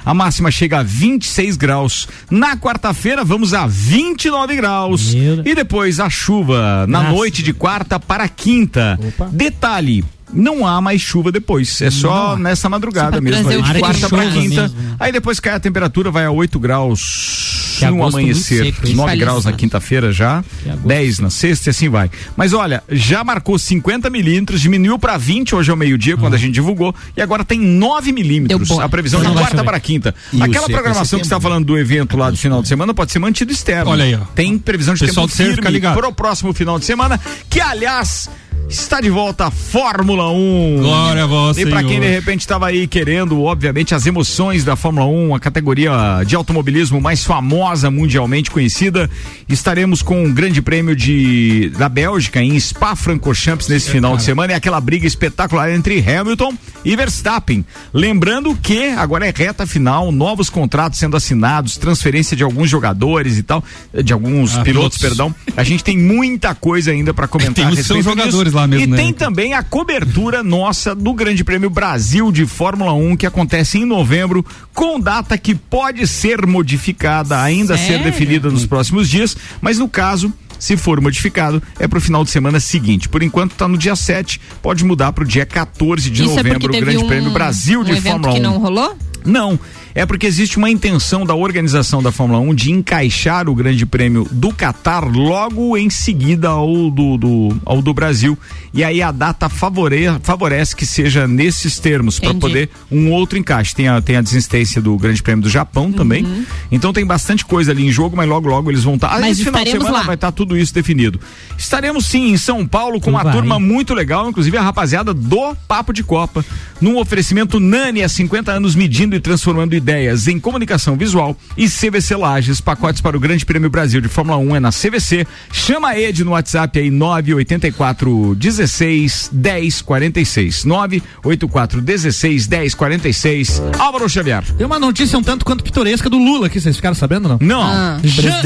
a 0.06 0.14
máxima 0.14 0.50
chega 0.50 0.80
a 0.80 0.84
26 0.84 1.58
graus. 1.58 2.08
Na 2.30 2.58
quarta-feira 2.58 3.24
vamos 3.24 3.54
a 3.54 3.68
29 3.68 4.56
graus. 4.56 5.14
Meu. 5.14 5.42
E 5.46 5.54
depois 5.54 6.00
a 6.00 6.10
chuva 6.10 6.86
na 6.88 7.04
noite 7.12 7.44
de 7.44 7.54
quarta 7.54 8.00
para 8.00 8.28
quinta. 8.28 9.00
Detalhe. 9.32 10.04
Não 10.34 10.66
há 10.66 10.80
mais 10.80 11.02
chuva 11.02 11.30
depois, 11.30 11.82
é 11.82 11.92
só 11.92 12.38
nessa 12.38 12.70
madrugada 12.70 13.18
Só 13.18 13.22
mesmo, 13.22 13.50
aí 13.50 13.62
de 13.62 13.80
quarta 13.80 14.08
para 14.08 14.32
quinta. 14.32 14.62
mesmo, 14.62 14.78
né? 14.78 14.96
Aí 14.98 15.12
depois 15.12 15.42
cai 15.42 15.56
a 15.56 15.60
temperatura, 15.60 16.10
vai 16.10 16.24
a 16.24 16.32
8 16.32 16.58
graus 16.58 17.71
Que 17.90 17.92
no 17.92 18.02
agosto 18.02 18.14
muito 18.14 18.26
amanhecer, 18.26 18.66
seco, 18.66 18.88
hein? 18.88 18.96
9 18.96 19.10
Fale 19.10 19.20
graus 19.20 19.46
na 19.46 19.52
isso. 19.52 19.58
quinta-feira 19.60 20.12
já, 20.12 20.44
Que 20.64 20.70
agosto. 20.70 20.88
10 20.88 21.20
na 21.20 21.30
sexta 21.30 21.70
e 21.70 21.72
assim 21.72 21.90
vai. 21.90 22.10
Mas 22.36 22.54
olha, 22.54 22.84
já 22.90 23.24
marcou 23.24 23.58
50 23.58 24.10
milímetros, 24.10 24.62
diminuiu 24.62 24.98
para 24.98 25.18
20 25.18 25.56
hoje 25.56 25.72
ao 25.72 25.78
meio-dia, 25.78 26.18
quando 26.18 26.34
a 26.34 26.38
gente 26.38 26.54
divulgou, 26.54 26.94
e 27.16 27.22
agora 27.22 27.44
tem 27.44 27.60
9 27.60 28.12
milímetros. 28.12 28.72
A 28.80 28.90
previsão 28.90 29.20
Então 29.20 29.32
de 29.32 29.36
não 29.36 29.42
vai 29.44 29.52
quarta 29.52 29.64
para 29.64 29.80
quinta. 29.80 30.14
E 30.32 30.38
o 30.38 30.44
Aquela 30.44 30.66
é 30.66 30.70
programação 30.70 31.20
que 31.20 31.26
você 31.26 31.28
está 31.28 31.36
setembro, 31.36 31.42
falando 31.50 31.66
do 31.66 31.78
evento 31.78 32.18
lá 32.18 32.30
do 32.30 32.38
final 32.38 32.62
de 32.62 32.68
semana 32.68 32.94
pode 32.94 33.12
ser 33.12 33.20
mantido 33.20 33.52
externo. 33.52 33.92
Olha 33.92 34.04
aí, 34.04 34.16
ó. 34.16 34.20
Tem 34.36 34.58
previsão 34.58 34.94
de 34.94 35.00
Pessoal 35.06 35.28
tempo 35.28 35.38
fica 35.38 35.54
firme 35.56 35.72
ligado. 35.72 35.98
pro 35.98 36.12
próximo 36.14 36.54
final 36.54 36.78
de 36.80 36.86
semana, 36.86 37.20
que 37.50 37.60
aliás 37.60 38.30
está 38.70 39.02
de 39.02 39.10
volta 39.10 39.48
a 39.48 39.52
Fórmula 39.52 40.32
1. 40.32 40.78
Glória 40.80 41.24
a 41.24 41.28
vós, 41.28 41.58
E 41.58 41.66
para 41.66 41.84
quem 41.84 42.00
de 42.00 42.08
repente 42.08 42.40
estava 42.42 42.68
aí 42.68 42.88
querendo, 42.88 43.44
obviamente, 43.44 43.94
as 43.94 44.06
emoções 44.06 44.64
da 44.64 44.78
Fórmula 44.78 45.06
1, 45.08 45.36
a 45.36 45.40
categoria 45.42 45.92
de 46.26 46.36
automobilismo 46.38 47.02
mais 47.02 47.26
famosa 47.26 47.71
mundialmente 47.90 48.52
conhecida, 48.52 49.10
estaremos 49.48 50.02
com 50.02 50.24
um 50.26 50.34
grande 50.34 50.62
prêmio 50.62 50.96
de 50.96 51.72
da 51.78 51.88
Bélgica 51.88 52.42
em 52.42 52.60
Spa-Francorchamps 52.60 53.68
nesse 53.68 53.90
final 53.90 54.18
de 54.18 54.24
semana. 54.24 54.54
É 54.54 54.56
aquela 54.56 54.80
briga 54.82 55.08
espetacular 55.08 55.72
entre 55.72 56.00
Hamilton 56.00 56.54
e 56.84 56.96
Verstappen. 56.96 57.66
Lembrando 57.94 58.56
que 58.56 58.90
agora 58.90 59.26
é 59.28 59.34
reta 59.36 59.66
final, 59.66 60.12
novos 60.12 60.50
contratos 60.50 61.00
sendo 61.00 61.16
assinados, 61.16 61.78
transferência 61.78 62.36
de 62.36 62.44
alguns 62.44 62.70
jogadores 62.70 63.38
e 63.38 63.44
tal, 63.44 63.64
de 64.04 64.12
alguns 64.14 64.56
Ah, 64.58 64.62
pilotos, 64.64 64.98
pilotos. 64.98 64.98
perdão. 64.98 65.34
A 65.56 65.64
gente 65.64 65.84
tem 65.84 65.98
muita 65.98 66.54
coisa 66.54 66.92
ainda 66.92 67.14
para 67.14 67.28
comentar. 67.28 67.72
Tem 67.74 68.02
jogadores 68.02 68.46
disso. 68.46 68.56
lá 68.56 68.68
mesmo, 68.68 68.84
E 68.86 68.88
né? 68.88 68.98
tem 68.98 69.14
também 69.14 69.54
a 69.54 69.64
cobertura 69.64 70.44
nossa 70.44 70.94
do 70.96 71.14
Grande 71.14 71.44
Prêmio 71.44 71.70
Brasil 71.70 72.32
de 72.32 72.46
Fórmula 72.46 72.94
1, 72.94 73.16
que 73.16 73.26
acontece 73.26 73.78
em 73.78 73.86
novembro, 73.86 74.46
com 74.74 75.00
data 75.00 75.38
que 75.38 75.54
pode 75.56 76.08
ser 76.08 76.46
modificada, 76.46 77.40
ainda 77.52 77.76
a 77.76 77.78
ser 77.78 77.86
Sério? 77.86 78.06
definida 78.06 78.50
nos 78.50 78.66
próximos 78.66 79.10
dias, 79.10 79.36
mas 79.62 79.78
no 79.78 79.88
caso. 79.88 80.34
Se 80.60 80.78
for 80.78 81.02
modificado, 81.02 81.60
é 81.80 81.88
pro 81.88 82.00
final 82.00 82.24
de 82.24 82.30
semana 82.30 82.60
seguinte. 82.60 83.10
Por 83.10 83.24
enquanto 83.24 83.56
tá 83.56 83.68
no 83.68 83.76
dia 83.76 83.96
7, 83.96 84.40
pode 84.62 84.86
mudar 84.86 85.12
pro 85.12 85.26
dia 85.26 85.44
14 85.44 86.08
de 86.08 86.22
Isso 86.22 86.34
é 86.34 86.36
novembro, 86.36 86.68
o 86.68 86.72
teve 86.72 86.86
Grande 86.86 87.04
um, 87.04 87.08
Prêmio 87.08 87.32
Brasil 87.32 87.80
um 87.80 87.84
de 87.84 88.00
Fórmula 88.00 88.32
1. 88.32 88.36
que 88.36 88.40
não 88.40 88.60
rolou? 88.60 88.96
Não, 89.26 89.60
é 89.94 90.06
porque 90.06 90.26
existe 90.26 90.58
uma 90.58 90.70
intenção 90.70 91.26
da 91.26 91.36
organização 91.36 92.02
da 92.02 92.12
Fórmula 92.12 92.40
1 92.40 92.56
de 92.56 92.72
encaixar 92.72 93.50
o 93.50 93.56
Grande 93.56 93.86
Prêmio 93.86 94.28
do 94.32 94.54
Catar 94.54 95.04
logo 95.06 95.78
em 95.78 95.90
seguida 95.90 96.50
ao 96.50 96.90
do, 96.90 97.18
do- 97.18 97.62
ao 97.66 97.82
do 97.82 97.94
Brasil. 97.94 98.38
E 98.74 98.84
aí 98.84 99.02
a 99.02 99.12
data 99.12 99.50
favore, 99.50 100.06
favorece 100.24 100.76
que 100.76 100.86
seja 100.86 101.28
nesses 101.28 101.78
termos, 101.78 102.20
para 102.20 102.34
poder 102.34 102.70
um 102.90 103.12
outro 103.12 103.38
encaixe. 103.38 103.76
Tem 103.76 103.88
a, 103.90 104.02
tem 104.02 104.16
a 104.16 104.22
desistência 104.22 104.82
do 104.82 104.98
Grande 104.98 105.22
Prêmio 105.22 105.44
do 105.44 105.50
Japão 105.50 105.86
Uhum. 105.88 105.92
também. 105.94 106.46
Então 106.72 106.94
tem 106.94 107.06
bastante 107.06 107.44
coisa 107.46 107.72
ali 107.72 107.86
em 107.86 107.92
jogo, 107.92 108.16
mas 108.16 108.28
logo, 108.30 108.48
logo 108.48 108.72
eles 108.72 108.84
vão 108.84 108.96
estar. 108.96 109.20
Mas 109.20 109.38
esse 109.38 109.44
final 109.46 109.64
de 109.64 109.72
semana 109.72 109.92
lá. 109.92 110.04
vai 110.04 110.16
estar 110.16 110.32
tudo 110.32 110.58
isso 110.58 110.74
definido. 110.74 111.20
Estaremos 111.58 112.06
sim 112.06 112.30
em 112.32 112.38
São 112.38 112.66
Paulo 112.66 113.00
com 113.02 113.10
uma 113.10 113.24
vai. 113.24 113.34
turma 113.34 113.60
muito 113.60 113.94
legal, 113.94 114.30
inclusive 114.30 114.56
a 114.58 114.62
rapaziada 114.62 115.14
do 115.14 115.54
Papo 115.68 115.92
de 115.92 116.04
Copa, 116.04 116.46
num 116.80 116.98
oferecimento 116.98 117.60
Nani 117.60 118.04
há 118.04 118.10
50 118.10 118.52
anos 118.52 118.74
medindo 118.76 119.11
e 119.16 119.20
transformando 119.20 119.74
ideias 119.76 120.28
em 120.28 120.40
comunicação 120.40 120.96
visual 120.96 121.36
e 121.58 121.68
CVC 121.68 122.16
Lages, 122.16 122.62
pacotes 122.62 123.02
para 123.02 123.16
o 123.16 123.20
Grande 123.20 123.46
Prêmio 123.46 123.70
Brasil 123.70 124.02
de 124.02 124.08
Fórmula 124.08 124.38
1 124.38 124.56
é 124.56 124.60
na 124.60 124.70
CVC. 124.72 125.26
Chama 125.52 125.90
a 125.90 126.00
Ed 126.00 126.24
no 126.24 126.32
WhatsApp 126.32 126.80
aí 126.80 126.90
984 126.90 128.36
16 128.36 129.30
10 129.32 129.82
46. 129.82 130.66
984 130.66 131.82
16 131.82 132.48
10 132.48 132.76
46. 132.76 133.62
Álvaro 133.80 134.10
Xavier. 134.10 134.44
Tem 134.58 134.66
uma 134.66 134.80
notícia 134.80 135.18
um 135.18 135.24
tanto 135.24 135.46
quanto 135.46 135.64
pitoresca 135.64 136.10
do 136.10 136.18
Lula 136.18 136.48
aqui, 136.48 136.60
vocês 136.60 136.76
ficaram 136.76 136.96
sabendo 136.96 137.28
não? 137.30 137.38
Não. 137.42 137.62
Ah. 137.62 138.00
Jan- 138.04 138.42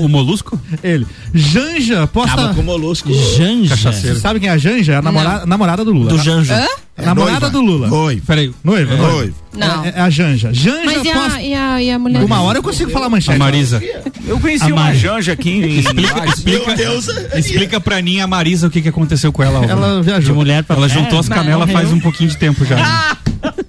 O, 0.00 0.04
o 0.04 0.08
molusco? 0.08 0.60
Ele. 0.82 1.06
Janja 1.34 2.06
posta. 2.06 2.36
Tava 2.36 2.54
com 2.54 2.62
molusco. 2.62 3.08
Janja. 3.36 3.76
Você 3.92 4.14
sabe 4.16 4.40
quem 4.40 4.48
é 4.48 4.52
a 4.52 4.58
Janja? 4.58 4.92
É 4.94 4.96
a 4.96 5.02
namorada, 5.02 5.46
namorada 5.46 5.84
do 5.84 5.92
Lula. 5.92 6.10
Do 6.10 6.16
A- 6.20 6.22
Janjo. 6.22 6.52
Hã? 6.52 6.66
A 7.02 7.14
namorada 7.14 7.40
noiva. 7.40 7.50
do 7.50 7.60
Lula. 7.60 7.88
Noiva. 7.88 8.22
Peraí. 8.26 8.52
Noiva, 8.62 8.96
noiva. 8.96 9.12
Noiva. 9.12 9.34
Não. 9.56 9.84
É, 9.84 9.92
é 9.96 10.00
a 10.00 10.10
Janja. 10.10 10.52
Janja 10.52 10.84
Mas 10.84 11.04
e 11.04 11.10
a, 11.10 11.42
e, 11.42 11.54
a, 11.54 11.82
e 11.82 11.90
a 11.90 11.98
mulher? 11.98 12.22
Uma 12.22 12.40
hora 12.42 12.58
eu 12.58 12.62
consigo 12.62 12.90
falar 12.90 13.06
A 13.06 13.10
manchete. 13.10 13.38
Marisa. 13.38 13.82
Eu 14.26 14.38
conheci 14.38 14.64
A 14.64 14.68
uma 14.68 14.76
Mari. 14.76 14.98
Janja 14.98 15.32
aqui 15.32 15.50
em 15.50 15.78
Explica, 15.78 16.24
explica, 16.26 17.38
explica 17.38 17.80
pra 17.80 18.00
Ninha, 18.00 18.24
a 18.24 18.26
Marisa, 18.26 18.68
o 18.68 18.70
que, 18.70 18.80
que 18.80 18.88
aconteceu 18.88 19.32
com 19.32 19.42
ela. 19.42 19.58
Álvaro. 19.58 19.72
Ela 19.72 20.02
viajou. 20.02 20.32
De 20.32 20.32
mulher 20.32 20.62
pra 20.62 20.76
Ela 20.76 20.88
juntou 20.88 21.18
as 21.18 21.28
canelas 21.28 21.70
faz 21.70 21.92
um 21.92 21.98
pouquinho 22.00 22.30
de 22.30 22.36
tempo 22.36 22.64
já. 22.64 22.76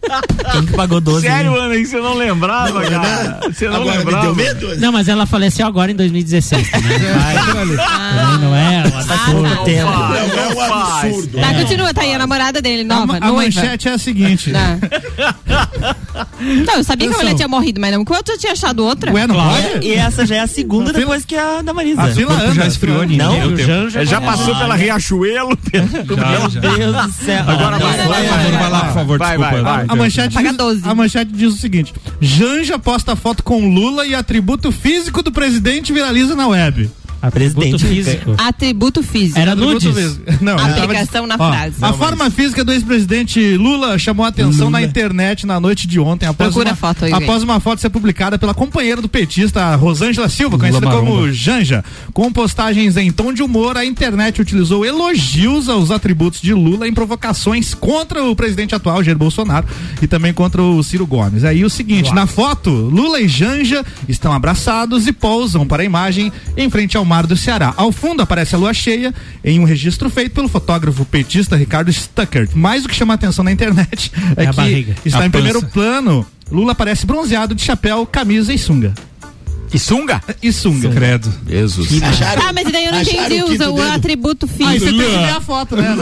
Quem 0.52 0.66
que 0.66 0.74
pagou 0.74 1.00
12? 1.02 1.26
Sério, 1.26 1.56
Ana, 1.56 1.76
que 1.76 1.86
você 1.86 1.98
não 1.98 2.14
lembrava, 2.16 2.82
cara? 2.82 3.40
Você 3.52 3.68
não 3.68 3.76
Agora 3.78 3.92
me 3.92 3.98
lembrava? 4.00 4.22
deu 4.26 4.36
medo? 4.36 4.80
Não, 4.80 4.92
mas 4.92 5.08
ela 5.08 5.26
faleceu 5.26 5.66
agora 5.68 5.92
em 5.92 5.96
2016. 5.96 6.70
Também. 6.72 6.90
Também 7.00 8.40
não 8.42 8.56
é? 8.56 8.76
Ela 8.92 9.04
tá 9.04 9.16
Ah, 9.28 9.34
não, 9.34 9.64
tempo. 9.64 9.92
Não, 9.92 10.16
é 10.16 10.24
um 10.24 10.56
faz. 10.56 11.06
absurdo. 11.06 11.38
Tá, 11.40 11.54
continua, 11.54 11.94
tá 11.94 12.02
aí 12.02 12.14
a 12.14 12.18
namorada 12.20 12.62
dele, 12.62 12.82
A, 12.82 12.86
nova, 12.86 13.18
a 13.18 13.20
noiva. 13.28 13.44
manchete 13.62 13.88
é 13.88 13.94
a 13.94 13.98
seguinte. 13.98 14.52
Não. 14.52 14.80
Não, 16.66 16.76
eu 16.78 16.84
sabia 16.84 17.08
que 17.08 17.14
a 17.14 17.18
Atenção. 17.18 17.20
mulher 17.20 17.36
tinha 17.36 17.48
morrido, 17.48 17.80
mas 17.80 17.92
não 17.92 18.04
que 18.04 18.12
eu 18.14 18.38
tinha 18.38 18.52
achado 18.54 18.84
outra. 18.84 19.12
Ué, 19.14 19.28
não 19.28 19.36
Claro. 19.36 19.64
pode? 19.64 19.86
E 19.88 19.94
essa 19.94 20.26
já 20.26 20.36
é 20.38 20.40
a 20.40 20.48
segunda 20.48 20.90
A 20.90 20.94
depois 20.94 21.24
que 21.24 21.36
a 21.36 21.62
da 21.62 21.74
Marisa. 21.74 22.02
A 22.02 22.08
corpo 22.14 22.32
anda. 22.34 22.54
já 22.54 22.66
esfriou. 22.68 23.06
Não. 23.08 23.56
Janja. 23.58 24.02
É, 24.02 24.06
já 24.06 24.20
passou 24.22 24.56
pela 24.56 24.76
Riachuelo. 24.76 25.58
Já, 25.74 25.80
já. 26.50 26.62
Meu 26.62 26.78
Deus 26.78 27.06
do 27.06 27.12
céu. 27.26 27.44
Agora 27.48 27.76
Ah, 27.76 27.80
vai, 27.80 27.98
não, 27.98 28.08
vai, 28.08 28.24
não, 28.24 28.30
Vai, 28.32 28.52
não. 28.52 28.60
vai 28.60 28.70
lá, 28.70 28.80
por 28.86 28.94
favor, 28.94 29.18
Vai, 29.20 29.38
desculpa. 29.38 29.64
vai, 29.64 29.78
vai. 29.78 29.86
A 29.88 29.96
manchete, 30.02 30.34
Paga 30.34 30.50
diz, 30.50 30.58
12. 30.58 30.90
a 30.90 30.96
manchete 30.96 31.32
diz 31.32 31.54
o 31.54 31.58
seguinte: 31.58 31.94
Janja 32.20 32.78
posta 32.80 33.16
foto 33.16 33.44
com 33.44 33.74
Lula 33.74 34.06
e 34.06 34.16
atributo 34.16 34.72
físico 34.72 35.22
do 35.22 35.32
presidente 35.32 35.94
viraliza 35.94 36.36
na 36.36 36.48
web. 36.48 36.90
A 37.22 37.30
presidente. 37.30 37.76
Atributo 37.76 37.88
físico. 37.88 38.36
Atributo 38.38 39.04
físico. 39.04 39.40
Era 39.40 39.52
Atributo 39.54 39.86
nudes? 39.86 40.04
físico. 40.04 40.44
Não, 40.44 40.58
Aplicação 40.58 41.28
na 41.28 41.36
Ó, 41.38 41.50
frase. 41.52 41.76
A 41.82 41.94
forma 41.94 42.30
física 42.32 42.64
do 42.64 42.72
ex-presidente 42.72 43.58
Lula 43.58 43.98
chamou 44.00 44.26
a 44.26 44.30
atenção 44.30 44.70
na 44.70 44.80
Lula. 44.80 44.90
internet 44.90 45.46
na 45.46 45.60
noite 45.60 45.88
de 45.88 46.00
ontem, 46.00 46.26
após, 46.26 46.50
Procura 46.50 46.70
uma, 46.70 46.74
a 46.74 46.76
foto 46.76 47.06
aí, 47.06 47.14
após 47.14 47.44
uma 47.44 47.60
foto 47.60 47.80
ser 47.80 47.90
publicada 47.90 48.40
pela 48.40 48.54
companheira 48.54 49.02
do 49.02 49.08
petista, 49.10 49.76
Rosângela 49.76 50.28
Silva, 50.30 50.56
Lula 50.58 50.70
conhecida 50.70 50.88
como 50.96 51.12
Maromba. 51.14 51.34
Janja. 51.34 51.84
Com 52.14 52.32
postagens 52.32 52.98
em 52.98 53.12
tom 53.12 53.32
de 53.32 53.44
humor, 53.44 53.78
a 53.78 53.86
internet 53.86 54.42
utilizou 54.42 54.86
elogios 54.86 55.70
aos 55.70 55.92
atributos 55.92 56.42
de 56.42 56.54
Lula 56.54 56.88
em 56.88 56.94
provocações 56.94 57.74
contra 57.74 58.24
o 58.24 58.36
presidente 58.36 58.74
atual, 58.74 59.04
Jair 59.04 59.18
Bolsonaro, 59.18 59.68
e 60.02 60.08
também 60.08 60.34
contra 60.34 60.62
o 60.62 60.82
Ciro 60.84 61.06
Gomes. 61.06 61.44
Aí 61.44 61.64
o 61.64 61.70
seguinte, 61.70 62.14
na 62.14 62.26
foto, 62.26 62.70
Lula 62.72 63.20
e 63.22 63.28
Janja 63.28 63.86
estão 64.10 64.34
abraçados 64.34 65.06
e 65.08 65.12
pousam 65.12 65.68
para 65.68 65.84
a 65.84 65.86
imagem 65.86 66.32
em 66.58 66.70
frente 66.70 66.98
ao 66.98 67.06
mar 67.12 67.28
do 67.28 67.36
Ceará. 67.36 67.74
Ao 67.76 67.92
fundo 67.92 68.24
aparece 68.24 68.56
a 68.56 68.58
lua 68.58 68.74
cheia 68.74 69.14
em 69.44 69.60
um 69.60 69.66
registro 69.66 70.10
feito 70.10 70.32
pelo 70.34 70.48
fotógrafo 70.48 71.04
petista 71.04 71.58
Ricardo 71.58 71.92
Stuckert. 71.92 72.52
Mas 72.56 72.86
o 72.86 72.88
que 72.88 72.96
chama 72.96 73.14
a 73.14 73.16
atenção 73.16 73.44
na 73.44 73.52
internet 73.52 74.12
é, 74.38 74.44
É 74.44 74.46
que 74.94 75.08
está 75.10 75.20
A 75.20 75.26
em 75.26 75.30
primeiro 75.30 75.60
pança. 75.60 75.74
plano. 75.74 76.26
Lula 76.50 76.72
aparece 76.72 77.06
bronzeado 77.06 77.54
de 77.54 77.62
chapéu, 77.62 78.06
camisa 78.06 78.54
e 78.54 78.58
sunga. 78.58 78.94
E 79.74 79.80
sunga? 79.80 80.22
E 80.42 80.52
sunga. 80.52 80.90
Credo. 80.90 81.34
Jesus. 81.48 81.88
Tá, 82.00 82.52
mas 82.54 82.72
daí 82.72 82.86
eu 82.86 82.92
não 82.92 83.00
acharam 83.00 83.36
entendi 83.36 83.64
o 83.64 83.72
o, 83.72 83.76
o 83.80 83.92
atributo 83.92 84.48
físico. 84.48 84.68
Aí 84.70 84.80
você 84.80 84.86
tem 84.92 84.96
que 84.98 85.18
ver 85.18 85.30
a 85.30 85.42
foto, 85.42 85.76
né? 85.78 85.96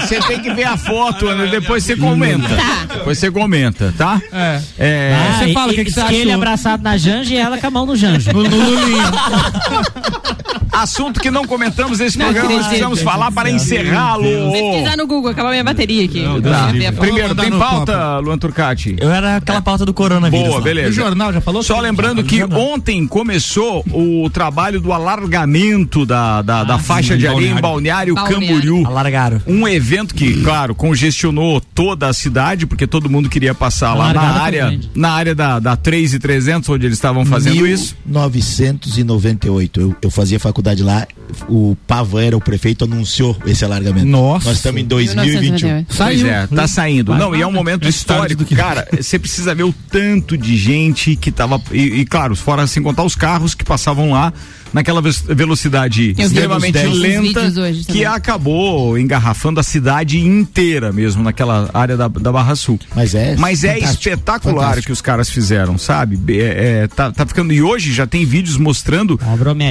Você 0.00 0.20
tem 0.20 0.40
que 0.40 0.52
ver 0.52 0.64
a 0.64 0.76
foto, 0.76 1.26
Ana, 1.28 1.46
depois 1.46 1.84
você 1.84 1.96
comenta. 1.96 2.48
Depois 2.92 3.18
você 3.18 3.30
comenta, 3.30 3.94
tá? 3.96 4.20
É. 4.32 4.60
É, 4.78 5.14
Ah, 5.14 5.38
você 5.38 5.52
fala 5.52 5.72
o 5.72 5.74
que 5.74 5.84
que 5.84 5.90
você 5.90 6.00
Ele 6.00 6.22
achou. 6.22 6.34
abraçado 6.34 6.82
na 6.82 6.96
Janja 6.96 7.34
e 7.34 7.36
ela 7.38 7.58
com 7.58 7.66
a 7.66 7.70
mão 7.70 7.86
no 7.86 7.96
Janja. 7.96 8.32
No, 8.32 8.42
no 8.42 8.56
Lulinha. 8.56 9.04
assunto 10.72 11.20
que 11.20 11.30
não 11.30 11.46
comentamos 11.46 11.98
nesse 11.98 12.18
Não 12.18 12.26
programa, 12.26 12.54
nós 12.54 12.66
precisamos 12.66 13.02
falar 13.02 13.30
para 13.32 13.50
encerrá-lo. 13.50 14.24
Pesquisar 14.52 14.96
no 14.96 15.06
Google, 15.06 15.30
acabou 15.30 15.50
minha 15.50 15.64
bateria 15.64 16.04
aqui. 16.04 16.22
Não, 16.22 16.40
tá. 16.40 16.72
Primeiro, 16.98 17.34
tem 17.34 17.50
pauta, 17.50 18.18
Luan 18.18 18.38
Turcati? 18.38 18.96
Eu 18.98 19.10
era 19.10 19.36
aquela 19.36 19.62
pauta 19.62 19.84
do 19.84 19.92
coronavírus. 19.92 20.46
Boa, 20.46 20.56
lá. 20.56 20.60
O 20.60 20.64
beleza. 20.64 20.92
jornal 20.92 21.32
já 21.32 21.40
falou? 21.40 21.62
Só 21.62 21.80
lembrando 21.80 22.22
que 22.22 22.42
ontem 22.44 23.06
começou 23.06 23.84
o 23.92 24.28
trabalho 24.30 24.80
do 24.80 24.92
alargamento 24.92 26.06
da, 26.06 26.42
da, 26.42 26.64
da 26.64 26.78
faixa 26.78 27.16
de 27.16 27.26
areia 27.26 27.50
em 27.50 27.60
Balneário 27.60 28.14
Balneário. 28.14 28.14
Camboriú. 28.14 28.86
Alargaram. 28.86 29.42
Um 29.46 29.66
evento 29.66 30.14
que, 30.14 30.42
claro, 30.42 30.74
congestionou 30.74 31.60
toda 31.60 32.08
a 32.08 32.12
cidade, 32.12 32.66
porque 32.66 32.86
todo 32.86 33.08
mundo 33.10 33.28
queria 33.28 33.54
passar 33.54 33.94
lá 33.94 34.12
na 34.12 34.20
área, 34.20 34.78
na 34.94 35.10
área 35.10 35.34
da, 35.34 35.58
da 35.58 35.76
3 35.76 36.14
e 36.14 36.18
300, 36.18 36.68
onde 36.68 36.86
eles 36.86 36.98
estavam 36.98 37.24
fazendo 37.24 37.66
isso. 37.66 37.96
1998. 38.06 39.80
Eu, 39.80 39.96
eu 40.02 40.10
fazia 40.10 40.38
faculdade 40.38 40.59
lá. 40.82 41.06
O 41.48 41.76
Pavan 41.86 42.22
era 42.22 42.36
o 42.36 42.40
prefeito, 42.40 42.84
anunciou 42.84 43.36
esse 43.46 43.64
alargamento. 43.64 44.06
Nossa. 44.06 44.48
Nós 44.48 44.56
estamos 44.58 44.80
em 44.80 44.84
2021. 44.84 45.40
1998. 45.50 45.86
Pois 45.96 46.20
Saiu. 46.20 46.26
é, 46.32 46.46
tá 46.46 46.66
saindo. 46.68 47.14
Não, 47.14 47.34
e 47.34 47.42
é 47.42 47.46
um 47.46 47.52
momento 47.52 47.80
tarde 47.82 47.96
histórico. 47.96 48.44
que- 48.44 48.56
Cara, 48.56 48.86
você 49.00 49.18
precisa 49.18 49.54
ver 49.54 49.64
o 49.64 49.74
tanto 49.90 50.36
de 50.36 50.56
gente 50.56 51.16
que 51.16 51.30
tava. 51.30 51.60
E, 51.72 52.00
e, 52.00 52.04
claro, 52.06 52.34
fora 52.36 52.66
sem 52.66 52.82
contar 52.82 53.02
os 53.04 53.14
carros 53.14 53.54
que 53.54 53.64
passavam 53.64 54.10
lá 54.12 54.32
naquela 54.72 55.02
ve- 55.02 55.10
velocidade 55.34 56.12
vi 56.12 56.22
extremamente 56.22 56.78
lenta 56.86 57.40
hoje 57.60 57.84
que 57.84 58.04
acabou 58.04 58.96
engarrafando 58.96 59.58
a 59.58 59.62
cidade 59.64 60.20
inteira 60.20 60.92
mesmo 60.92 61.22
naquela 61.24 61.68
área 61.74 61.96
da, 61.96 62.06
da 62.06 62.30
Barra 62.30 62.54
Sul. 62.54 62.78
Mas 62.94 63.14
é. 63.14 63.34
Mas 63.36 63.64
é 63.64 63.78
espetacular 63.78 64.52
o 64.54 64.58
fantástico. 64.60 64.86
que 64.86 64.92
os 64.92 65.00
caras 65.00 65.28
fizeram, 65.28 65.76
sabe? 65.76 66.18
É, 66.40 66.82
é, 66.82 66.86
tá, 66.88 67.10
tá 67.10 67.26
ficando. 67.26 67.52
E 67.52 67.60
hoje 67.60 67.92
já 67.92 68.06
tem 68.06 68.24
vídeos 68.24 68.56
mostrando 68.56 69.18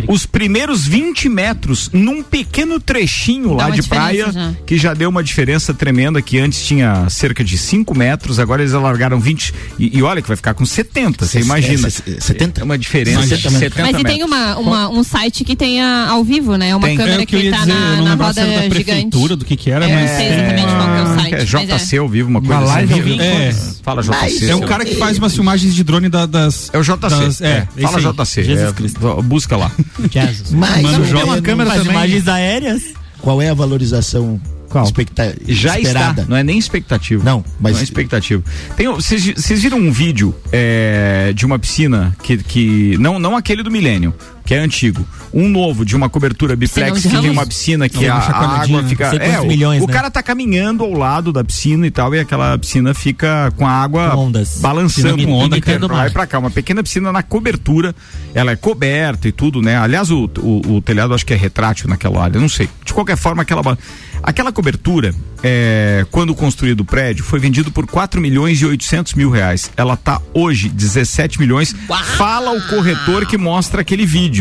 os 0.08 0.26
primeiros 0.26 0.86
20 0.86 1.30
metros 1.30 1.49
num 1.94 2.22
pequeno 2.24 2.80
trechinho 2.80 3.56
Dá 3.56 3.68
lá 3.68 3.76
de 3.76 3.84
praia 3.84 4.32
já. 4.32 4.54
que 4.66 4.78
já 4.78 4.94
deu 4.94 5.10
uma 5.10 5.24
diferença 5.24 5.74
tremenda 5.74 6.22
que 6.22 6.40
antes 6.40 6.66
tinha 6.66 7.10
cerca 7.10 7.44
de 7.44 7.58
5 7.58 7.96
metros, 7.98 8.40
agora 8.40 8.62
eles 8.62 8.74
alargaram 8.74 9.20
20 9.20 9.54
e, 9.78 9.98
e 9.98 10.04
olha 10.04 10.22
que 10.22 10.28
vai 10.28 10.38
ficar 10.38 10.54
com 10.54 10.66
70, 10.66 11.26
você 11.26 11.40
É, 11.40 11.42
imagina. 11.42 11.88
é, 11.88 12.20
70? 12.20 12.62
É 12.62 12.64
uma 12.64 12.78
diferença 12.78 13.22
de 13.22 13.42
70 13.44 13.60
70 13.60 13.82
Mas 13.82 13.90
e 13.90 13.94
metros. 13.98 14.14
tem 14.16 14.24
uma, 14.24 14.58
uma- 14.58 14.90
um 14.90 15.04
site 15.04 15.44
que 15.44 15.56
tem 15.56 15.82
a- 15.82 16.10
ao 16.10 16.24
vivo, 16.24 16.56
né? 16.56 16.76
Uma 16.76 16.88
Tem. 16.88 16.98
câmera 16.98 17.22
É 17.24 17.26
que 17.26 17.38
que 17.40 17.50
tá 17.50 17.58
dizer, 17.60 17.74
na, 17.74 17.96
não 17.98 18.04
na 18.04 18.16
roda 18.16 18.34
da 18.34 18.48
gigante. 18.48 18.70
prefeitura, 18.70 19.36
do 19.36 19.46
que 19.46 19.56
que 19.56 19.72
era, 19.72 19.86
Eu 19.86 19.96
mas 19.96 20.10
não 20.10 20.18
sei 20.18 20.28
exatamente 20.28 20.66
qual 20.66 20.86
que 20.88 20.98
é 20.98 21.04
o 21.04 21.16
site. 21.16 21.36
É 21.36 21.46
JC 21.78 21.98
ao 21.98 22.10
vivo, 22.10 22.30
uma 22.30 22.42
coisa 22.42 22.56
Uma 22.62 22.66
live 22.68 22.94
assim. 22.94 23.02
ao 23.02 23.08
vivo. 23.08 23.22
É. 23.22 23.56
Fala 23.84 24.02
JC. 24.02 24.12
Mas 24.20 24.44
É 24.44 24.56
um 24.56 24.62
cara 24.62 24.86
que 24.86 24.96
faz 24.96 25.18
umas 25.18 25.34
filmagens 25.34 25.74
de 25.74 25.84
drone 25.84 26.10
da- 26.10 26.26
das. 26.26 26.70
É 26.74 26.78
o 26.78 26.84
JC. 26.84 26.98
das- 27.20 27.42
é, 27.42 27.68
é, 27.78 27.82
fala. 27.82 28.00
JC. 28.02 28.44
Jesus 28.44 28.70
é, 28.70 28.74
Cristo. 28.74 29.00
busca 29.24 29.56
lá. 29.58 29.72
Jesus. 30.12 30.52
Mas 30.52 30.82
Mano, 30.82 31.06
eu 31.06 31.14
tem 31.16 31.24
uma 31.24 31.39
não- 31.42 31.46
câmera 31.46 31.72
também. 31.72 31.92
imagens 31.92 32.28
aéreas. 32.28 32.82
Qual 33.22 33.42
é 33.42 33.50
a 33.50 33.54
valorização 33.54 34.40
Qual? 34.70 34.84
expecta- 34.86 35.36
Já 35.48 35.78
esperada? 35.80 36.22
está, 36.22 36.30
não 36.30 36.38
é 36.38 36.44
nem 36.44 36.58
expectativa. 36.58 37.24
Não, 37.24 37.44
mas- 37.60 37.74
Não 37.74 37.80
é 37.80 37.84
expectativa. 37.84 38.44
Vocês 38.96 39.62
viram 39.62 39.78
um 39.78 39.92
vídeo 39.92 40.34
é, 40.52 41.32
de 41.36 41.46
uma 41.46 41.58
piscina 41.60 42.16
que, 42.24 42.38
que 42.38 42.98
não, 43.00 43.20
não 43.20 43.36
aquele 43.36 43.64
do 43.64 43.72
milênio, 43.72 44.14
que 44.50 44.56
é 44.56 44.58
antigo, 44.58 45.08
um 45.32 45.48
novo 45.48 45.86
de 45.86 45.96
uma 45.96 46.10
cobertura 46.10 46.56
biplex 46.56 47.04
que 47.04 47.10
tem 47.10 47.30
uma 47.30 47.46
piscina 47.46 47.88
que 47.88 48.08
a, 48.08 48.16
a 48.16 48.62
água 48.64 48.84
fica, 48.84 49.16
é, 49.16 49.40
o, 49.40 49.46
milhões, 49.46 49.84
o 49.84 49.86
né? 49.86 49.94
cara 49.94 50.10
tá 50.10 50.24
caminhando 50.24 50.84
ao 50.84 50.92
lado 50.92 51.32
da 51.32 51.44
piscina 51.44 51.86
e 51.86 51.92
tal 51.92 52.16
e 52.16 52.20
aquela 52.20 52.58
piscina 52.58 52.96
fica 52.96 53.54
com 53.56 53.68
a 53.68 53.72
água 53.72 54.10
Com 54.10 54.26
ondas. 54.26 54.58
balançando 54.60 55.18
Piscina 55.18 55.32
com 55.32 55.38
onda 55.38 55.56
imitando 55.56 55.86
pra 55.86 55.94
o 55.94 55.98
lá 55.98 55.98
mar. 56.02 56.10
e 56.10 56.14
pra 56.14 56.26
cá, 56.26 56.40
uma 56.40 56.50
pequena 56.50 56.82
piscina 56.82 57.12
na 57.12 57.22
cobertura, 57.22 57.94
ela 58.34 58.50
é 58.50 58.56
coberta 58.56 59.28
e 59.28 59.32
tudo, 59.32 59.62
né? 59.62 59.78
Aliás, 59.78 60.10
o, 60.10 60.28
o, 60.40 60.78
o 60.78 60.82
telhado 60.82 61.14
acho 61.14 61.24
que 61.28 61.34
é 61.36 61.38
retrátil 61.38 61.88
naquela 61.88 62.24
área, 62.24 62.42
não 62.42 62.50
sei. 62.50 62.68
De 62.84 62.92
qualquer 62.92 63.18
forma, 63.18 63.44
aquela 63.44 63.62
aquela 64.24 64.52
cobertura, 64.52 65.14
é, 65.44 66.06
quando 66.12 66.34
construído 66.36 66.82
o 66.82 66.86
prédio, 66.86 67.24
foi 67.24 67.40
vendido 67.40 67.72
por 67.72 67.88
4 67.88 68.20
milhões 68.22 68.62
e 68.62 68.66
800 68.66 69.14
mil 69.14 69.30
reais. 69.30 69.72
Ela 69.76 69.96
tá 69.96 70.22
hoje 70.34 70.70
17 70.70 71.40
milhões. 71.40 71.76
Fala 72.18 72.52
o 72.52 72.62
corretor 72.68 73.26
que 73.26 73.38
mostra 73.38 73.82
aquele 73.82 74.06
vídeo. 74.06 74.39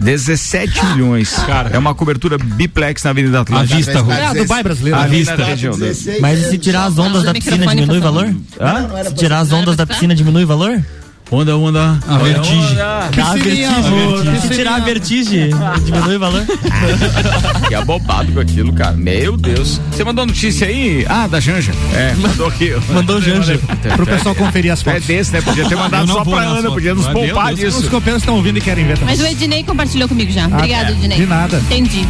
17 0.00 0.86
milhões. 0.94 1.34
É 1.72 1.78
uma 1.78 1.94
cobertura 1.94 2.38
biplex 2.38 3.02
na 3.04 3.10
Avenida 3.10 3.40
Atlântica. 3.40 3.74
À 3.74 3.76
vista, 3.76 4.00
Rui. 4.00 4.14
É 4.14 4.26
a 4.26 4.34
Dubai 4.34 4.62
brasileira. 4.62 4.98
À 4.98 5.02
né? 5.02 5.08
vista, 5.08 5.36
região. 5.36 5.74
Mas 6.20 6.40
e 6.40 6.50
se 6.50 6.58
tirar 6.58 6.84
as 6.84 6.98
ondas 6.98 7.24
da 7.24 7.32
piscina 7.32 7.56
microfone 7.56 7.80
diminui 7.80 7.98
o 7.98 8.02
valor? 8.02 8.34
Hã? 8.60 9.04
Se 9.08 9.14
tirar 9.14 9.38
as 9.40 9.52
ondas 9.52 9.76
da 9.76 9.86
piscina 9.86 10.14
diminui 10.14 10.44
o 10.44 10.46
valor? 10.46 10.82
Onda, 11.32 11.56
onda. 11.56 11.98
A 12.06 12.18
vertigem. 12.18 12.74
Dá 12.76 13.08
a 13.08 13.34
vertigem. 13.34 14.40
Se 14.42 14.48
tirar 14.50 14.74
a 14.74 14.78
vertigem, 14.80 15.50
diminui 15.82 16.16
o 16.16 16.20
valor? 16.20 16.44
Que 17.68 17.74
abobado 17.74 18.30
com 18.32 18.40
aquilo, 18.40 18.72
cara. 18.74 18.92
Meu 18.92 19.34
Deus. 19.36 19.80
Você 19.90 20.04
mandou 20.04 20.26
notícia 20.26 20.66
aí? 20.66 21.06
Ah, 21.08 21.26
da 21.26 21.40
Janja. 21.40 21.72
É, 21.94 22.14
mandou 22.20 22.48
aqui. 22.48 22.74
Mandou 22.90 23.20
Janja. 23.20 23.58
Pro 23.96 24.04
pessoal 24.04 24.34
conferir 24.34 24.70
as 24.72 24.80
É 24.80 24.84
fotos. 24.84 25.06
desse, 25.06 25.32
né? 25.32 25.40
Podia 25.40 25.66
ter 25.66 25.74
mandado 25.76 26.06
só 26.06 26.22
pra 26.22 26.40
Ana, 26.42 26.70
podia 26.70 26.94
nos 26.94 27.06
poupar 27.06 27.54
Deus, 27.54 27.74
Os 27.76 27.80
disso. 27.80 27.90
copeiros 27.90 28.20
estão 28.22 28.34
ouvindo 28.36 28.58
e 28.58 28.60
querem 28.60 28.84
ver 28.84 28.98
também. 28.98 29.16
Mas 29.16 29.24
o 29.24 29.26
Ednei 29.30 29.62
compartilhou 29.64 30.08
comigo 30.08 30.30
já. 30.30 30.44
Ah, 30.44 30.56
Obrigado, 30.56 30.88
é. 30.88 30.92
Ednei. 30.92 31.18
de 31.18 31.26
nada. 31.26 31.56
Entendi. 31.58 32.06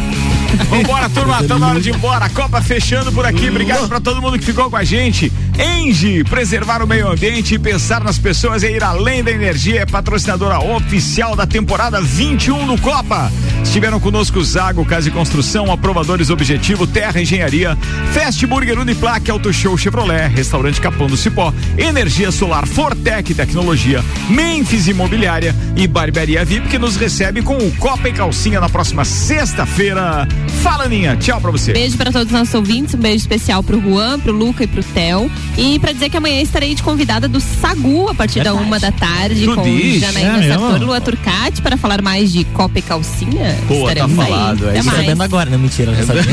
Vambora, 0.69 1.09
turma, 1.09 1.43
tá 1.43 1.57
na 1.57 1.69
hora 1.69 1.81
de 1.81 1.89
ir 1.89 1.95
embora. 1.95 2.25
A 2.25 2.29
Copa 2.29 2.61
fechando 2.61 3.11
por 3.11 3.25
aqui. 3.25 3.49
Obrigado 3.49 3.87
pra 3.87 3.99
todo 3.99 4.21
mundo 4.21 4.37
que 4.37 4.45
ficou 4.45 4.69
com 4.69 4.75
a 4.75 4.83
gente. 4.83 5.31
Engie, 5.57 6.23
preservar 6.23 6.81
o 6.81 6.87
meio 6.87 7.09
ambiente 7.09 7.55
e 7.55 7.59
pensar 7.59 8.03
nas 8.03 8.17
pessoas 8.17 8.63
é 8.63 8.71
ir 8.71 8.83
além 8.83 9.23
da 9.23 9.31
energia. 9.31 9.81
É 9.81 9.85
patrocinadora 9.85 10.59
oficial 10.59 11.35
da 11.35 11.45
temporada 11.45 12.01
21 12.01 12.67
do 12.67 12.81
Copa. 12.81 13.31
Estiveram 13.63 13.99
conosco 13.99 14.43
Zago 14.43 14.85
Casa 14.85 15.07
e 15.07 15.11
Construção, 15.11 15.71
Aprovadores 15.71 16.29
Objetivo, 16.29 16.85
Terra 16.85 17.19
Engenharia, 17.19 17.75
Fast 18.13 18.45
Burger 18.45 18.77
Uniplaque, 18.79 19.31
Auto 19.31 19.51
Show 19.51 19.75
Chevrolet, 19.77 20.27
Restaurante 20.27 20.79
Capão 20.79 21.07
do 21.07 21.17
Cipó, 21.17 21.51
Energia 21.75 22.31
Solar 22.31 22.67
Fortec 22.67 23.33
Tecnologia, 23.33 24.03
Memphis 24.29 24.87
Imobiliária 24.87 25.55
e 25.75 25.87
Barbearia 25.87 26.45
VIP 26.45 26.67
que 26.69 26.77
nos 26.77 26.95
recebe 26.97 27.41
com 27.41 27.57
o 27.57 27.71
Copa 27.77 28.09
e 28.09 28.13
Calcinha 28.13 28.59
na 28.59 28.69
próxima 28.69 29.03
sexta-feira. 29.03 30.27
Fala, 30.61 30.87
Ninha. 30.87 31.15
Tchau 31.17 31.41
pra 31.41 31.49
você. 31.49 31.73
Beijo 31.73 31.97
pra 31.97 32.11
todos 32.11 32.27
os 32.27 32.31
nossos 32.37 32.53
ouvintes, 32.53 32.93
um 32.93 32.99
beijo 32.99 33.17
especial 33.17 33.63
pro 33.63 33.81
Juan, 33.81 34.19
pro 34.19 34.31
Luca 34.31 34.63
e 34.63 34.67
pro 34.67 34.83
Theo. 34.83 35.31
E 35.57 35.79
pra 35.79 35.91
dizer 35.91 36.09
que 36.09 36.17
amanhã 36.17 36.41
estarei 36.41 36.75
de 36.75 36.83
convidada 36.83 37.27
do 37.27 37.39
Sagu 37.41 38.07
a 38.09 38.13
partir 38.13 38.43
da 38.43 38.53
uma 38.53 38.79
da 38.79 38.91
tarde 38.91 39.45
Tu 39.45 39.55
com 39.55 39.63
diz? 39.63 40.01
Janaína 40.01 40.45
É 40.45 40.47
Sartor? 40.49 40.79
Lua 40.83 41.01
Turcati 41.01 41.61
para 41.61 41.75
falar 41.75 42.01
mais 42.03 42.31
de 42.31 42.43
Copa 42.45 42.77
e 42.77 42.81
Calcinha. 42.81 43.52
Pô, 43.67 43.93
tá 43.93 44.07
falado, 44.07 44.69
é 44.69 44.79
isso. 44.79 44.89
Sabendo 44.89 45.23
agora, 45.23 45.49
não 45.49 45.59
mentira, 45.59 45.93
já 45.95 46.03
sabia. 46.03 46.23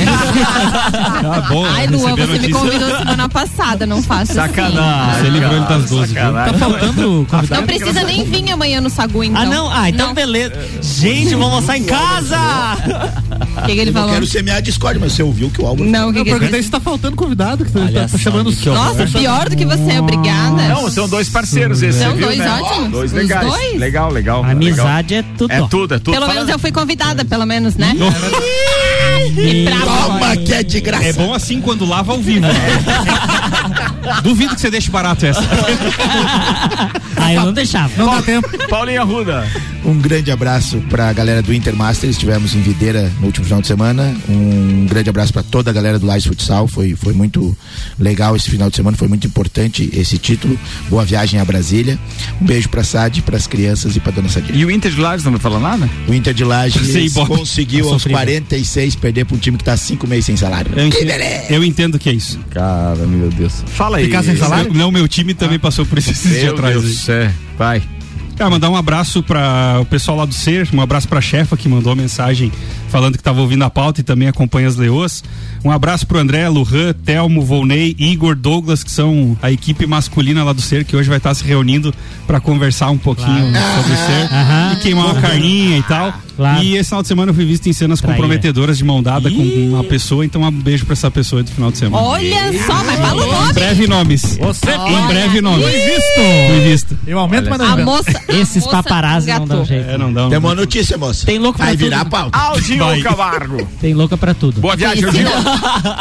Ah, 1.25 1.47
bom. 1.49 1.65
Ai, 1.65 1.87
Lua, 1.87 2.11
receber 2.11 2.23
a 2.23 2.27
você 2.27 2.39
me 2.47 2.53
convidou 2.53 2.99
semana 2.99 3.29
passada, 3.29 3.87
não 3.87 4.03
faço 4.03 4.35
Sacanagem. 4.35 5.23
Você 5.23 5.31
livrou 5.31 5.57
ele 5.57 5.67
das 5.67 5.91
12, 5.91 6.15
viu? 6.15 6.23
Sacanagem. 6.23 6.53
Tá 6.53 6.59
faltando. 6.59 7.27
Não 7.51 7.67
precisa 7.67 8.03
nem 8.03 8.25
vir 8.25 8.51
amanhã 8.51 8.81
no 8.81 8.91
Sagu, 8.91 9.25
então. 9.25 9.41
Ah, 9.41 9.47
não? 9.47 9.71
Ah, 9.71 9.89
então 9.89 10.15
beleza. 10.15 10.55
Gente, 10.83 11.31
vamos 11.31 11.55
almoçar 11.55 11.79
em 11.79 11.85
casa! 11.85 12.39
O 13.63 13.67
que, 13.67 13.75
que 13.75 13.81
ele 13.81 13.91
Eu 13.91 13.95
falou? 13.95 14.11
quero 14.13 14.27
semear 14.27 14.57
a 14.59 14.61
discórdia, 14.61 15.01
mas 15.01 15.13
você 15.13 15.23
ouviu 15.23 15.51
que 15.51 15.61
o 15.63 15.67
Álvaro 15.67 15.89
Não, 15.89 16.09
o 16.11 16.13
que, 16.13 16.19
Eu 16.21 16.25
que 16.25 16.31
ele 16.31 16.39
perguntei 16.39 16.63
se 16.63 16.71
tá 16.71 16.81
faltando 16.81 17.17
convidado, 17.17 17.65
que 17.65 17.73
tá, 17.73 17.81
Olha 17.81 18.09
tá 18.09 18.19
chamando 18.19 18.53
que. 18.53 18.69
Nossa, 18.69 19.07
pior 19.07 19.49
do 19.49 19.57
que 19.57 19.65
você, 19.65 19.99
obrigada. 19.99 20.69
Não, 20.69 20.91
são 20.91 21.09
dois 21.09 21.29
parceiros 21.29 21.83
esses, 21.83 22.01
São 22.01 22.13
viu, 22.15 22.27
dois 22.27 22.39
né? 22.39 22.51
ótimos. 22.63 22.91
Dois 22.91 23.11
Os 23.13 23.17
legais. 23.17 23.47
dois? 23.49 23.79
Legal, 23.79 24.11
legal. 24.11 24.45
Amizade 24.45 25.15
é 25.15 25.23
tudo. 25.23 25.49
legal. 25.51 25.67
É 25.67 25.69
tudo, 25.69 25.95
é 25.95 25.99
tudo. 25.99 26.13
Pelo 26.15 26.27
Fala- 26.27 26.35
menos 26.35 26.51
eu 26.51 26.59
fui 26.59 26.73
convidada, 26.73 27.25
pelo 27.25 27.47
menos, 27.47 27.77
né? 27.77 27.95
E 29.37 29.65
Toma 29.85 30.37
que 30.37 30.53
é 30.55 30.63
de 30.63 30.81
graça. 30.81 31.05
É 31.05 31.13
bom 31.13 31.33
assim 31.35 31.61
quando 31.61 31.85
lava 31.85 32.13
ao 32.13 32.21
vivo. 32.21 32.41
né? 32.41 32.53
Duvido 34.23 34.55
que 34.55 34.61
você 34.61 34.71
deixe 34.71 34.91
barato 34.91 35.27
essa. 35.27 35.41
Ah, 37.23 37.35
eu 37.35 37.45
não 37.45 37.53
deixava. 37.53 37.93
Não 37.99 38.07
dá 38.17 38.23
tempo. 38.23 38.49
Paulinha 38.69 39.03
Ruda. 39.03 39.47
Um 39.85 39.99
grande 39.99 40.31
abraço 40.31 40.79
pra 40.89 41.13
galera 41.13 41.43
do 41.43 41.53
Intermaster, 41.53 42.09
estivemos 42.09 42.55
em 42.55 42.63
Videira 42.63 43.13
no 43.21 43.27
último 43.27 43.45
final 43.45 43.61
de 43.61 43.67
semana. 43.67 44.15
Um 44.27 44.87
grande 44.89 45.11
abraço 45.11 45.31
pra 45.31 45.43
toda 45.43 45.71
a 45.71 45.73
galera 45.73 45.99
do 45.99 46.07
Lages 46.07 46.25
Futsal, 46.27 46.67
foi, 46.67 46.95
foi 46.95 47.13
muito 47.13 47.55
legal 47.99 48.35
esse 48.35 48.51
final 48.51 48.71
de 48.71 48.77
semana, 48.77 48.97
foi 48.97 49.07
muito 49.07 49.27
importante 49.27 49.91
esse 49.93 50.17
título. 50.17 50.59
Boa 50.89 51.05
viagem 51.05 51.39
a 51.41 51.45
Brasília. 51.45 51.99
Um 52.41 52.47
beijo 52.47 52.71
pra 52.71 52.83
Sade, 52.83 53.21
pras 53.21 53.47
crianças 53.47 53.97
e 53.97 54.01
pra 54.01 54.13
dona 54.13 54.29
Sadia. 54.31 54.55
E 54.57 54.65
o 54.65 54.71
Inter 54.71 54.91
de 54.91 55.01
Lages 55.01 55.25
não 55.25 55.33
vai 55.33 55.41
falar 55.41 55.61
nada? 55.61 55.91
O 56.09 56.15
Inter 56.15 56.33
de 56.33 56.45
Lages 56.45 57.13
conseguiu 57.27 57.85
Tá 57.85 57.93
aos 57.93 58.03
sofrido. 58.03 58.17
46 58.17 58.97
perder 58.97 59.20
pra 59.25 59.37
um 59.37 59.39
time 59.39 59.57
que 59.57 59.65
tá 59.65 59.77
cinco 59.77 60.07
meses 60.07 60.27
sem 60.27 60.37
salário. 60.37 60.73
Eu 60.77 60.87
entendo, 60.87 61.11
eu 61.51 61.65
entendo 61.65 61.99
que 61.99 62.09
é 62.09 62.13
isso. 62.13 62.39
Cara, 62.51 63.07
meu 63.07 63.29
Deus. 63.31 63.63
Fala 63.67 63.99
aí. 63.99 64.05
Ficar 64.05 64.23
sem 64.23 64.37
salário? 64.37 64.73
Não, 64.73 64.91
meu 64.91 65.07
time 65.09 65.35
também 65.35 65.59
passou 65.59 65.85
por 65.87 65.99
isso 65.99 66.11
esses 66.11 66.31
dias 66.31 66.45
Meu 66.45 66.55
atrás. 66.55 66.81
Deus 66.81 66.99
céu. 66.99 67.31
Vai. 67.59 67.83
Ah, 68.39 68.49
mandar 68.49 68.71
um 68.71 68.77
abraço 68.77 69.23
para 69.23 69.77
o 69.83 69.85
pessoal 69.85 70.17
lá 70.17 70.25
do 70.25 70.33
Ser, 70.33 70.67
um 70.73 70.81
abraço 70.81 71.07
para 71.07 71.19
a 71.19 71.21
chefa 71.21 71.59
que 71.59 71.69
mandou 71.69 71.93
a 71.93 71.95
mensagem 71.95 72.51
falando 72.89 73.13
que 73.13 73.21
estava 73.21 73.39
ouvindo 73.39 73.63
a 73.65 73.69
pauta 73.69 74.01
e 74.01 74.03
também 74.03 74.29
acompanha 74.29 74.67
as 74.67 74.77
leoas. 74.77 75.23
Um 75.63 75.71
abraço 75.71 76.07
pro 76.07 76.19
André, 76.19 76.49
Lujan, 76.49 76.95
Telmo, 77.05 77.43
Volney, 77.43 77.95
Igor, 77.99 78.35
Douglas, 78.35 78.83
que 78.83 78.91
são 78.91 79.37
a 79.43 79.53
equipe 79.53 79.87
masculina 79.87 80.43
lá 80.43 80.55
do 80.55 80.63
Ser, 80.63 80.87
que 80.87 80.97
hoje 80.97 81.07
vai 81.11 81.19
estar 81.19 81.35
se 81.35 81.45
reunindo 81.45 81.93
para 82.27 82.41
conversar 82.41 82.89
um 82.89 82.97
pouquinho 82.97 83.45
sobre 83.77 83.93
o 83.93 83.97
Ser 83.97 84.35
Aham. 84.35 84.73
e 84.73 84.77
queimar 84.81 85.05
uma 85.05 85.21
carninha 85.21 85.77
e 85.77 85.83
tal. 85.83 86.15
Claro. 86.41 86.63
E 86.65 86.75
esse 86.77 86.89
final 86.89 87.03
de 87.03 87.09
semana 87.09 87.31
eu 87.31 87.35
fui 87.35 87.45
visto 87.45 87.67
em 87.69 87.73
cenas 87.75 88.01
Traíra. 88.01 88.17
comprometedoras 88.17 88.79
de 88.79 88.85
mão 88.85 89.03
dada 89.03 89.31
com 89.31 89.37
uma 89.43 89.85
pessoa, 89.85 90.25
então 90.25 90.43
um 90.43 90.51
beijo 90.51 90.87
para 90.87 90.95
essa 90.95 91.11
pessoa 91.11 91.43
do 91.43 91.51
final 91.51 91.71
de 91.71 91.77
semana. 91.77 92.03
Olha 92.03 92.51
só, 92.67 92.83
mas 92.83 92.99
fala 92.99 93.23
o 93.23 93.27
Em 93.27 93.31
nome. 93.31 93.53
breve 93.53 93.87
nomes. 93.87 94.39
Você 94.41 94.71
Em 94.71 95.07
breve 95.07 95.41
nomes. 95.43 95.65
Fui 95.67 95.73
visto. 95.81 96.21
Fui 96.49 96.61
visto. 96.65 96.99
Eu 97.07 97.19
aumento, 97.19 97.51
mas 97.51 97.59
não 97.59 97.67
A 97.73 97.77
moça. 97.77 98.11
Esses 98.29 98.65
moça 98.65 98.83
paparazzi 98.83 99.31
não 99.31 99.45
dão 99.47 99.65
jeito. 99.67 99.91
É, 99.91 99.99
não 99.99 100.11
dá. 100.13 100.29
Tem 100.31 100.39
uma 100.39 100.55
notícia, 100.55 100.97
moça. 100.97 101.27
Tem 101.27 101.39
louco 101.39 101.59
pra 101.59 101.67
Vai 101.67 101.75
tudo. 101.77 101.85
virar 101.85 102.05
pauta. 102.07 102.39
Aldinho. 102.39 103.03
Camargo. 103.03 103.69
Tem 103.81 103.93
louca 103.93 104.17
pra 104.17 104.33
tudo. 104.33 104.61
Boa 104.63 104.77
viagem, 104.77 105.05
Aldinho. 105.05 105.29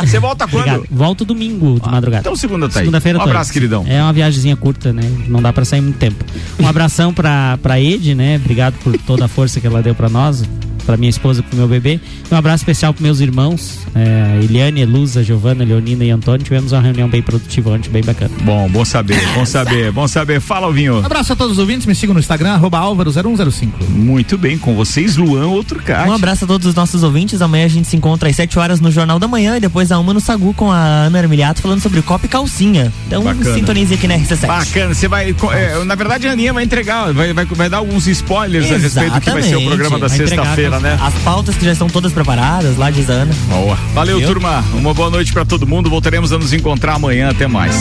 Você 0.02 0.20
volta 0.20 0.48
quando? 0.48 0.60
Obrigado. 0.68 0.86
Volto 0.90 1.26
domingo 1.26 1.80
de 1.82 1.90
madrugada. 1.90 2.22
Então 2.22 2.36
segunda 2.36 2.70
tá 2.70 2.80
aí. 2.80 2.86
Segunda-feira 2.86 3.18
Um 3.20 3.22
aí. 3.24 3.28
abraço, 3.28 3.52
queridão. 3.52 3.86
É 3.88 4.02
uma 4.02 4.14
viagemzinha 4.14 4.56
curta, 4.56 4.94
né? 4.94 5.04
Não 5.28 5.42
dá 5.42 5.52
pra 5.52 5.66
sair 5.66 5.82
muito 5.82 5.98
tempo. 5.98 6.24
Um 6.60 6.68
abração 6.68 7.14
pra, 7.14 7.58
pra 7.62 7.80
Ed, 7.82 8.14
né? 8.16 8.38
Obrigado 8.38 8.76
por 8.84 8.98
toda 9.00 9.26
a 9.26 9.28
força 9.28 9.60
que 9.60 9.68
ela 9.68 9.82
deu 9.82 9.96
pra 9.96 10.08
nós, 10.10 10.29
casa 10.30 10.69
pra 10.90 10.98
minha 10.98 11.10
esposa 11.12 11.42
e 11.42 11.44
pro 11.44 11.56
meu 11.56 11.68
bebê. 11.68 12.00
Um 12.32 12.36
abraço 12.36 12.64
especial 12.64 12.92
pros 12.92 13.04
meus 13.04 13.20
irmãos, 13.20 13.82
é, 13.94 14.44
Eliane, 14.44 14.82
Elusa, 14.82 15.24
Giovana, 15.24 15.64
Leonina 15.64 16.04
e 16.04 16.10
Antônio. 16.10 16.44
Tivemos 16.44 16.72
uma 16.72 16.82
reunião 16.82 17.08
bem 17.08 17.22
produtiva 17.22 17.70
ontem, 17.70 17.92
bem 17.92 18.04
bacana. 18.04 18.32
Bom, 18.42 18.68
bom 18.68 18.84
saber, 18.84 19.22
bom 19.36 19.46
saber, 19.46 19.92
bom 19.92 20.08
saber. 20.08 20.42
Fala, 20.42 20.66
Alvinho. 20.66 21.06
Abraço 21.06 21.34
a 21.34 21.36
todos 21.36 21.54
os 21.54 21.60
ouvintes, 21.60 21.86
me 21.86 21.94
sigam 21.94 22.16
no 22.16 22.20
Instagram, 22.20 22.54
arroba 22.54 22.80
Álvaro0105. 22.80 23.70
Muito 23.90 24.36
bem, 24.36 24.58
com 24.58 24.74
vocês, 24.74 25.16
Luan, 25.16 25.46
outro 25.46 25.80
cara. 25.80 26.10
Um 26.10 26.14
abraço 26.14 26.46
a 26.46 26.48
todos 26.48 26.66
os 26.66 26.74
nossos 26.74 27.04
ouvintes. 27.04 27.40
Amanhã 27.40 27.66
a 27.66 27.70
gente 27.70 27.88
se 27.88 27.96
encontra 27.96 28.28
às 28.28 28.36
7 28.36 28.58
horas 28.58 28.82
no 28.82 28.90
Jornal 28.90 29.20
da 29.20 29.28
Manhã 29.28 29.58
e 29.58 29.60
depois 29.60 29.92
a 29.92 30.00
uma 30.00 30.12
no 30.12 30.20
Sagu 30.20 30.56
com 30.56 30.72
a 30.72 30.80
Ana 30.80 31.20
Armiliato 31.20 31.62
falando 31.62 31.82
sobre 31.82 32.02
copa 32.02 32.26
e 32.26 32.30
calcinha. 32.30 32.92
Então 33.06 33.24
Bacana. 33.24 33.54
sintonize 33.54 33.94
aqui 33.94 34.08
na 34.08 34.18
RC7. 34.18 34.48
Bacana, 34.48 34.96
você 34.96 35.08
vai. 35.08 35.36
é, 35.54 35.84
na 35.84 35.94
verdade, 35.94 36.28
a 36.28 36.32
Aninha 36.32 36.52
vai 36.52 36.64
entregar, 36.64 37.14
vai, 37.14 37.32
vai, 37.32 37.46
vai 37.46 37.70
dar 37.70 37.78
alguns 37.78 38.08
spoilers 38.08 38.72
a 38.72 38.78
respeito 38.78 39.14
do 39.14 39.22
que 39.22 39.30
vai 39.30 39.44
ser 39.44 39.56
o 39.56 39.66
programa 39.66 40.00
da 40.00 40.10
sexta-feira, 40.10 40.79
as- 40.80 41.00
né? 41.00 41.00
As 41.02 41.14
pautas 41.24 41.56
que 41.56 41.66
já 41.66 41.72
estão 41.72 41.88
todas 41.88 42.12
preparadas, 42.12 42.78
lá 42.78 42.90
diz 42.90 43.10
a 43.10 43.14
Ana. 43.14 43.34
Boa. 43.48 43.76
Valeu, 43.94 44.18
Viu? 44.18 44.28
turma. 44.28 44.64
Uma 44.74 44.94
boa 44.94 45.10
noite 45.10 45.32
pra 45.32 45.46
todo 45.46 45.68
mundo. 45.68 45.90
Voltaremos 45.90 46.32
a 46.34 46.38
nos 46.38 46.54
encontrar 46.54 46.96
amanhã. 46.96 47.30
Até 47.30 47.48
mais. 47.48 47.76